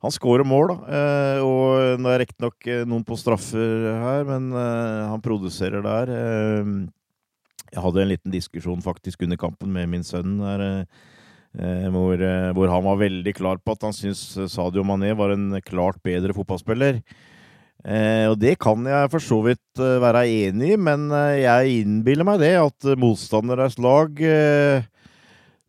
Han 0.00 0.14
skårer 0.14 0.46
mål, 0.48 0.72
da. 0.72 0.78
eh, 0.96 1.40
og 1.44 2.00
det 2.00 2.12
er 2.12 2.22
riktignok 2.22 2.68
eh, 2.72 2.86
noen 2.88 3.04
på 3.04 3.18
straffer 3.20 3.90
her, 4.00 4.24
men 4.28 4.48
eh, 4.56 5.08
han 5.10 5.24
produserer 5.24 5.84
der. 5.84 6.12
Jeg 7.70 7.84
hadde 7.84 8.02
en 8.02 8.10
liten 8.10 8.32
diskusjon 8.34 8.80
faktisk 8.82 9.22
under 9.26 9.38
kampen 9.38 9.70
med 9.72 9.90
min 9.92 10.06
sønn 10.06 10.40
der, 10.40 10.86
hvor, 11.90 12.22
hvor 12.54 12.70
han 12.70 12.82
var 12.86 12.98
veldig 12.98 13.34
klar 13.34 13.60
på 13.62 13.74
at 13.74 13.84
han 13.86 13.94
syntes 13.94 14.52
Sadio 14.52 14.82
Mané 14.86 15.12
var 15.18 15.34
en 15.34 15.52
klart 15.66 16.00
bedre 16.02 16.34
fotballspiller. 16.34 16.98
Eh, 17.80 18.26
og 18.28 18.36
det 18.40 18.58
kan 18.60 18.84
jeg 18.84 19.10
for 19.12 19.24
så 19.24 19.38
vidt 19.44 19.80
være 19.80 20.26
enig 20.28 20.74
i, 20.74 20.80
men 20.80 21.08
jeg 21.40 21.84
innbiller 21.84 22.26
meg 22.28 22.42
det 22.42 22.54
at 22.60 22.90
motstanderes 23.00 23.78
lag 23.80 24.20
eh, 24.20 24.84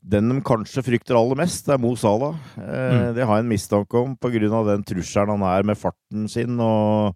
Den 0.01 0.31
de 0.31 0.39
kanskje 0.41 0.81
frykter 0.81 1.13
aller 1.13 1.37
mest, 1.37 1.67
det 1.67 1.75
er 1.75 1.81
Mo 1.81 1.91
Salah. 1.99 2.33
Eh, 2.57 3.11
Det 3.13 3.25
har 3.25 3.37
jeg 3.37 3.45
en 3.45 3.51
mistanke 3.51 3.99
om 3.99 4.15
av 4.17 4.65
den 4.71 4.83
trusselen 4.83 5.29
han 5.29 5.43
er 5.45 5.63
med 5.63 5.77
farten 5.77 6.27
sin 6.27 6.57
og, 6.59 7.13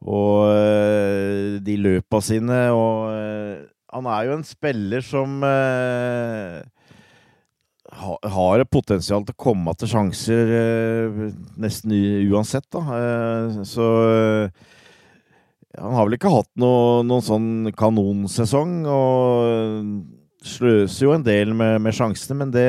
og 0.00 0.48
eh, 0.48 1.60
de 1.60 1.76
løpa 1.76 2.20
sine. 2.24 2.70
Og 2.72 3.12
eh, 3.12 3.66
han 3.92 4.06
er 4.08 4.24
jo 4.24 4.36
en 4.38 4.44
spiller 4.44 5.04
som 5.04 5.42
eh, 5.44 6.62
ha, 7.92 8.16
har 8.24 8.64
et 8.64 8.70
potensial 8.72 9.26
til 9.28 9.36
å 9.36 9.42
komme 9.44 9.74
til 9.76 9.92
sjanser 9.92 10.54
eh, 10.56 11.20
nesten 11.60 11.92
uansett, 12.32 12.70
da. 12.72 12.80
Eh, 12.88 13.60
så 13.68 14.48
han 15.76 15.94
har 15.96 16.08
vel 16.08 16.16
ikke 16.16 16.32
hatt 16.32 16.50
noe, 16.60 17.04
noen 17.04 17.24
sånn 17.24 17.52
kanonsesong, 17.76 18.74
og 18.88 20.20
sløser 20.46 21.06
jo 21.06 21.14
en 21.14 21.24
del 21.26 21.54
med, 21.56 21.78
med 21.84 21.96
sjansene, 21.96 22.38
men 22.42 22.52
det 22.54 22.66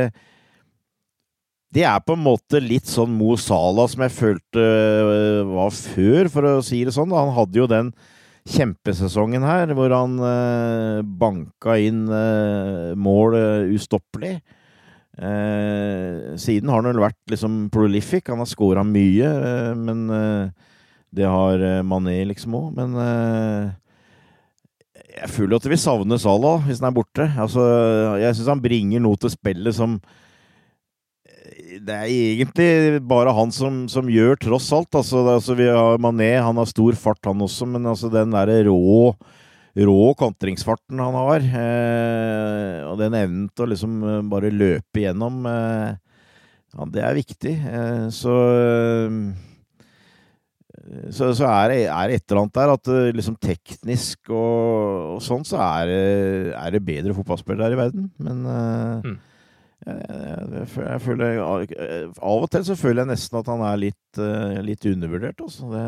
det 1.73 1.85
er 1.89 2.01
på 2.05 2.13
en 2.13 2.21
måte 2.21 2.61
litt 2.61 2.89
sånn 2.89 3.13
Mo 3.17 3.33
Salah 3.39 3.87
som 3.89 4.03
jeg 4.05 4.13
følte 4.13 4.63
eh, 4.63 5.39
var 5.47 5.71
før, 5.73 6.29
for 6.29 6.49
å 6.49 6.65
si 6.65 6.83
det 6.85 6.93
sånn. 6.93 7.13
Han 7.15 7.33
hadde 7.33 7.57
jo 7.57 7.69
den 7.69 7.89
kjempesesongen 8.53 9.45
her, 9.47 9.71
hvor 9.73 9.93
han 9.95 10.19
eh, 10.27 10.99
banka 11.01 11.77
inn 11.81 12.03
eh, 12.13 12.91
mål 12.93 13.39
ustoppelig. 13.73 14.37
Siden 15.13 16.69
har 16.71 16.79
han 16.79 16.87
vel 16.89 17.03
vært 17.03 17.19
liksom 17.29 17.67
prolific. 17.73 18.31
Han 18.31 18.41
har 18.41 18.47
scora 18.49 18.81
mye, 18.81 19.27
men 19.77 20.07
det 21.13 21.27
har 21.29 21.61
Mané 21.85 22.15
liksom 22.25 22.55
òg. 22.57 22.71
Men 22.79 22.95
jeg 25.13 25.29
føler 25.29 25.59
at 25.59 25.69
vi 25.69 25.77
savner 25.79 26.19
Salah 26.21 26.65
hvis 26.67 26.81
han 26.81 26.89
er 26.89 26.95
borte. 26.95 27.27
Altså, 27.39 27.63
jeg 28.21 28.37
syns 28.37 28.51
han 28.55 28.63
bringer 28.63 29.03
noe 29.03 29.19
til 29.21 29.33
spillet 29.33 29.77
som 29.77 29.99
eh, 31.29 31.77
det 31.83 31.99
er 31.99 32.09
egentlig 32.09 33.03
bare 33.09 33.35
han 33.35 33.53
som, 33.53 33.83
som 33.91 34.09
gjør, 34.09 34.39
tross 34.41 34.71
alt. 34.75 34.91
Altså, 34.97 35.23
altså, 35.35 35.57
vi 35.59 35.69
har 35.69 36.01
Mané, 36.01 36.35
han 36.41 36.59
har 36.59 36.69
stor 36.69 36.97
fart, 36.99 37.21
han 37.29 37.45
også, 37.45 37.69
men 37.69 37.89
altså, 37.93 38.11
den 38.13 38.33
derre 38.33 38.63
rå 38.69 39.13
rå 39.73 40.13
kontringsfarten 40.13 40.99
han 41.01 41.15
har, 41.17 41.41
eh, 41.41 42.83
og 42.85 42.99
den 42.99 43.15
evnen 43.17 43.47
til 43.49 43.65
å 43.65 43.71
liksom 43.71 43.95
eh, 44.05 44.19
bare 44.29 44.51
løpe 44.53 45.01
igjennom, 45.01 45.39
eh, 45.49 45.95
ja, 46.73 46.85
det 46.93 47.01
er 47.01 47.17
viktig. 47.17 47.53
Eh, 47.71 48.03
så 48.13 48.35
eh, 48.53 49.17
så, 51.15 51.29
så 51.37 51.45
er, 51.47 51.67
det, 51.71 51.77
er 51.87 52.07
det 52.11 52.15
et 52.19 52.25
eller 52.31 52.41
annet 52.43 52.57
der 52.57 52.71
at 52.73 52.89
eh, 52.91 53.11
liksom 53.15 53.37
teknisk 53.39 54.29
og, 54.35 55.13
og 55.15 55.21
sånn, 55.23 55.45
så 55.47 55.61
er 55.63 55.87
det, 55.87 56.01
er 56.59 56.75
det 56.75 56.81
bedre 56.87 57.15
fotballspillere 57.15 57.69
her 57.69 57.77
i 57.77 57.79
verden. 57.85 58.09
Men 58.19 58.43
eh, 58.45 59.07
Mm. 59.07 59.19
jeg, 59.85 60.03
jeg, 60.07 60.67
jeg, 60.79 61.01
føler- 61.03 61.41
Av 62.23 62.43
og 62.45 62.49
til 62.51 62.63
så 62.67 62.75
føler 62.79 63.01
jeg 63.03 63.11
nesten 63.13 63.39
at 63.41 63.49
han 63.51 63.63
er 63.67 63.81
litt, 63.81 64.19
eh, 64.19 64.59
litt 64.63 64.85
undervurdert, 64.91 65.41
altså. 65.43 65.67
Det, 65.73 65.87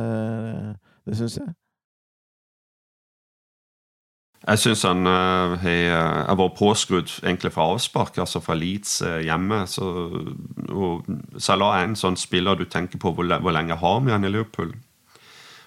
det 1.07 1.19
syns 1.21 1.37
jeg. 1.39 1.53
Jeg 4.45 4.61
syns 4.61 4.83
han 4.85 5.09
uh, 5.09 5.55
har 5.57 6.37
vært 6.37 6.57
påskrudd 6.59 7.09
egentlig 7.23 7.49
fra 7.55 7.65
avspark, 7.73 8.19
altså 8.21 8.41
fra 8.45 8.53
Leeds 8.57 8.99
eh, 9.01 9.23
hjemme. 9.25 9.63
Så, 9.69 9.87
og 10.69 11.07
Salah 11.41 11.79
er 11.79 11.87
en 11.87 11.97
sånn 11.97 12.17
spiller 12.19 12.59
du 12.59 12.67
tenker 12.69 13.01
på 13.01 13.15
hvor, 13.15 13.25
hvor 13.41 13.55
lenge 13.55 13.77
har 13.81 14.03
vi 14.05 14.13
han 14.13 14.27
i 14.27 14.29
Liverpool. 14.29 14.75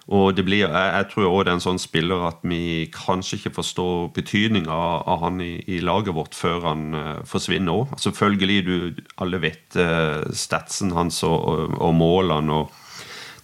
Og 0.08 0.30
det 0.32 0.46
blir, 0.46 0.62
jeg, 0.62 0.92
jeg 0.94 1.08
tror 1.10 1.26
òg 1.28 1.42
det 1.44 1.50
er 1.50 1.58
en 1.58 1.66
sånn 1.66 1.82
spiller 1.82 2.22
at 2.30 2.38
vi 2.46 2.86
kanskje 2.94 3.40
ikke 3.40 3.56
forstår 3.58 4.06
betydninga 4.16 4.72
av, 4.72 5.02
av 5.10 5.24
han 5.26 5.42
i, 5.44 5.58
i 5.68 5.82
laget 5.84 6.16
vårt 6.16 6.38
før 6.38 6.70
han 6.70 6.86
uh, 6.94 7.14
forsvinner 7.28 7.82
òg. 7.82 7.98
Selvfølgelig, 8.00 8.60
du, 8.64 9.02
alle 9.20 9.42
vet 9.42 9.76
uh, 9.76 10.22
statsen 10.32 10.94
hans 10.96 11.20
og, 11.26 11.36
og, 11.36 11.74
og 11.82 11.98
målene. 11.98 12.62
og 12.62 12.86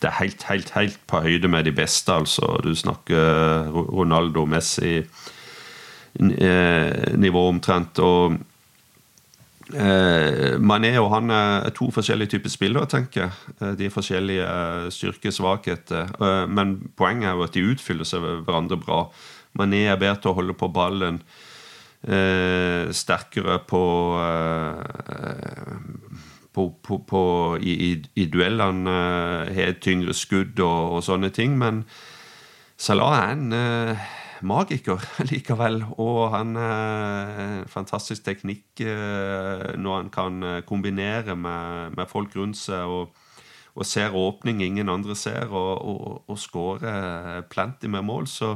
det 0.05 0.11
er 0.11 0.19
helt, 0.21 0.43
helt, 0.51 0.71
helt 0.77 0.99
på 1.09 1.23
høyde 1.25 1.49
med 1.49 1.65
de 1.65 1.73
beste, 1.73 2.13
altså. 2.13 2.59
Du 2.61 2.75
snakker 2.77 3.71
Ronaldo, 3.73 4.45
Messi 4.45 4.99
eh, 6.21 7.15
nivå 7.17 7.47
omtrent. 7.49 7.99
Og 8.05 8.35
eh, 9.73 10.59
Mané 10.61 10.93
og 11.01 11.09
han 11.15 11.33
er 11.33 11.71
to 11.77 11.89
forskjellige 11.95 12.35
typer 12.37 12.53
spillere, 12.53 12.91
tenker 12.93 13.25
jeg. 13.25 13.55
Eh, 13.61 13.73
De 13.81 13.89
er 13.89 13.95
forskjellige 13.95 14.45
eh, 14.51 14.91
styrker 14.93 15.33
og 15.33 15.39
svakheter. 15.39 16.13
Eh, 16.21 16.45
Men 16.53 16.77
poenget 17.01 17.31
er 17.31 17.39
jo 17.39 17.49
at 17.49 17.57
de 17.57 17.65
utfyller 17.73 18.09
seg 18.09 18.29
hverandre 18.45 18.77
bra. 18.85 19.07
Mané 19.57 19.87
er 19.89 19.97
bedre 19.97 20.21
til 20.21 20.35
å 20.35 20.39
holde 20.43 20.59
på 20.59 20.69
ballen. 20.75 21.23
Eh, 22.05 22.91
sterkere 22.93 23.57
på 23.65 23.85
eh, 24.21 26.04
på, 26.55 26.69
på, 26.83 27.01
på, 27.09 27.23
i, 27.61 27.75
i, 27.91 27.93
i 28.23 28.27
duellene 28.31 28.99
eh, 29.51 29.55
har 29.57 29.79
tyngre 29.83 30.15
skudd 30.15 30.61
og, 30.63 30.99
og 30.99 31.07
sånne 31.07 31.33
ting. 31.35 31.59
Men 31.59 31.85
Salah 32.81 33.19
er 33.19 33.35
en 33.35 33.53
uh, 33.55 34.07
magiker 34.45 35.03
likevel. 35.31 35.83
Og 35.99 36.31
han 36.35 36.57
har 36.59 37.67
fantastisk 37.71 38.25
teknikk 38.27 38.85
eh, 38.85 39.75
når 39.81 39.97
han 39.97 40.11
kan 40.15 40.43
eh, 40.43 40.63
kombinere 40.67 41.37
med, 41.37 41.97
med 41.97 42.11
folk 42.11 42.37
rundt 42.37 42.61
seg. 42.61 42.85
og 42.85 43.21
og 43.75 43.83
ser 43.83 44.15
åpning 44.15 44.61
ingen 44.63 44.87
andre 44.89 45.17
ser, 45.19 45.49
og, 45.51 45.81
og, 45.83 46.31
og 46.31 46.37
skårer 46.39 47.41
plenty 47.51 47.89
med 47.91 48.05
mål. 48.07 48.29
Så 48.31 48.53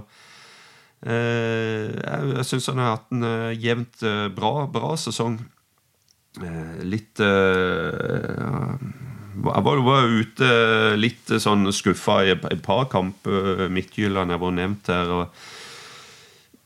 eh, 1.02 1.90
jeg, 1.90 2.28
jeg 2.36 2.44
syns 2.46 2.68
han 2.70 2.78
har 2.78 2.92
hatt 2.92 3.10
en 3.10 3.26
jevnt 3.58 4.04
bra, 4.36 4.52
bra 4.70 4.92
sesong. 4.94 5.40
Uh, 6.36 6.76
litt 6.84 7.18
Jeg 7.18 8.44
var, 9.38 9.80
var 9.86 10.10
ute 10.12 10.50
litt 11.00 11.32
sånn 11.40 11.72
skuffa 11.72 12.20
i 12.26 12.34
et 12.34 12.62
par 12.64 12.84
kamper. 12.92 13.68
Midtjylland 13.72 14.34
jeg 14.34 14.42
var 14.44 14.52
nevnt 14.58 14.92
her. 14.92 15.08
og 15.14 15.24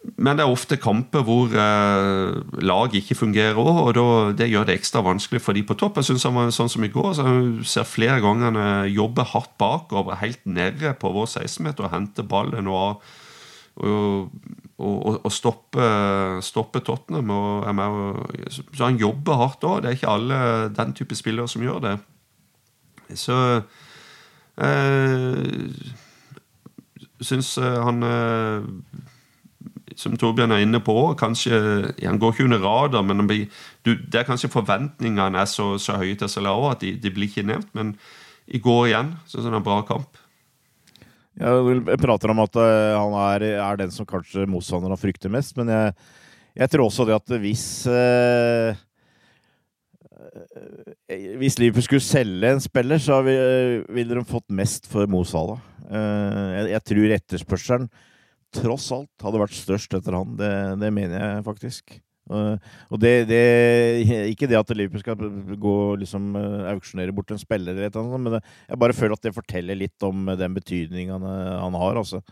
men 0.03 0.35
det 0.35 0.43
er 0.43 0.51
ofte 0.51 0.79
kamper 0.83 1.23
hvor 1.27 1.53
eh, 1.55 2.39
lag 2.67 2.95
ikke 2.99 3.15
fungerer 3.15 3.59
òg, 3.59 3.77
og 3.85 3.93
da, 3.95 4.07
det 4.41 4.49
gjør 4.51 4.67
det 4.67 4.75
ekstra 4.81 5.03
vanskelig 5.07 5.43
for 5.45 5.55
de 5.55 5.63
på 5.67 5.77
topp. 5.79 6.01
Jeg 6.01 6.11
synes 6.11 6.27
han 6.27 6.35
var 6.35 6.51
sånn 6.55 6.71
som 6.73 6.87
i 6.87 6.91
går, 6.91 7.13
så 7.15 7.27
jeg 7.29 7.67
ser 7.71 7.87
flere 7.87 8.19
ganger 8.25 8.51
han 8.51 8.91
jobber 8.91 9.31
hardt 9.31 9.55
bakover, 9.63 10.19
helt 10.19 10.43
nede 10.43 10.95
på 10.99 11.13
vår 11.15 11.31
16-meter 11.31 11.87
og 11.87 11.95
henter 11.95 12.27
ballen 12.27 12.71
og, 12.71 13.05
og, 13.77 14.33
og, 14.79 15.21
og 15.25 15.33
stopper 15.33 16.41
stoppe 16.45 16.83
Tottenham. 16.85 17.31
Og 17.31 17.69
er 17.69 17.73
med, 17.73 18.51
så 18.51 18.85
han 18.85 19.01
jobber 19.01 19.41
hardt 19.41 19.65
òg. 19.65 19.83
Det 19.83 19.91
er 19.91 19.99
ikke 19.99 20.13
alle 20.13 20.41
den 20.77 20.95
type 20.99 21.17
spillere 21.19 21.49
som 21.49 21.65
gjør 21.65 21.81
det. 21.87 21.97
Så 23.19 23.39
eh, 24.63 25.41
syns 27.21 27.55
han 27.59 28.03
eh, 28.07 28.71
som 29.97 30.17
Torbjørn 30.17 30.55
er 30.55 30.65
inne 30.65 30.81
på, 30.85 30.95
kanskje, 31.19 31.59
han 32.03 32.19
går 32.21 32.35
ikke 32.35 32.47
under 32.47 32.65
radar, 32.65 33.05
men 33.07 33.27
blir, 33.29 33.47
du, 33.85 33.95
det 33.95 34.23
er 34.23 34.29
kanskje 34.29 34.53
forventningene 34.53 35.39
er 35.39 35.49
så, 35.51 35.75
så 35.79 35.99
høye 36.01 36.17
til 36.19 36.31
Salao 36.33 36.71
at 36.71 36.83
de, 36.83 36.95
de, 37.01 37.13
blir 37.13 37.29
ikke 37.29 37.47
nevnt. 37.47 37.71
Men 37.77 37.95
i 38.47 38.61
går 38.63 38.87
igjen 38.91 39.15
sånn 39.31 39.53
en 39.53 39.65
bra 39.65 39.83
kamp. 39.89 40.19
Jeg 41.41 41.99
prater 42.03 42.33
om 42.33 42.43
at 42.45 42.57
uh, 42.61 42.93
han 42.99 43.15
er, 43.33 43.47
er, 43.57 43.79
den 43.81 43.93
som 43.95 44.09
kanskje 44.09 44.45
motstanderne 44.51 44.99
frykter 45.01 45.33
mest, 45.33 45.57
men 45.57 45.71
jeg, 45.73 45.95
jeg, 46.61 46.73
tror 46.73 46.87
også 46.87 47.07
det 47.09 47.17
at 47.17 47.35
hvis 47.41 47.67
eh, 47.89 48.81
Hvis 51.41 51.57
Liverpool 51.59 51.85
skulle 51.87 52.05
selge 52.05 52.53
en 52.53 52.61
spiller, 52.63 53.01
så 53.01 53.23
ville 53.25 54.13
de 54.13 54.25
fått 54.29 54.53
mest 54.53 54.87
for 54.89 55.09
Mo 55.11 55.25
Salah. 55.29 55.61
Eh, 55.89 56.71
jeg 56.73 56.85
tror 56.89 57.17
etterspørselen 57.17 57.91
tross 58.53 58.91
alt 58.93 59.25
hadde 59.25 59.41
vært 59.41 59.57
størst 59.57 59.97
etter 59.97 60.17
han. 60.17 60.37
Det, 60.37 60.53
det 60.81 60.93
mener 60.95 61.17
jeg 61.17 61.45
faktisk. 61.49 61.97
Og 62.31 63.01
det, 63.03 63.27
det, 63.27 63.41
Ikke 64.31 64.47
det 64.47 64.59
at 64.59 64.71
Liverpool 64.77 65.03
skal 65.03 65.59
gå 65.59 65.75
liksom 66.03 66.37
uh, 66.39 66.71
auksjonere 66.71 67.15
bort 67.15 67.33
en 67.35 67.41
spiller, 67.41 67.75
eller 67.75 67.99
noe, 67.99 68.21
men 68.21 68.37
det, 68.37 68.43
jeg 68.69 68.81
bare 68.85 68.97
føler 68.97 69.17
at 69.19 69.27
det 69.27 69.35
forteller 69.35 69.79
litt 69.79 70.07
om 70.07 70.31
den 70.39 70.55
betydningen 70.55 71.13
han, 71.19 71.27
han 71.67 71.81
har. 71.83 71.99
Altså. 71.99 72.23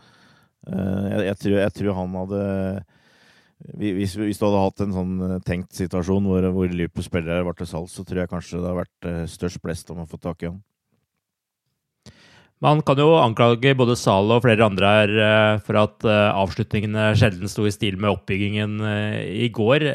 Jeg, 0.61 1.21
jeg, 1.25 1.37
tror, 1.41 1.57
jeg, 1.57 1.75
tror, 1.77 1.93
han 1.97 2.17
hadde 2.21 2.41
hvis, 3.81 4.15
hvis, 4.17 4.39
du 4.39 4.45
hadde 4.47 4.63
hatt 4.63 4.83
en 4.85 4.93
sånn 4.93 5.15
tenkt 5.45 5.73
situasjon 5.77 6.25
hvor, 6.29 6.45
hvor 6.53 6.69
Liverpool-spillere 6.69 7.45
var 7.45 7.57
til 7.57 7.69
salgs, 7.69 7.97
så 7.97 8.05
tror 8.05 8.23
jeg 8.23 8.31
kanskje 8.31 8.59
det 8.59 8.69
hadde 8.69 8.83
vært 8.83 9.31
størst 9.33 9.61
blest 9.61 9.89
om 9.93 10.03
å 10.03 10.09
få 10.09 10.21
tak 10.21 10.45
i 10.45 10.51
han. 10.51 10.61
Man 12.61 12.83
kan 12.85 12.99
jo 13.01 13.15
anklage 13.17 13.73
både 13.73 13.95
Zalo 13.97 14.35
og 14.35 14.43
flere 14.45 14.67
andre 14.67 14.89
her 14.93 15.13
eh, 15.25 15.61
for 15.65 15.79
at 15.81 16.05
eh, 16.05 16.27
avslutningene 16.29 17.07
sjelden 17.17 17.49
sto 17.49 17.65
i 17.65 17.73
stil 17.73 17.97
med 17.97 18.13
oppbyggingen 18.13 18.75
eh, 18.85 19.15
i 19.47 19.49
går. 19.49 19.87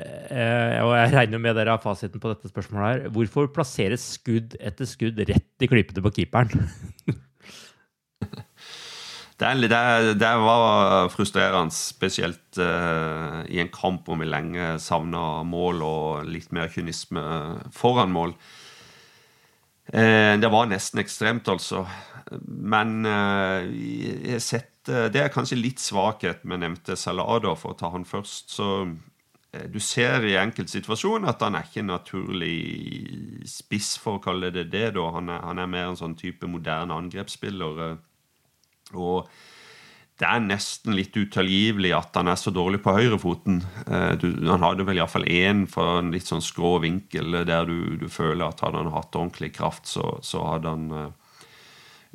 Og 0.82 0.94
jeg 0.98 1.12
regner 1.14 1.42
med 1.42 1.54
dere 1.54 1.76
har 1.76 1.82
fasiten 1.82 2.22
på 2.22 2.32
dette 2.32 2.50
spørsmålet 2.50 2.88
her. 2.88 3.12
Hvorfor 3.14 3.52
plasseres 3.54 4.02
skudd 4.16 4.58
etter 4.58 4.90
skudd 4.90 5.22
rett 5.30 5.62
i 5.62 5.70
klypene 5.70 6.02
på 6.02 6.14
keeperen? 6.18 6.66
Det, 9.36 9.50
det, 9.68 9.78
det, 10.16 10.28
var 10.40 11.10
frustrerende, 11.12 11.74
spesielt 11.76 12.56
uh, 12.56 13.42
i 13.52 13.58
en 13.60 13.68
kamp 13.68 14.06
hvor 14.08 14.16
vi 14.16 14.24
lenge 14.24 14.78
savna 14.80 15.42
mål 15.44 15.82
og 15.84 16.30
litt 16.32 16.48
mer 16.56 16.70
kynisme 16.72 17.20
foran 17.76 18.14
mål. 18.14 18.32
Uh, 19.92 20.34
det 20.42 20.50
var 20.50 20.68
nesten 20.70 21.02
ekstremt, 21.02 21.48
altså. 21.48 21.84
Men 22.46 23.04
eh, 23.06 23.66
jeg 24.26 24.32
har 24.34 24.42
sett 24.42 24.90
eh, 24.90 25.06
Det 25.14 25.20
er 25.22 25.34
kanskje 25.34 25.60
litt 25.60 25.82
svakhet 25.82 26.42
med 26.48 26.64
nevnte 26.64 26.96
Salado, 26.98 27.54
for 27.58 27.74
å 27.74 27.78
ta 27.78 27.92
han 27.94 28.06
først. 28.08 28.50
Så 28.56 28.70
eh, 29.52 29.66
du 29.70 29.78
ser 29.82 30.26
i 30.26 30.34
enkeltsituasjoner 30.40 31.30
at 31.30 31.44
han 31.46 31.58
er 31.58 31.68
ikke 31.68 31.86
naturlig 31.86 32.56
spiss, 33.50 33.94
for 34.02 34.18
å 34.18 34.24
kalle 34.24 34.50
det 34.54 34.68
det. 34.74 34.88
Han, 34.96 35.30
er, 35.30 35.44
han 35.46 35.62
er 35.62 35.70
mer 35.70 35.92
en 35.92 36.00
sånn 36.00 36.18
type 36.18 36.50
moderne 36.50 36.98
angrepsspiller. 36.98 37.96
Og 38.96 39.30
det 40.16 40.24
er 40.24 40.40
nesten 40.40 40.94
litt 40.96 41.16
utilgivelig 41.16 41.90
at 41.92 42.14
han 42.16 42.30
er 42.32 42.38
så 42.40 42.48
dårlig 42.54 42.78
på 42.80 42.94
høyrefoten. 42.96 43.58
Du, 44.16 44.30
han 44.48 44.64
hadde 44.64 44.86
vel 44.88 44.96
iallfall 44.96 45.26
én 45.28 45.66
for 45.68 45.98
en 46.00 46.08
litt 46.14 46.30
sånn 46.30 46.40
skrå 46.40 46.78
vinkel 46.80 47.42
der 47.44 47.68
du, 47.68 47.98
du 48.00 48.06
føler 48.08 48.46
at 48.46 48.62
hadde 48.64 48.80
han 48.80 48.94
hatt 48.94 49.12
ordentlig 49.12 49.50
kraft, 49.58 49.84
så, 49.90 50.14
så 50.24 50.40
hadde 50.54 50.72
han 50.72 51.12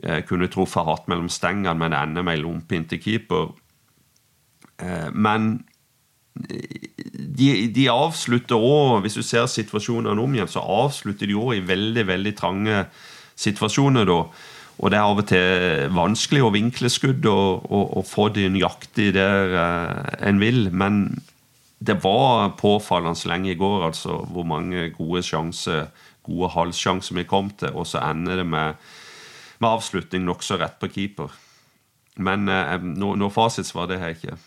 Eh, 0.04 0.24
kunne 0.26 0.47
truffet 0.49 0.86
hardt 0.88 1.10
mellom 1.12 1.28
stengene, 1.30 1.76
men 1.78 1.93
ender 1.93 2.24
med 2.26 2.39
ei 2.39 2.41
lompe 2.41 2.78
inntil 2.78 3.02
keeper. 3.04 3.52
Eh, 4.82 5.12
men 5.14 5.52
eh, 6.49 6.88
de, 7.14 7.49
de 7.76 7.86
avslutter 7.93 8.58
òg, 8.58 9.04
hvis 9.04 9.20
du 9.20 9.22
ser 9.22 9.45
situasjonene 9.52 10.24
om 10.24 10.34
igjen, 10.34 10.49
så 10.49 10.64
avslutter 10.64 11.30
de 11.30 11.38
òg 11.38 11.54
i 11.60 11.68
veldig 11.68 12.08
veldig 12.10 12.34
trange 12.39 12.86
situasjoner. 13.38 14.10
da. 14.10 14.24
Og 14.80 14.89
det 14.89 14.97
er 14.97 15.05
av 15.05 15.19
og 15.19 15.28
til 15.30 15.91
vanskelig 15.93 16.45
å 16.45 16.53
vinkle 16.53 16.89
skudd 16.89 17.26
og, 17.30 17.67
og, 17.67 17.97
og 17.99 18.07
få 18.07 18.30
de 18.34 18.47
nøyaktig 18.49 19.11
der 19.17 19.53
en 20.24 20.41
vil. 20.41 20.72
Men 20.72 21.03
det 21.82 21.99
var 22.01 22.55
påfallende 22.61 23.30
lenge 23.30 23.51
i 23.53 23.59
går 23.59 23.91
altså, 23.91 24.22
hvor 24.32 24.47
mange 24.47 24.89
gode 24.95 25.22
sjanser, 25.26 25.91
gode 26.26 26.49
halssjanser 26.55 27.19
vi 27.19 27.30
kom 27.30 27.51
til, 27.57 27.76
og 27.76 27.88
så 27.89 28.01
ender 28.09 28.41
det 28.41 28.49
med 28.49 28.82
med 29.61 29.69
avslutning 29.69 30.26
nokså 30.26 30.57
rett 30.57 30.80
på 30.82 30.89
keeper. 30.91 31.34
Men 32.22 32.49
eh, 32.49 32.78
noe, 32.82 33.17
no 33.19 33.30
fasitsvar 33.34 33.89
det 33.89 34.01
har 34.01 34.11
jeg 34.11 34.22
ikke. 34.22 34.38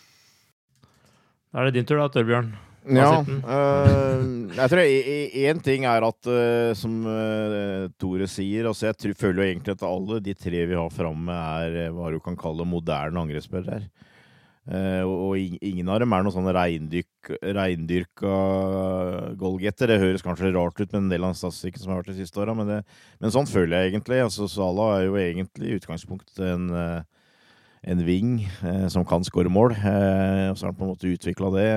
Da 1.54 1.62
er 1.62 1.70
det 1.70 1.76
din 1.78 1.86
tur, 1.88 2.00
da, 2.00 2.10
Torbjørn. 2.10 2.50
Ja. 2.84 3.22
Uh, 3.24 4.50
jeg 4.52 4.70
tror 4.70 4.82
én 4.84 5.60
ting 5.64 5.86
er 5.88 6.04
at, 6.04 6.28
uh, 6.28 6.72
som 6.76 6.98
uh, 7.08 7.86
Tore 7.96 8.26
sier 8.28 8.68
altså 8.68 8.90
Jeg 8.90 8.98
tror, 9.00 9.14
føler 9.22 9.40
jo 9.40 9.48
egentlig 9.48 9.76
at 9.78 9.84
alle 9.88 10.18
de 10.20 10.34
tre 10.36 10.64
vi 10.68 10.76
har 10.76 10.90
framme, 10.92 11.32
er 11.32 11.94
hva 11.94 12.10
du 12.12 12.18
kan 12.20 12.36
kalle 12.36 12.66
moderne 12.68 13.24
angrepsspillere. 13.24 13.88
Uh, 14.64 15.04
og 15.04 15.36
ingen 15.36 15.88
av 15.92 15.98
dem 16.00 16.12
er 16.16 16.24
noen 16.24 16.32
sånne 16.32 16.54
reindyrka 16.56 18.36
goalgetter. 19.40 19.92
Det 19.92 20.00
høres 20.00 20.24
kanskje 20.24 20.52
rart 20.56 20.80
ut 20.80 20.88
med 20.92 21.02
en 21.02 21.10
del 21.12 21.26
av 21.28 21.34
statistikken 21.36 21.82
som 21.82 21.92
har 21.92 22.00
vært 22.00 22.12
de 22.12 22.20
siste 22.20 22.40
åra, 22.40 22.56
men, 22.56 22.78
men, 22.80 23.32
sånn 23.32 23.48
føler 23.48 23.76
jeg 23.76 23.94
egentlig. 23.94 24.22
Altså, 24.24 24.48
Salah 24.48 24.98
er 24.98 25.08
jo 25.08 25.18
egentlig 25.20 25.68
i 25.68 25.80
utgangspunktet 25.80 26.40
en, 26.48 26.70
en 27.84 28.04
ving 28.06 28.38
eh, 28.44 28.86
som 28.92 29.04
kan 29.08 29.24
skåre 29.26 29.52
mål, 29.52 29.76
og 29.76 30.56
så 30.56 30.64
har 30.64 30.72
han 30.72 30.78
på 30.78 30.86
en 30.86 30.94
måte 30.94 31.12
utvikla 31.12 31.52
det. 31.58 31.68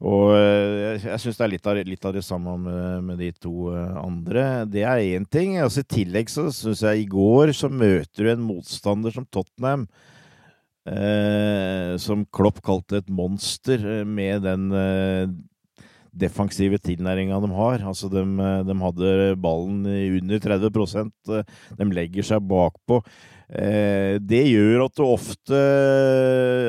Og 0.00 0.34
jeg, 0.36 0.98
jeg 1.06 1.20
syns 1.22 1.38
det 1.38 1.44
er 1.46 1.52
litt 1.54 1.68
av, 1.70 1.78
litt 1.88 2.04
av, 2.04 2.16
det 2.16 2.24
samme 2.26 2.56
med, 2.60 3.06
med 3.06 3.22
de 3.22 3.30
to 3.40 3.70
andre. 3.72 4.66
Det 4.68 4.82
er 4.84 5.04
én 5.16 5.24
ting. 5.24 5.54
Altså, 5.62 5.80
I 5.80 5.94
tillegg 5.94 6.28
så 6.28 6.50
syns 6.52 6.84
jeg 6.84 7.06
i 7.06 7.08
går 7.08 7.54
så 7.56 7.70
møter 7.72 8.26
du 8.26 8.32
en 8.34 8.44
motstander 8.44 9.14
som 9.14 9.24
Tottenham 9.32 9.86
eh, 10.86 11.96
som 12.02 12.24
Klopp 12.34 12.62
kalte 12.64 13.00
et 13.00 13.10
monster, 13.12 13.82
eh, 14.00 14.04
med 14.04 14.42
den 14.46 14.70
eh, 14.72 15.28
defensive 16.16 16.78
tilnæringa 16.82 17.38
de 17.42 17.50
har. 17.54 17.84
Altså, 17.86 18.10
de, 18.12 18.22
eh, 18.24 18.60
de, 18.66 18.76
hadde 18.82 19.14
ballen 19.42 19.86
under 19.86 20.42
30 20.42 21.10
eh, 21.36 21.56
De 21.78 21.88
legger 21.92 22.26
seg 22.26 22.44
bakpå. 22.48 23.02
Eh, 23.46 24.18
det 24.18 24.42
gjør 24.50 24.86
at 24.88 24.96
du 24.98 25.04
ofte 25.06 25.58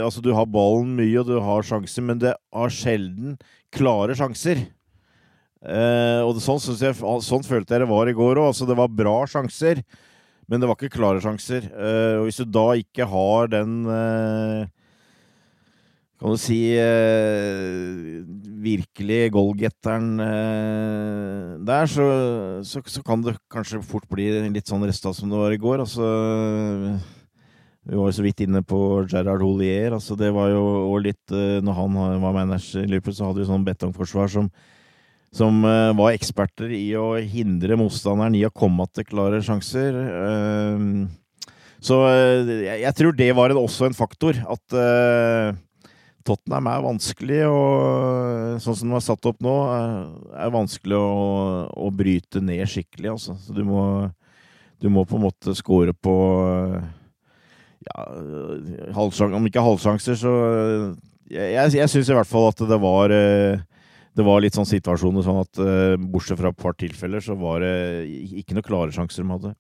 Altså, 0.04 0.22
du 0.22 0.34
har 0.36 0.46
ballen 0.46 0.96
mye, 1.00 1.20
og 1.22 1.30
du 1.30 1.40
har 1.42 1.66
sjanser, 1.66 2.06
men 2.06 2.20
det 2.22 2.36
har 2.54 2.74
sjelden 2.74 3.38
klare 3.74 4.16
sjanser. 4.18 4.68
Og 5.68 6.38
sånn, 6.40 6.62
jeg, 6.80 6.96
sånn, 7.26 7.44
følte 7.44 7.74
jeg 7.74 7.82
det 7.82 7.90
var 7.90 8.08
i 8.08 8.16
går 8.16 8.40
òg. 8.40 8.52
Altså, 8.54 8.68
det 8.70 8.78
var 8.78 8.94
bra 8.94 9.24
sjanser. 9.28 9.82
Men 10.48 10.62
det 10.62 10.70
var 10.70 10.78
ikke 10.78 10.94
klare 10.94 11.20
sjanser. 11.20 11.66
Og 12.22 12.30
hvis 12.30 12.40
du 12.40 12.46
da 12.48 12.70
ikke 12.80 13.08
har 13.10 13.50
den 13.52 13.82
Kan 16.18 16.34
du 16.34 16.40
si 16.42 16.58
eh, 16.74 18.24
virkelig 18.64 19.20
goalgetteren 19.36 20.16
der, 21.68 21.92
så, 21.92 22.08
så, 22.66 22.82
så, 22.90 23.04
kan 23.06 23.22
det 23.22 23.36
kanskje 23.54 23.84
fort 23.86 24.08
bli 24.10 24.26
litt 24.50 24.72
sånn 24.72 24.86
resta 24.88 25.14
som 25.14 25.30
det 25.30 25.38
var 25.38 25.54
i 25.54 25.62
går. 25.62 25.84
Altså 25.86 26.08
vi 27.88 27.96
var 27.96 28.10
jo 28.10 28.16
så 28.18 28.26
vidt 28.26 28.42
inne 28.48 28.64
på 28.66 28.80
Gerard 29.06 29.46
Holier. 29.46 29.94
Altså 29.96 30.18
det 30.20 30.34
var 30.36 30.50
jo 30.52 30.98
litt 31.00 31.30
Når 31.30 31.78
han 31.78 32.02
var 32.26 32.34
manager 32.42 32.82
i 32.82 32.90
Liverpool, 32.90 33.16
så 33.16 33.30
hadde 33.30 33.44
vi 33.44 33.52
sånn 33.52 33.68
betongforsvar 33.68 34.34
som 34.34 34.50
som 35.36 35.62
eh, 35.68 35.94
var 35.98 36.16
eksperter 36.16 36.72
i 36.74 36.90
å 36.98 37.16
hindre 37.20 37.78
motstanderen 37.80 38.38
i 38.38 38.46
å 38.48 38.54
komme 38.54 38.88
til 38.94 39.08
klare 39.08 39.42
sjanser. 39.46 39.98
Eh, 40.08 40.86
så 41.84 42.02
eh, 42.10 42.52
jeg, 42.66 42.82
jeg 42.86 42.98
tror 42.98 43.18
det 43.18 43.32
var 43.38 43.54
en, 43.54 43.62
også 43.62 43.90
en 43.90 43.98
faktor. 43.98 44.40
At 44.48 44.78
eh, 44.78 45.58
Tottenham 46.28 46.68
er 46.72 46.84
vanskelig, 46.84 47.40
og 47.50 48.60
sånn 48.64 48.78
som 48.80 48.92
de 48.92 48.98
er 49.00 49.06
satt 49.06 49.30
opp 49.30 49.40
nå, 49.44 49.56
er, 49.74 49.94
er 50.46 50.54
vanskelig 50.54 51.00
å, 51.00 51.16
å, 51.72 51.90
bryte 51.96 52.42
ned 52.44 52.66
skikkelig. 52.70 53.14
Altså. 53.16 53.38
Så 53.42 53.56
du 53.56 53.64
må, 53.68 53.82
du 54.84 54.90
må 54.94 55.06
på 55.08 55.18
en 55.18 55.26
måte 55.28 55.56
score 55.58 55.96
på 55.96 56.16
ja, 57.88 58.06
halvsjans, 58.98 59.38
om 59.38 59.48
ikke 59.48 59.66
halvsjanser, 59.66 60.20
så 60.20 60.34
Jeg, 61.28 61.48
jeg, 61.52 61.72
jeg 61.76 61.92
syns 61.92 62.08
i 62.08 62.16
hvert 62.16 62.30
fall 62.30 62.46
at 62.48 62.62
det 62.70 62.78
var 62.80 63.12
eh, 63.12 63.60
det 64.16 64.24
var 64.24 64.40
litt 64.40 64.56
sånn 64.56 64.66
situasjoner 64.66 65.26
sånn 65.26 65.42
at 65.44 65.60
bortsett 66.10 66.40
fra 66.40 66.50
et 66.50 66.58
par 66.58 66.74
tilfeller, 66.80 67.22
så 67.22 67.36
var 67.38 67.62
det 67.62 67.74
ikke 68.40 68.56
noen 68.56 68.66
klare 68.66 68.96
sjanser 68.96 69.22
de 69.22 69.34
hadde. 69.36 69.52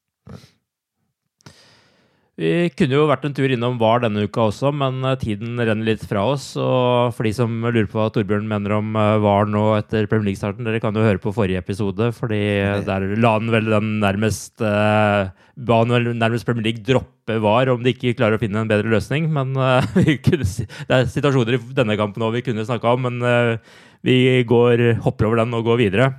Vi 2.38 2.69
kunne 2.77 2.93
jo 2.93 3.07
vært 3.09 3.23
en 3.25 3.33
tur 3.33 3.49
innom 3.49 3.79
VAR 3.81 4.03
denne 4.03 4.27
uka 4.27 4.43
også, 4.51 4.69
men 4.69 4.99
eh, 5.09 5.15
tiden 5.17 5.57
renner 5.57 5.88
litt 5.88 6.03
fra 6.05 6.21
oss. 6.35 6.51
Og 6.61 7.15
for 7.17 7.25
de 7.25 7.31
som 7.33 7.55
lurer 7.65 7.88
på 7.89 7.97
hva 7.97 8.11
Torbjørn 8.13 8.45
mener 8.45 8.75
om 8.75 8.91
eh, 8.93 9.13
VAR 9.23 9.49
nå 9.49 9.63
etter 9.79 10.05
Premier 10.05 10.29
League-starten, 10.29 10.67
dere 10.67 10.81
kan 10.83 10.93
jo 10.93 11.01
høre 11.01 11.17
på 11.23 11.33
forrige 11.33 11.63
episode, 11.65 12.11
fordi 12.13 12.38
der 12.85 13.07
la 13.17 13.33
han 13.39 13.49
vel 13.55 13.73
den 13.73 13.89
nærmest 14.03 14.61
Ba 14.61 15.79
han 15.81 15.95
vel 15.95 16.11
nærmest 16.13 16.45
Premier 16.45 16.69
League 16.69 16.85
droppe 16.85 17.39
VAR 17.41 17.73
om 17.73 17.81
de 17.81 17.95
ikke 17.95 18.13
klarer 18.19 18.38
å 18.38 18.43
finne 18.45 18.61
en 18.61 18.69
bedre 18.69 18.93
løsning. 18.93 19.31
Men 19.33 19.57
uh, 19.57 19.81
kunne, 19.97 20.45
det 20.45 20.93
er 20.93 21.09
situasjoner 21.09 21.57
i 21.57 21.63
denne 21.81 21.97
kampen 21.97 22.21
òg 22.27 22.38
vi 22.38 22.45
kunne 22.51 22.69
snakka 22.69 22.93
om, 22.93 23.09
men 23.09 23.17
uh, 23.25 23.81
vi 24.05 24.43
går, 24.45 24.91
hopper 25.01 25.31
over 25.31 25.41
den 25.41 25.57
og 25.57 25.65
går 25.71 25.88
videre. 25.88 26.13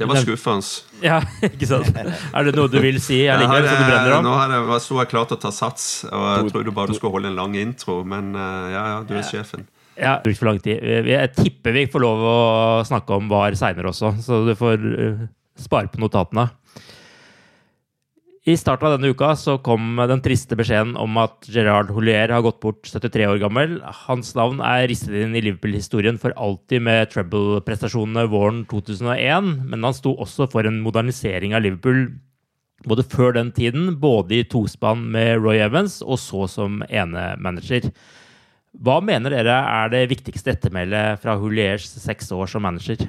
Det 0.00 0.06
var 0.08 0.22
skuffende. 0.22 0.64
Ja, 1.04 1.18
ikke 1.50 1.68
sant? 1.68 1.90
Er 1.92 2.46
det 2.46 2.54
noe 2.56 2.70
du 2.72 2.78
vil 2.80 2.96
si? 3.04 3.18
Jeg 3.26 3.42
liker 3.42 3.66
det, 3.66 3.74
du 3.74 3.84
brenner 3.84 4.14
om. 4.16 4.24
Nå 4.24 4.32
har 4.38 4.54
jeg, 4.54 4.78
sto 4.86 4.96
jeg 4.96 5.10
klar 5.10 5.28
til 5.28 5.36
å 5.36 5.42
ta 5.42 5.52
sats, 5.52 5.90
og 6.08 6.24
jeg 6.30 6.54
trodde 6.54 6.74
bare 6.76 6.92
du 6.92 6.96
skulle 6.96 7.18
holde 7.18 7.32
en 7.32 7.36
lang 7.36 7.58
intro, 7.60 8.00
men 8.08 8.32
uh, 8.32 8.70
ja, 8.72 8.84
ja, 8.94 8.96
du 9.04 9.12
er 9.18 9.26
sjefen. 9.28 9.66
Ja, 10.00 10.14
brukt 10.24 10.40
for 10.40 10.48
lang 10.48 10.62
tid. 10.64 10.80
Jeg 11.10 11.32
tipper 11.36 11.76
vi 11.76 11.84
får 11.92 12.04
lov 12.06 12.24
å 12.24 12.38
snakke 12.88 13.18
om 13.20 13.28
VAR 13.28 13.58
seinere 13.58 13.92
også, 13.92 14.14
så 14.24 14.40
du 14.46 14.54
får 14.56 14.86
uh, 14.88 15.26
spare 15.60 15.92
på 15.92 16.00
notatene. 16.00 16.48
I 18.48 18.54
starten 18.56 18.86
av 18.88 18.94
denne 18.94 19.10
uka 19.12 19.34
så 19.36 19.58
kom 19.60 19.98
den 20.08 20.22
triste 20.24 20.56
beskjeden 20.56 20.94
om 20.96 21.18
at 21.20 21.44
Gerard 21.52 21.90
Houllier 21.92 22.30
har 22.32 22.40
gått 22.40 22.62
bort 22.62 22.86
73 22.88 23.26
år 23.28 23.40
gammel. 23.42 23.74
Hans 24.06 24.30
navn 24.38 24.62
er 24.64 24.86
ristet 24.88 25.12
inn 25.12 25.34
i 25.36 25.42
Liverpool-historien 25.44 26.16
for 26.20 26.32
alltid 26.40 26.80
med 26.86 27.10
treble-prestasjonene 27.12 28.24
våren 28.32 28.62
2001, 28.70 29.50
men 29.68 29.84
han 29.84 29.96
sto 29.96 30.14
også 30.24 30.46
for 30.54 30.64
en 30.64 30.78
modernisering 30.80 31.52
av 31.52 31.66
Liverpool 31.66 32.06
både 32.88 33.04
før 33.12 33.36
den 33.36 33.50
tiden, 33.52 33.90
både 34.00 34.38
i 34.38 34.46
tospann 34.48 35.02
med 35.12 35.42
Roy 35.42 35.60
Evans 35.60 35.98
og 36.00 36.16
så 36.22 36.46
som 36.48 36.78
enemanager. 36.88 37.90
Hva 38.80 39.02
mener 39.04 39.34
dere 39.34 39.58
er 39.68 39.92
det 39.92 40.06
viktigste 40.14 40.54
ettermælet 40.54 41.20
fra 41.20 41.34
Houlliers 41.36 41.90
seks 41.92 42.32
år 42.32 42.48
som 42.48 42.64
manager? 42.64 43.04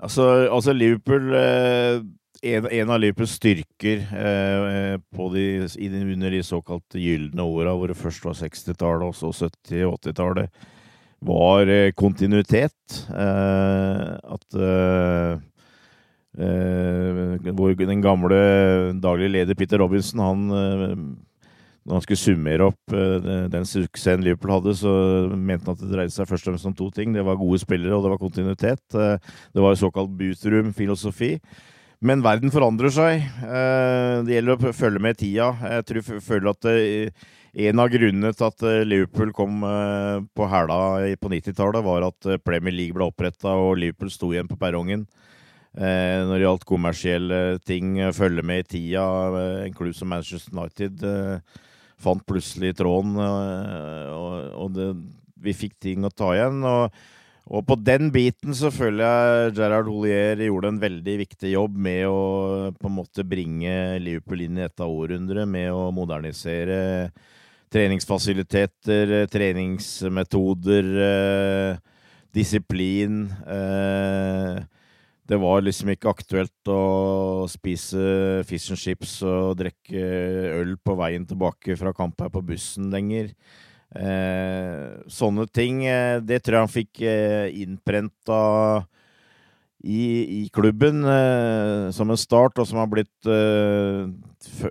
Altså, 0.00 0.48
altså 0.48 0.72
Liverpool 0.72 1.34
eh 1.36 2.00
en, 2.42 2.66
en, 2.66 2.90
av 2.90 3.00
Liverpools 3.00 3.36
styrker 3.36 4.04
eh, 4.16 4.96
de, 5.34 6.00
under 6.00 6.30
de 6.30 6.42
såkalte 6.44 7.00
gylne 7.00 7.44
åra, 7.44 7.74
hvor 7.76 7.90
det 7.90 7.98
først 8.00 8.24
var 8.24 8.36
60-tallet 8.38 9.08
og 9.10 9.16
så 9.16 9.32
70- 9.50 9.86
og 9.88 9.98
80-tallet, 10.00 10.68
var 11.20 11.68
eh, 11.68 11.92
kontinuitet. 11.92 13.00
Eh, 13.12 14.06
at 14.16 14.56
eh, 14.56 15.34
eh, 16.40 17.74
den 17.84 18.04
gamle 18.04 18.38
daglige 19.02 19.34
leder 19.36 19.58
Peter 19.58 19.82
Robinson, 19.82 20.24
han 20.24 20.46
når 21.80 21.96
han 21.96 22.02
skulle 22.04 22.20
summere 22.20 22.66
opp 22.68 22.92
den 23.50 23.64
suksessen 23.66 24.20
Liverpool 24.22 24.52
hadde, 24.52 24.74
så 24.76 24.90
mente 25.32 25.64
han 25.64 25.78
at 25.78 25.80
det 25.80 25.88
dreide 25.90 26.12
seg 26.12 26.28
først 26.28 26.44
og 26.44 26.52
fremst 26.52 26.68
om 26.68 26.74
to 26.76 26.90
ting. 26.94 27.14
Det 27.16 27.24
var 27.24 27.40
gode 27.40 27.58
spillere, 27.58 27.96
og 27.96 28.04
det 28.04 28.12
var 28.12 28.20
kontinuitet. 28.20 28.82
Det 28.92 29.64
var 29.64 29.78
såkalt 29.80 30.12
boothroom-filosofi. 30.20 31.32
Men 32.00 32.22
verden 32.24 32.52
forandrer 32.52 32.92
seg. 32.94 33.26
Eh, 33.44 34.14
det 34.24 34.38
gjelder 34.38 34.56
å 34.56 34.72
følge 34.72 35.02
med 35.04 35.18
i 35.18 35.20
tida. 35.26 35.50
Jeg 35.74 35.86
tror, 35.88 36.06
føler 36.24 36.48
at 36.54 36.68
eh, 36.70 37.26
en 37.66 37.82
av 37.82 37.90
grunnene 37.92 38.32
til 38.32 38.46
at 38.46 38.64
eh, 38.64 38.84
Liverpool 38.88 39.34
kom 39.36 39.60
på 39.60 40.48
hæla 40.48 40.78
på 41.20 41.32
90-tallet, 41.34 41.84
var 41.84 42.08
at 42.08 42.30
Premier 42.46 42.72
League 42.72 42.96
ble 42.96 43.10
oppretta 43.10 43.52
og 43.52 43.76
Liverpool 43.82 44.12
sto 44.12 44.32
igjen 44.32 44.48
på 44.48 44.58
perrongen. 44.60 45.04
Når 45.70 46.32
det 46.32 46.42
gjaldt 46.42 46.64
kommersielle 46.66 47.36
ting, 47.62 47.92
følge 48.10 48.42
med 48.42 48.64
i 48.64 48.70
tida. 48.72 49.04
En 49.62 49.76
klubb 49.76 49.94
som 49.94 50.10
Manchester 50.10 50.50
United 50.56 51.04
fant 52.02 52.24
plutselig 52.26 52.72
tråden, 52.80 53.14
og 53.22 54.74
det, 54.74 54.88
vi 55.46 55.54
fikk 55.54 55.76
ting 55.78 56.02
å 56.02 56.10
ta 56.10 56.32
igjen. 56.34 56.58
og 56.66 56.98
og 57.50 57.64
på 57.66 57.74
den 57.82 58.12
biten 58.14 58.54
så 58.54 58.70
føler 58.70 59.02
jeg 59.02 59.54
Gerard 59.58 59.88
Holier 59.90 60.38
gjorde 60.46 60.70
en 60.70 60.80
veldig 60.82 61.16
viktig 61.24 61.50
jobb 61.56 61.78
med 61.82 62.04
å 62.06 62.20
på 62.78 62.86
en 62.86 62.94
måte 62.94 63.24
bringe 63.26 63.98
Liverpool 63.98 64.44
inn 64.44 64.60
i 64.60 64.62
dette 64.62 64.86
århundret, 64.86 65.50
med 65.50 65.72
å 65.74 65.88
modernisere 65.94 67.10
treningsfasiliteter, 67.70 69.26
treningsmetoder, 69.30 70.90
eh, 71.06 71.80
disiplin. 72.34 73.24
Eh, 73.46 74.62
det 75.30 75.38
var 75.38 75.62
liksom 75.62 75.90
ikke 75.92 76.10
aktuelt 76.10 76.70
å 76.70 77.46
spise 77.50 78.42
fish 78.46 78.70
and 78.70 78.78
chips 78.78 79.20
og 79.26 79.58
drikke 79.58 80.06
øl 80.58 80.76
på 80.82 80.96
veien 80.98 81.26
tilbake 81.26 81.76
fra 81.78 81.92
kamp 81.94 82.18
her 82.22 82.30
på 82.30 82.42
bussen 82.46 82.90
lenger. 82.90 83.30
Eh, 83.90 85.02
sånne 85.10 85.48
ting, 85.50 85.82
eh, 85.90 86.20
det 86.22 86.44
tror 86.44 86.60
jeg 86.60 86.62
han 86.62 86.70
fikk 86.70 87.00
eh, 87.02 87.50
innprenta 87.58 88.42
i, 89.82 90.02
i, 90.44 90.48
klubben 90.54 91.02
eh, 91.08 91.90
som 91.96 92.12
en 92.12 92.20
start, 92.20 92.60
og 92.60 92.68
som 92.68 92.78
har 92.78 92.90
blitt 92.92 93.26
eh, 93.26 94.06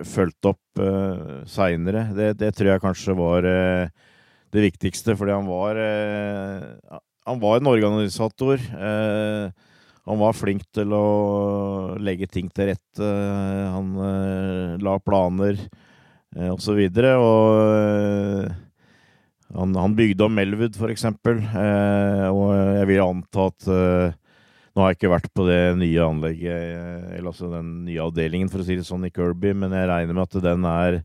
fulgt 0.08 0.48
opp 0.48 0.80
eh, 0.80 1.42
seinere. 1.50 2.06
Det, 2.16 2.30
det, 2.40 2.54
tror 2.56 2.72
jeg 2.72 2.84
kanskje 2.84 3.18
var 3.18 3.48
eh, 3.50 3.90
det 4.54 4.64
viktigste, 4.70 5.18
fordi 5.18 5.36
han 5.36 5.50
var 5.50 5.78
Han 7.28 7.38
var 7.38 7.60
en 7.60 7.66
organisator. 7.66 8.58
han 8.58 10.18
var 10.18 10.32
flink 10.32 10.64
til 10.72 10.92
å 10.92 11.94
legge 12.00 12.26
ting 12.26 12.48
til 12.50 12.72
rette. 12.72 13.10
Han 13.70 14.80
la 14.82 14.98
planer, 14.98 15.60
og 16.50 16.58
så 16.58 16.74
videre. 16.74 17.14
Og 17.20 18.69
han, 19.54 19.74
han 19.74 19.94
bygde 19.98 20.26
om 20.26 20.34
Melwood, 20.34 20.78
eksempel. 20.90 21.40
Eh, 21.42 22.26
og 22.30 22.52
jeg 22.54 22.88
vil 22.90 23.04
anta 23.04 23.50
at 23.50 23.70
eh, 23.70 24.16
Nå 24.70 24.84
har 24.84 24.92
jeg 24.92 25.00
ikke 25.00 25.10
vært 25.10 25.32
på 25.34 25.44
det 25.48 25.62
nye 25.80 26.04
anlegget, 26.06 26.52
eh, 26.54 27.06
eller 27.16 27.32
altså 27.32 27.48
den 27.50 27.72
nye 27.88 28.04
avdelingen, 28.04 28.46
for 28.52 28.62
å 28.62 28.66
si 28.68 28.76
det 28.78 28.84
sånn, 28.86 29.08
i 29.08 29.10
Kirby, 29.10 29.50
men 29.58 29.74
jeg 29.74 29.88
regner 29.90 30.14
med 30.14 30.28
at 30.28 30.44
den 30.44 30.66
er 30.70 31.00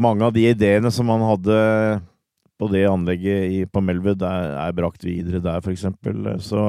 Mange 0.00 0.24
av 0.24 0.32
de 0.32 0.44
ideene 0.48 0.92
som 0.92 1.08
han 1.12 1.24
hadde 1.24 1.56
på 2.60 2.68
det 2.72 2.84
anlegget 2.88 3.52
i, 3.52 3.58
på 3.68 3.82
Melwood, 3.84 4.22
er, 4.24 4.52
er, 4.62 4.76
brakt 4.76 5.02
videre 5.04 5.40
der, 5.44 5.64
eksempel. 5.72 6.28
Så 6.44 6.62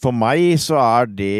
for 0.00 0.14
meg 0.16 0.56
så 0.62 0.78
er 0.80 1.10
det 1.10 1.34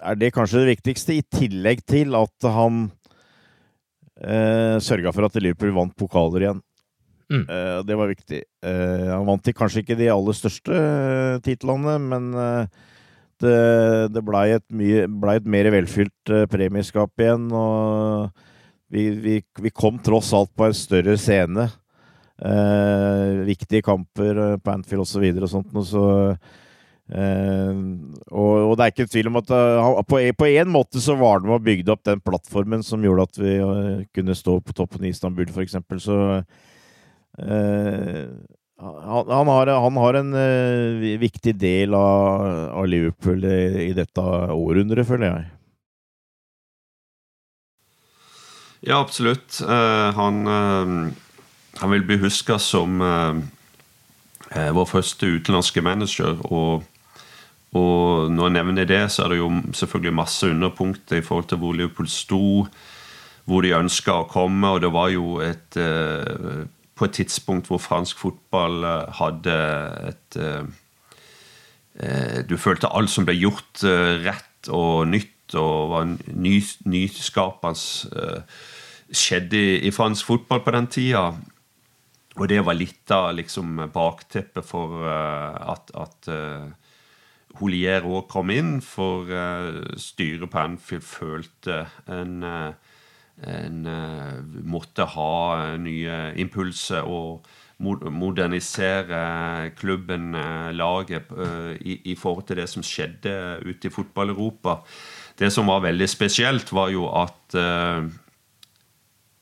er 0.00 0.18
det 0.18 0.32
kanskje 0.34 0.64
det 0.64 0.72
viktigste, 0.72 1.18
i 1.18 1.26
tillegg 1.34 1.84
til 1.86 2.16
at 2.18 2.48
han 2.56 2.88
eh, 4.24 4.76
sørga 4.82 5.12
for 5.14 5.28
at 5.28 5.38
Liverpool 5.40 5.72
vant 5.76 5.96
pokaler 5.98 6.46
igjen. 6.46 6.60
Mm. 7.30 7.44
Eh, 7.46 7.80
det 7.86 7.96
var 7.98 8.10
viktig. 8.10 8.42
Eh, 8.66 9.08
han 9.10 9.26
vant 9.28 9.50
kanskje 9.56 9.84
ikke 9.84 9.98
de 9.98 10.10
aller 10.10 10.36
største 10.36 10.74
eh, 10.74 11.36
titlene, 11.46 11.96
men 12.02 12.30
eh, 12.34 12.86
det, 13.40 13.58
det 14.12 14.24
blei 14.26 14.48
et, 14.56 14.66
ble 14.70 15.36
et 15.38 15.46
mer 15.48 15.70
velfylt 15.72 16.32
eh, 16.34 16.48
premieskap 16.50 17.22
igjen. 17.22 17.46
Og 17.54 18.30
vi, 18.90 19.10
vi, 19.22 19.36
vi, 19.62 19.70
kom 19.70 20.00
tross 20.02 20.32
alt 20.34 20.50
på 20.58 20.66
en 20.66 20.74
større 20.74 21.14
scene. 21.20 21.68
viktige 23.46 23.84
kamper 23.84 24.56
på 24.64 24.72
Anfield 24.72 25.04
osv. 25.04 25.22
og, 25.22 25.36
så 25.36 25.44
og 25.44 25.50
sånt. 25.52 25.74
Og 25.76 25.86
så 25.86 26.04
Uh, 27.10 27.74
og, 28.30 28.70
og, 28.70 28.72
det 28.78 28.84
er 28.84 28.92
ikke 28.92 29.10
tvil 29.10 29.30
om 29.32 29.40
at 29.40 29.48
uh, 29.50 30.02
på, 30.06 30.46
en 30.46 30.68
måte 30.70 31.00
så 31.02 31.16
var 31.18 31.40
det 31.40 31.48
med 31.48 31.56
å 31.56 31.64
bygge 31.66 31.90
opp 31.90 32.04
den 32.06 32.20
plattformen 32.22 32.84
som 32.86 33.02
gjorde 33.02 33.24
at 33.26 33.40
vi 33.40 33.54
uh, 33.58 34.02
kunne 34.14 34.36
stå 34.38 34.60
på 34.62 34.74
toppen 34.78 35.06
i 35.08 35.10
Istanbul, 35.10 35.50
f.eks. 35.50 35.74
Så 36.04 36.18
han, 37.40 39.30
han, 39.30 39.48
har, 39.50 39.70
han, 39.74 39.96
har, 40.02 40.18
en 40.18 40.30
viktig 41.20 41.54
del 41.58 41.94
av, 41.96 42.44
av 42.78 42.86
Liverpool 42.90 43.44
i, 43.48 43.88
i, 43.88 43.90
dette 43.96 44.22
århundret, 44.54 45.08
føler 45.08 45.26
jeg. 45.26 45.48
Ja, 48.90 49.00
absolutt. 49.00 49.60
han, 49.66 50.44
han 51.80 51.92
vil 51.94 52.06
bli 52.08 52.20
huska 52.22 52.58
som 52.60 53.00
vår 54.50 54.88
første 54.88 55.28
utenlandske 55.38 55.84
manager. 55.84 56.40
Og, 56.48 56.86
og 57.70 58.30
når 58.34 58.48
jeg 58.48 58.54
nevner 58.56 58.86
det, 58.88 59.04
så 59.14 59.24
er 59.24 59.32
det 59.32 59.38
jo 59.38 59.50
selvfølgelig 59.78 60.14
masse 60.18 60.48
underpunkter 60.50 61.20
i 61.20 61.22
forhold 61.22 61.46
til 61.50 61.60
hvor 61.62 61.76
Liverpool 61.78 62.08
sto, 62.10 62.66
hvor 63.46 63.62
de 63.62 63.76
ønska 63.76 64.16
å 64.24 64.28
komme, 64.30 64.72
og 64.74 64.82
det 64.82 64.90
var 64.94 65.12
jo 65.14 65.38
et 65.44 65.78
eh, 65.78 66.66
på 66.98 67.06
et 67.06 67.14
tidspunkt 67.16 67.70
hvor 67.70 67.80
fransk 67.80 68.18
fotball 68.18 68.84
eh, 68.84 69.20
hadde 69.22 69.58
et 70.12 70.40
Du 72.48 72.54
følte 72.56 72.88
alt 72.96 73.10
som 73.10 73.26
ble 73.26 73.34
gjort, 73.34 73.82
rett 74.24 74.68
og 74.72 75.08
nytt 75.10 75.52
og 75.58 75.90
var 75.90 76.06
ny, 76.08 76.52
nyskapende 76.88 77.74
skjedde 79.10 79.60
i, 79.82 79.90
fransk 79.92 80.24
fotball 80.30 80.62
på 80.64 80.72
den 80.72 80.86
tida. 80.86 81.24
Og 82.38 82.48
det 82.48 82.62
var 82.64 82.78
litt 82.78 83.10
av 83.12 83.34
liksom 83.36 83.82
bakteppet 83.92 84.64
for 84.64 85.02
at, 85.04 85.90
at 85.92 86.30
Holier 87.58 88.06
òg 88.06 88.28
kom 88.30 88.52
inn, 88.54 88.78
for 88.84 89.26
uh, 89.26 89.82
styret 89.98 90.50
på 90.52 90.60
Anfield 90.60 91.06
følte 91.06 91.82
en, 92.06 92.44
en 92.44 93.80
måtte 94.68 95.08
ha 95.16 95.74
nye 95.80 96.20
impulser 96.40 97.08
og 97.08 97.48
modernisere 97.80 99.70
klubben, 99.76 100.36
laget, 100.76 101.30
i, 101.80 101.96
i, 102.12 102.14
forhold 102.14 102.44
til 102.46 102.60
det 102.60 102.68
som 102.68 102.84
skjedde 102.84 103.32
ute 103.64 103.88
i 103.88 103.92
fotball-Europa. 103.94 104.82
Det 105.38 105.48
som 105.52 105.66
var 105.72 105.80
veldig 105.86 106.08
spesielt, 106.08 106.72
var 106.76 106.92
jo 106.92 107.08
at 107.08 107.56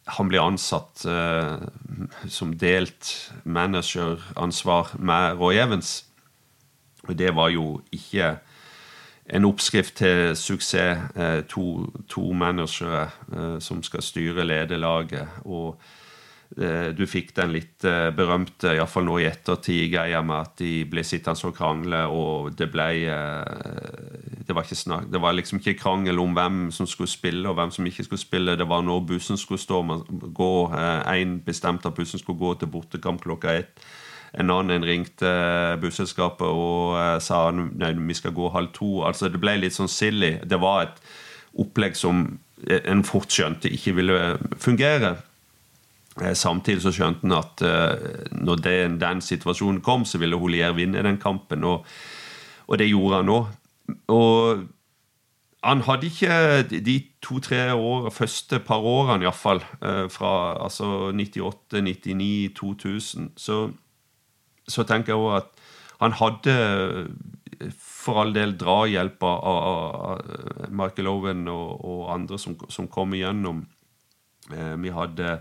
han 0.09 0.31
ble 0.31 0.39
ansatt 0.39 1.03
som 2.31 2.55
delt 2.55 3.11
manageransvar 3.43 4.95
med 5.03 5.43
Roy 5.43 5.59
Evans. 5.59 6.08
Og 7.09 7.19
det 7.19 7.35
var 7.37 7.49
jo 7.49 7.81
ikke 7.93 8.37
en 9.29 9.45
oppskrift 9.45 9.99
til 10.01 10.37
suksess. 10.37 11.01
Uh, 11.17 11.41
to, 11.49 11.65
to 12.09 12.33
managere 12.33 13.09
uh, 13.33 13.59
som 13.61 13.83
skal 13.83 14.03
styre 14.03 14.45
lederlaget. 14.45 15.29
Og 15.45 15.81
Eh, 16.57 16.95
du 16.97 17.03
fikk 17.05 17.35
den 17.37 17.51
litt 17.53 17.85
eh, 17.85 18.09
berømte, 18.17 18.71
iallfall 18.73 19.05
nå 19.05 19.19
i 19.21 19.27
ettertid, 19.29 19.91
greia 19.93 20.23
med 20.25 20.47
at 20.47 20.55
de 20.63 20.71
ble 20.89 21.05
sittende 21.05 21.45
og 21.45 21.53
krangle, 21.59 22.01
og 22.09 22.55
det 22.57 22.71
ble 22.73 22.87
eh, 23.05 24.39
det 24.49 24.57
var, 24.57 24.65
snakk, 24.65 25.11
det 25.13 25.21
var, 25.21 25.37
liksom 25.37 25.61
ikke 25.61 25.77
krangel 25.83 26.23
om 26.23 26.33
hvem 26.39 26.63
som 26.73 26.89
skulle 26.89 27.13
spille, 27.13 27.45
og 27.51 27.59
hvem 27.59 27.75
som 27.75 27.87
ikke 27.87 28.07
skulle 28.07 28.23
spille. 28.23 28.57
Det 28.57 28.69
var 28.69 28.81
når 28.87 29.05
bussen 29.11 29.37
skulle 29.37 29.61
stå, 29.61 29.83
gå, 30.41 30.53
en 30.73 31.39
bestemte 31.45 31.91
av 31.91 31.99
bussen 31.99 32.23
skulle 32.23 32.41
gå 32.41 32.55
til 32.57 32.73
bortekamp 32.73 33.21
klokka 33.27 33.59
ett. 33.61 33.85
En 34.37 34.51
annen 34.53 34.85
ringte 34.85 35.31
busselskapet 35.81 36.47
og 36.49 36.99
sa 37.25 37.49
nei, 37.55 37.95
vi 37.97 38.17
skal 38.17 38.35
gå 38.37 38.51
halv 38.53 38.73
to. 38.77 38.91
Altså 39.09 39.31
Det 39.33 39.41
ble 39.41 39.57
litt 39.63 39.77
sånn 39.77 39.91
silly. 39.91 40.37
Det 40.45 40.61
var 40.61 40.85
et 40.85 41.01
opplegg 41.59 41.97
som 41.97 42.27
en 42.69 43.05
fort 43.07 43.33
skjønte 43.33 43.71
ikke 43.73 43.97
ville 43.97 44.37
fungere. 44.61 45.17
Eh, 46.21 46.35
samtidig 46.37 46.83
så 46.83 46.93
skjønte 46.93 47.25
han 47.25 47.37
at 47.39 47.63
når 48.37 48.65
den, 48.65 48.99
den, 49.01 49.23
situasjonen 49.25 49.81
kom, 49.85 50.05
så 50.05 50.21
ville 50.21 50.37
Holier 50.37 50.77
vinne 50.77 51.05
den 51.07 51.21
kampen. 51.23 51.65
Og, 51.65 51.87
og 52.67 52.79
det 52.79 52.91
gjorde 52.91 53.23
han 53.23 53.33
òg. 53.33 53.55
Og 54.13 54.67
han 55.65 55.81
hadde 55.83 56.07
ikke 56.07 56.81
de 56.85 57.01
to-tre 57.25 57.73
første 58.15 58.61
par 58.63 58.85
årene, 58.85 59.25
iallfall, 59.25 59.63
fra 60.13 60.33
altså 60.63 61.11
98, 61.11 61.81
99, 61.83 62.53
2000, 62.55 63.31
så, 63.37 63.71
så 64.69 64.85
tenker 64.89 65.15
jeg 65.15 65.23
òg 65.23 65.39
at 65.41 65.65
han 65.99 66.15
hadde 66.21 66.55
for 67.83 68.23
all 68.23 68.35
del 68.37 68.55
drahjelp 68.61 69.25
av, 69.27 69.47
av 69.49 70.69
Michael 70.71 71.11
Owen 71.11 71.49
og, 71.51 71.81
og 71.83 72.05
andre 72.15 72.39
som, 72.39 72.55
som, 72.71 72.87
kom 72.89 73.17
igjennom. 73.17 73.65
Eh, 74.55 74.77
vi 74.79 74.93
hadde 74.95 75.41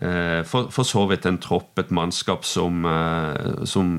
Eh, 0.00 0.44
for, 0.46 0.68
for, 0.70 0.86
så 0.86 1.02
vidt 1.10 1.26
en 1.26 1.40
tropp, 1.42 1.78
et 1.80 1.90
mannskap 1.90 2.44
som, 2.46 2.84
eh, 2.86 3.64
som, 3.66 3.96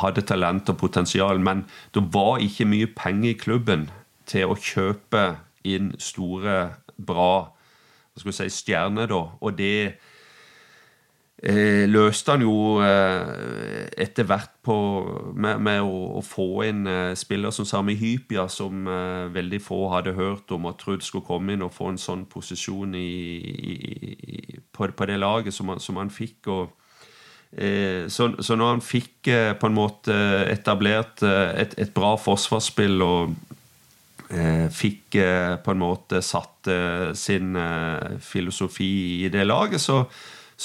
hadde 0.00 0.24
talent 0.24 0.70
og 0.72 0.78
potensial. 0.80 1.40
Men 1.40 1.66
det 1.92 2.06
var 2.14 2.40
ikke 2.40 2.68
mye 2.68 2.88
penger 2.96 3.30
i 3.30 3.38
klubben 3.38 3.90
til 4.30 4.48
å 4.48 4.56
kjøpe 4.56 5.26
inn 5.68 5.92
store, 6.00 6.78
bra 6.96 7.50
skal 8.16 8.30
vi 8.30 8.36
si, 8.38 8.48
stjerner. 8.62 9.10
da, 9.10 9.20
Og 9.40 9.58
det 9.58 9.98
eh, 11.44 11.84
løste 11.90 12.34
han 12.34 12.44
jo 12.44 12.80
eh, 12.82 13.88
etter 14.00 14.26
hvert 14.28 14.52
på, 14.64 14.76
med, 15.36 15.60
med 15.64 15.82
å, 15.84 16.18
å, 16.18 16.22
få 16.24 16.64
inn 16.68 16.84
eh, 16.88 17.12
spiller 17.18 17.52
som 17.54 17.68
Sami 17.68 17.96
Hypia, 18.00 18.46
som 18.52 18.88
eh, 18.88 19.26
veldig 19.34 19.60
få 19.62 19.80
hadde 19.92 20.16
hørt 20.16 20.52
om 20.56 20.70
og 20.70 20.78
trodd 20.80 21.04
skulle 21.04 21.26
komme 21.26 21.54
inn 21.54 21.64
og 21.66 21.74
få 21.74 21.92
en 21.92 22.00
sånn 22.00 22.24
posisjon 22.30 22.96
i, 22.96 23.08
i, 23.44 24.38
på, 24.72 24.88
på, 24.88 25.10
det 25.10 25.20
laget 25.20 25.56
som 25.56 25.72
han, 25.72 25.82
som 25.84 26.00
han 26.00 26.12
fikk. 26.12 26.48
og 26.48 26.70
eh, 27.52 28.06
så, 28.08 28.30
så, 28.40 28.56
når 28.56 28.76
han 28.76 28.84
fikk 28.84 29.32
eh, 29.32 29.50
på 29.58 29.68
en 29.68 29.76
måte 29.76 30.16
etablert 30.48 31.24
et, 31.24 31.76
et 31.76 31.92
bra 31.94 32.16
forsvarsspill 32.20 33.04
og 33.04 33.36
fikk 34.74 35.14
på 35.62 35.70
en 35.70 35.78
måte 35.78 36.18
satt 36.24 36.66
sin 37.14 37.54
filosofi 38.24 38.88
i 39.22 39.28
det 39.30 39.44
laget, 39.46 39.84
så, 39.84 40.00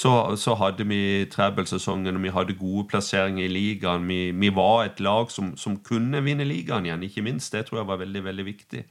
så, 0.00 0.12
så 0.40 0.54
hadde 0.56 0.86
vi 0.88 1.26
trebbelsesongen, 1.32 2.16
og 2.16 2.24
vi 2.24 2.32
hadde 2.32 2.56
gode 2.56 2.86
plasseringer 2.88 3.44
i 3.44 3.52
ligaen. 3.52 4.06
Vi, 4.08 4.20
vi 4.32 4.50
var 4.56 4.86
et 4.86 5.02
lag 5.04 5.32
som, 5.34 5.52
som, 5.60 5.76
kunne 5.84 6.22
vinne 6.24 6.46
ligaen 6.48 6.88
igjen, 6.88 7.04
ikke 7.04 7.24
minst. 7.26 7.52
Det 7.52 7.66
tror 7.68 7.82
jeg 7.82 7.90
var 7.90 8.00
veldig, 8.00 8.24
veldig 8.24 8.46
viktig. 8.46 8.84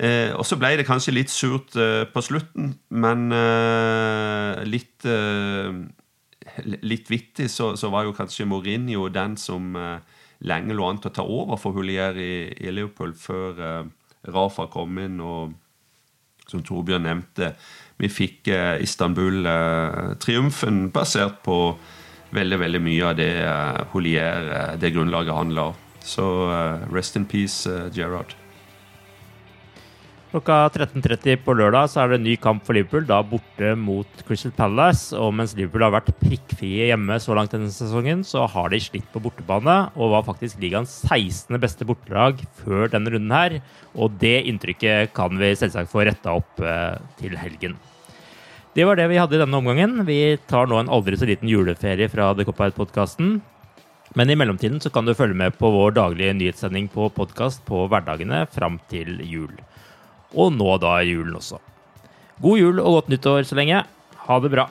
Eh, 0.00 0.30
og 0.38 0.46
så 0.46 0.56
ble 0.56 0.76
det 0.78 0.86
kanskje 0.88 1.16
litt 1.16 1.32
surt 1.34 1.74
eh, 1.76 2.06
på 2.08 2.22
slutten, 2.22 2.76
men 2.94 3.26
eh, 3.34 4.62
litt 4.70 5.04
eh, 5.10 5.74
litt 6.64 7.10
vittig 7.10 7.50
så, 7.50 7.74
så, 7.76 7.90
var 7.92 8.06
jo 8.06 8.14
kanskje 8.16 8.46
Mourinho 8.48 9.08
den 9.12 9.36
som 9.40 9.74
eh, 9.76 9.98
lenge 10.46 10.76
lå 10.76 10.86
an 10.88 11.00
til 11.02 11.10
å 11.10 11.16
ta 11.18 11.24
over 11.26 11.60
for 11.60 11.76
Hulier 11.76 12.16
i, 12.16 12.32
i 12.54 12.72
Liverpool, 12.72 13.14
før 13.18 13.60
eh, 13.66 13.90
Rafa 14.30 14.68
kom 14.72 14.98
inn 15.02 15.20
og, 15.24 15.54
som 16.50 16.64
Torbjørn 16.66 17.06
nevnte, 17.06 17.54
vi 18.00 18.08
fikk 18.08 18.48
eh, 18.48 18.80
Istanbul-triumfen 18.84 20.90
basert 20.94 21.42
på 21.44 21.76
veldig 22.34 22.58
veldig 22.62 22.80
mye 22.84 23.06
av 23.10 23.16
det 23.18 23.32
eh, 23.44 23.80
Holier, 23.92 24.52
eh, 24.56 24.74
det 24.80 24.94
grunnlaget 24.96 25.36
handler 25.36 25.60
la. 25.60 25.68
Så 26.00 26.24
rest 26.94 27.16
in 27.20 27.26
peace, 27.28 27.68
Gerard. 27.92 28.32
Klokka 30.30 30.68
13.30 30.70 31.40
på 31.42 31.56
lørdag 31.58 31.88
så 31.90 32.04
er 32.04 32.12
det 32.12 32.20
en 32.20 32.26
ny 32.28 32.36
kamp 32.38 32.62
for 32.62 32.76
Liverpool, 32.76 33.02
da 33.02 33.16
borte 33.26 33.72
mot 33.74 34.20
Crystal 34.28 34.52
Palace. 34.54 35.10
Og 35.18 35.32
mens 35.34 35.56
Liverpool 35.58 35.82
har 35.82 35.96
vært 35.96 36.12
prikkfrie 36.20 36.86
hjemme 36.92 37.16
så 37.18 37.34
langt 37.34 37.56
denne 37.56 37.72
sesongen, 37.74 38.22
så 38.22 38.44
har 38.52 38.70
de 38.70 38.78
slitt 38.78 39.10
på 39.10 39.22
bortebane 39.24 39.80
og 39.96 40.14
var 40.14 40.28
faktisk 40.28 40.62
ligaens 40.62 41.00
16. 41.02 41.58
beste 41.58 41.88
bortelag 41.88 42.46
før 42.62 42.94
denne 42.94 43.10
runden 43.10 43.34
her. 43.34 43.58
Og 43.98 44.14
det 44.22 44.44
inntrykket 44.46 45.10
kan 45.18 45.34
vi 45.40 45.50
selvsagt 45.58 45.90
få 45.90 46.06
retta 46.06 46.38
opp 46.38 46.62
eh, 46.62 46.94
til 47.18 47.34
helgen. 47.34 47.74
Det 48.74 48.84
var 48.86 48.96
det 48.96 49.08
vi 49.10 49.18
hadde 49.18 49.34
i 49.34 49.40
denne 49.40 49.58
omgangen. 49.58 50.04
Vi 50.06 50.36
tar 50.46 50.68
nå 50.70 50.78
en 50.78 50.90
aldri 50.94 51.16
så 51.18 51.26
liten 51.26 51.50
juleferie 51.50 52.06
fra 52.10 52.28
The 52.38 52.46
Cop-Out-podkasten. 52.46 53.40
Men 54.14 54.30
i 54.30 54.36
mellomtiden 54.38 54.78
så 54.82 54.92
kan 54.94 55.06
du 55.06 55.14
følge 55.14 55.34
med 55.38 55.56
på 55.58 55.70
vår 55.74 55.96
daglige 55.98 56.36
nyhetssending 56.38 56.86
på 56.90 57.08
podkast 57.14 57.64
på 57.66 57.84
hverdagene 57.90 58.44
fram 58.50 58.78
til 58.90 59.18
jul. 59.26 59.50
Og 60.38 60.54
nå 60.54 60.76
da 60.82 61.00
julen 61.02 61.34
også. 61.38 61.58
God 62.42 62.62
jul 62.62 62.78
og 62.78 63.00
godt 63.00 63.10
nyttår 63.10 63.42
så 63.50 63.58
lenge. 63.58 63.82
Ha 64.28 64.38
det 64.42 64.52
bra. 64.54 64.68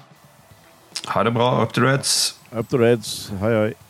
Ha 1.12 1.24
det 1.28 1.36
bra. 1.36 1.52
Up 1.64 1.76
to 1.76 1.84
Reds. 1.84 2.16
Up 2.56 2.72
to 2.72 2.80
Reds. 2.80 3.14
Hei, 3.44 3.52
hei. 3.52 3.89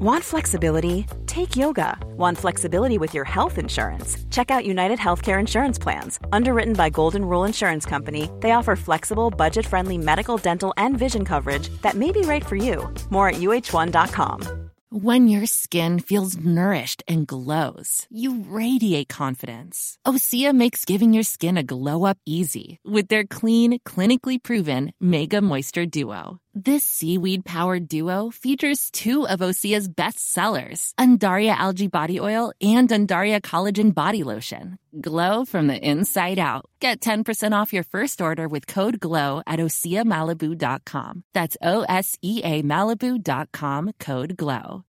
Want 0.00 0.24
flexibility? 0.24 1.04
Take 1.26 1.56
yoga. 1.56 1.94
Want 2.16 2.38
flexibility 2.38 2.96
with 2.96 3.12
your 3.12 3.26
health 3.26 3.58
insurance? 3.58 4.16
Check 4.30 4.50
out 4.50 4.64
United 4.64 4.98
Healthcare 4.98 5.38
Insurance 5.38 5.78
Plans. 5.78 6.18
Underwritten 6.32 6.72
by 6.72 6.88
Golden 6.88 7.22
Rule 7.22 7.44
Insurance 7.44 7.84
Company, 7.84 8.30
they 8.40 8.52
offer 8.52 8.76
flexible, 8.76 9.28
budget 9.28 9.66
friendly 9.66 9.98
medical, 9.98 10.38
dental, 10.38 10.72
and 10.78 10.98
vision 10.98 11.26
coverage 11.26 11.68
that 11.82 11.96
may 11.96 12.12
be 12.12 12.22
right 12.22 12.46
for 12.46 12.56
you. 12.56 12.88
More 13.10 13.28
at 13.28 13.34
uh1.com. 13.34 14.70
When 14.92 15.28
your 15.28 15.44
skin 15.44 16.00
feels 16.00 16.36
nourished 16.38 17.02
and 17.06 17.26
glows, 17.26 18.06
you 18.08 18.42
radiate 18.48 19.10
confidence. 19.10 19.98
Osea 20.06 20.54
makes 20.54 20.86
giving 20.86 21.12
your 21.12 21.24
skin 21.24 21.58
a 21.58 21.62
glow 21.62 22.06
up 22.06 22.16
easy 22.24 22.80
with 22.86 23.08
their 23.08 23.24
clean, 23.24 23.78
clinically 23.80 24.42
proven 24.42 24.92
Mega 24.98 25.42
Moisture 25.42 25.84
Duo. 25.86 26.40
This 26.54 26.82
seaweed 26.82 27.44
powered 27.44 27.86
duo 27.86 28.30
features 28.30 28.90
two 28.90 29.24
of 29.28 29.38
Osea's 29.38 29.86
best 29.86 30.32
sellers, 30.32 30.92
Undaria 30.98 31.54
Algae 31.54 31.86
Body 31.86 32.18
Oil 32.18 32.52
and 32.60 32.88
Undaria 32.88 33.40
Collagen 33.40 33.94
Body 33.94 34.24
Lotion. 34.24 34.76
Glow 35.00 35.44
from 35.44 35.68
the 35.68 35.78
inside 35.78 36.40
out. 36.40 36.64
Get 36.80 37.00
10% 37.00 37.52
off 37.52 37.72
your 37.72 37.84
first 37.84 38.20
order 38.20 38.48
with 38.48 38.66
code 38.66 38.98
GLOW 38.98 39.44
at 39.46 39.60
OseaMalibu.com. 39.60 41.22
That's 41.34 41.56
O 41.62 41.82
S 41.88 42.16
E 42.20 42.40
A 42.42 42.62
Malibu.com 42.64 43.92
code 44.00 44.36
GLOW. 44.36 44.84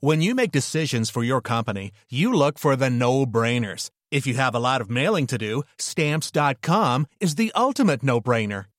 When 0.00 0.22
you 0.22 0.34
make 0.34 0.52
decisions 0.52 1.10
for 1.10 1.22
your 1.22 1.42
company, 1.42 1.92
you 2.08 2.32
look 2.32 2.58
for 2.58 2.74
the 2.74 2.88
no 2.88 3.26
brainers. 3.26 3.90
If 4.10 4.26
you 4.26 4.34
have 4.34 4.54
a 4.54 4.60
lot 4.60 4.80
of 4.80 4.88
mailing 4.88 5.26
to 5.26 5.36
do, 5.36 5.62
stamps.com 5.78 7.06
is 7.20 7.34
the 7.34 7.52
ultimate 7.54 8.02
no 8.02 8.20
brainer. 8.20 8.66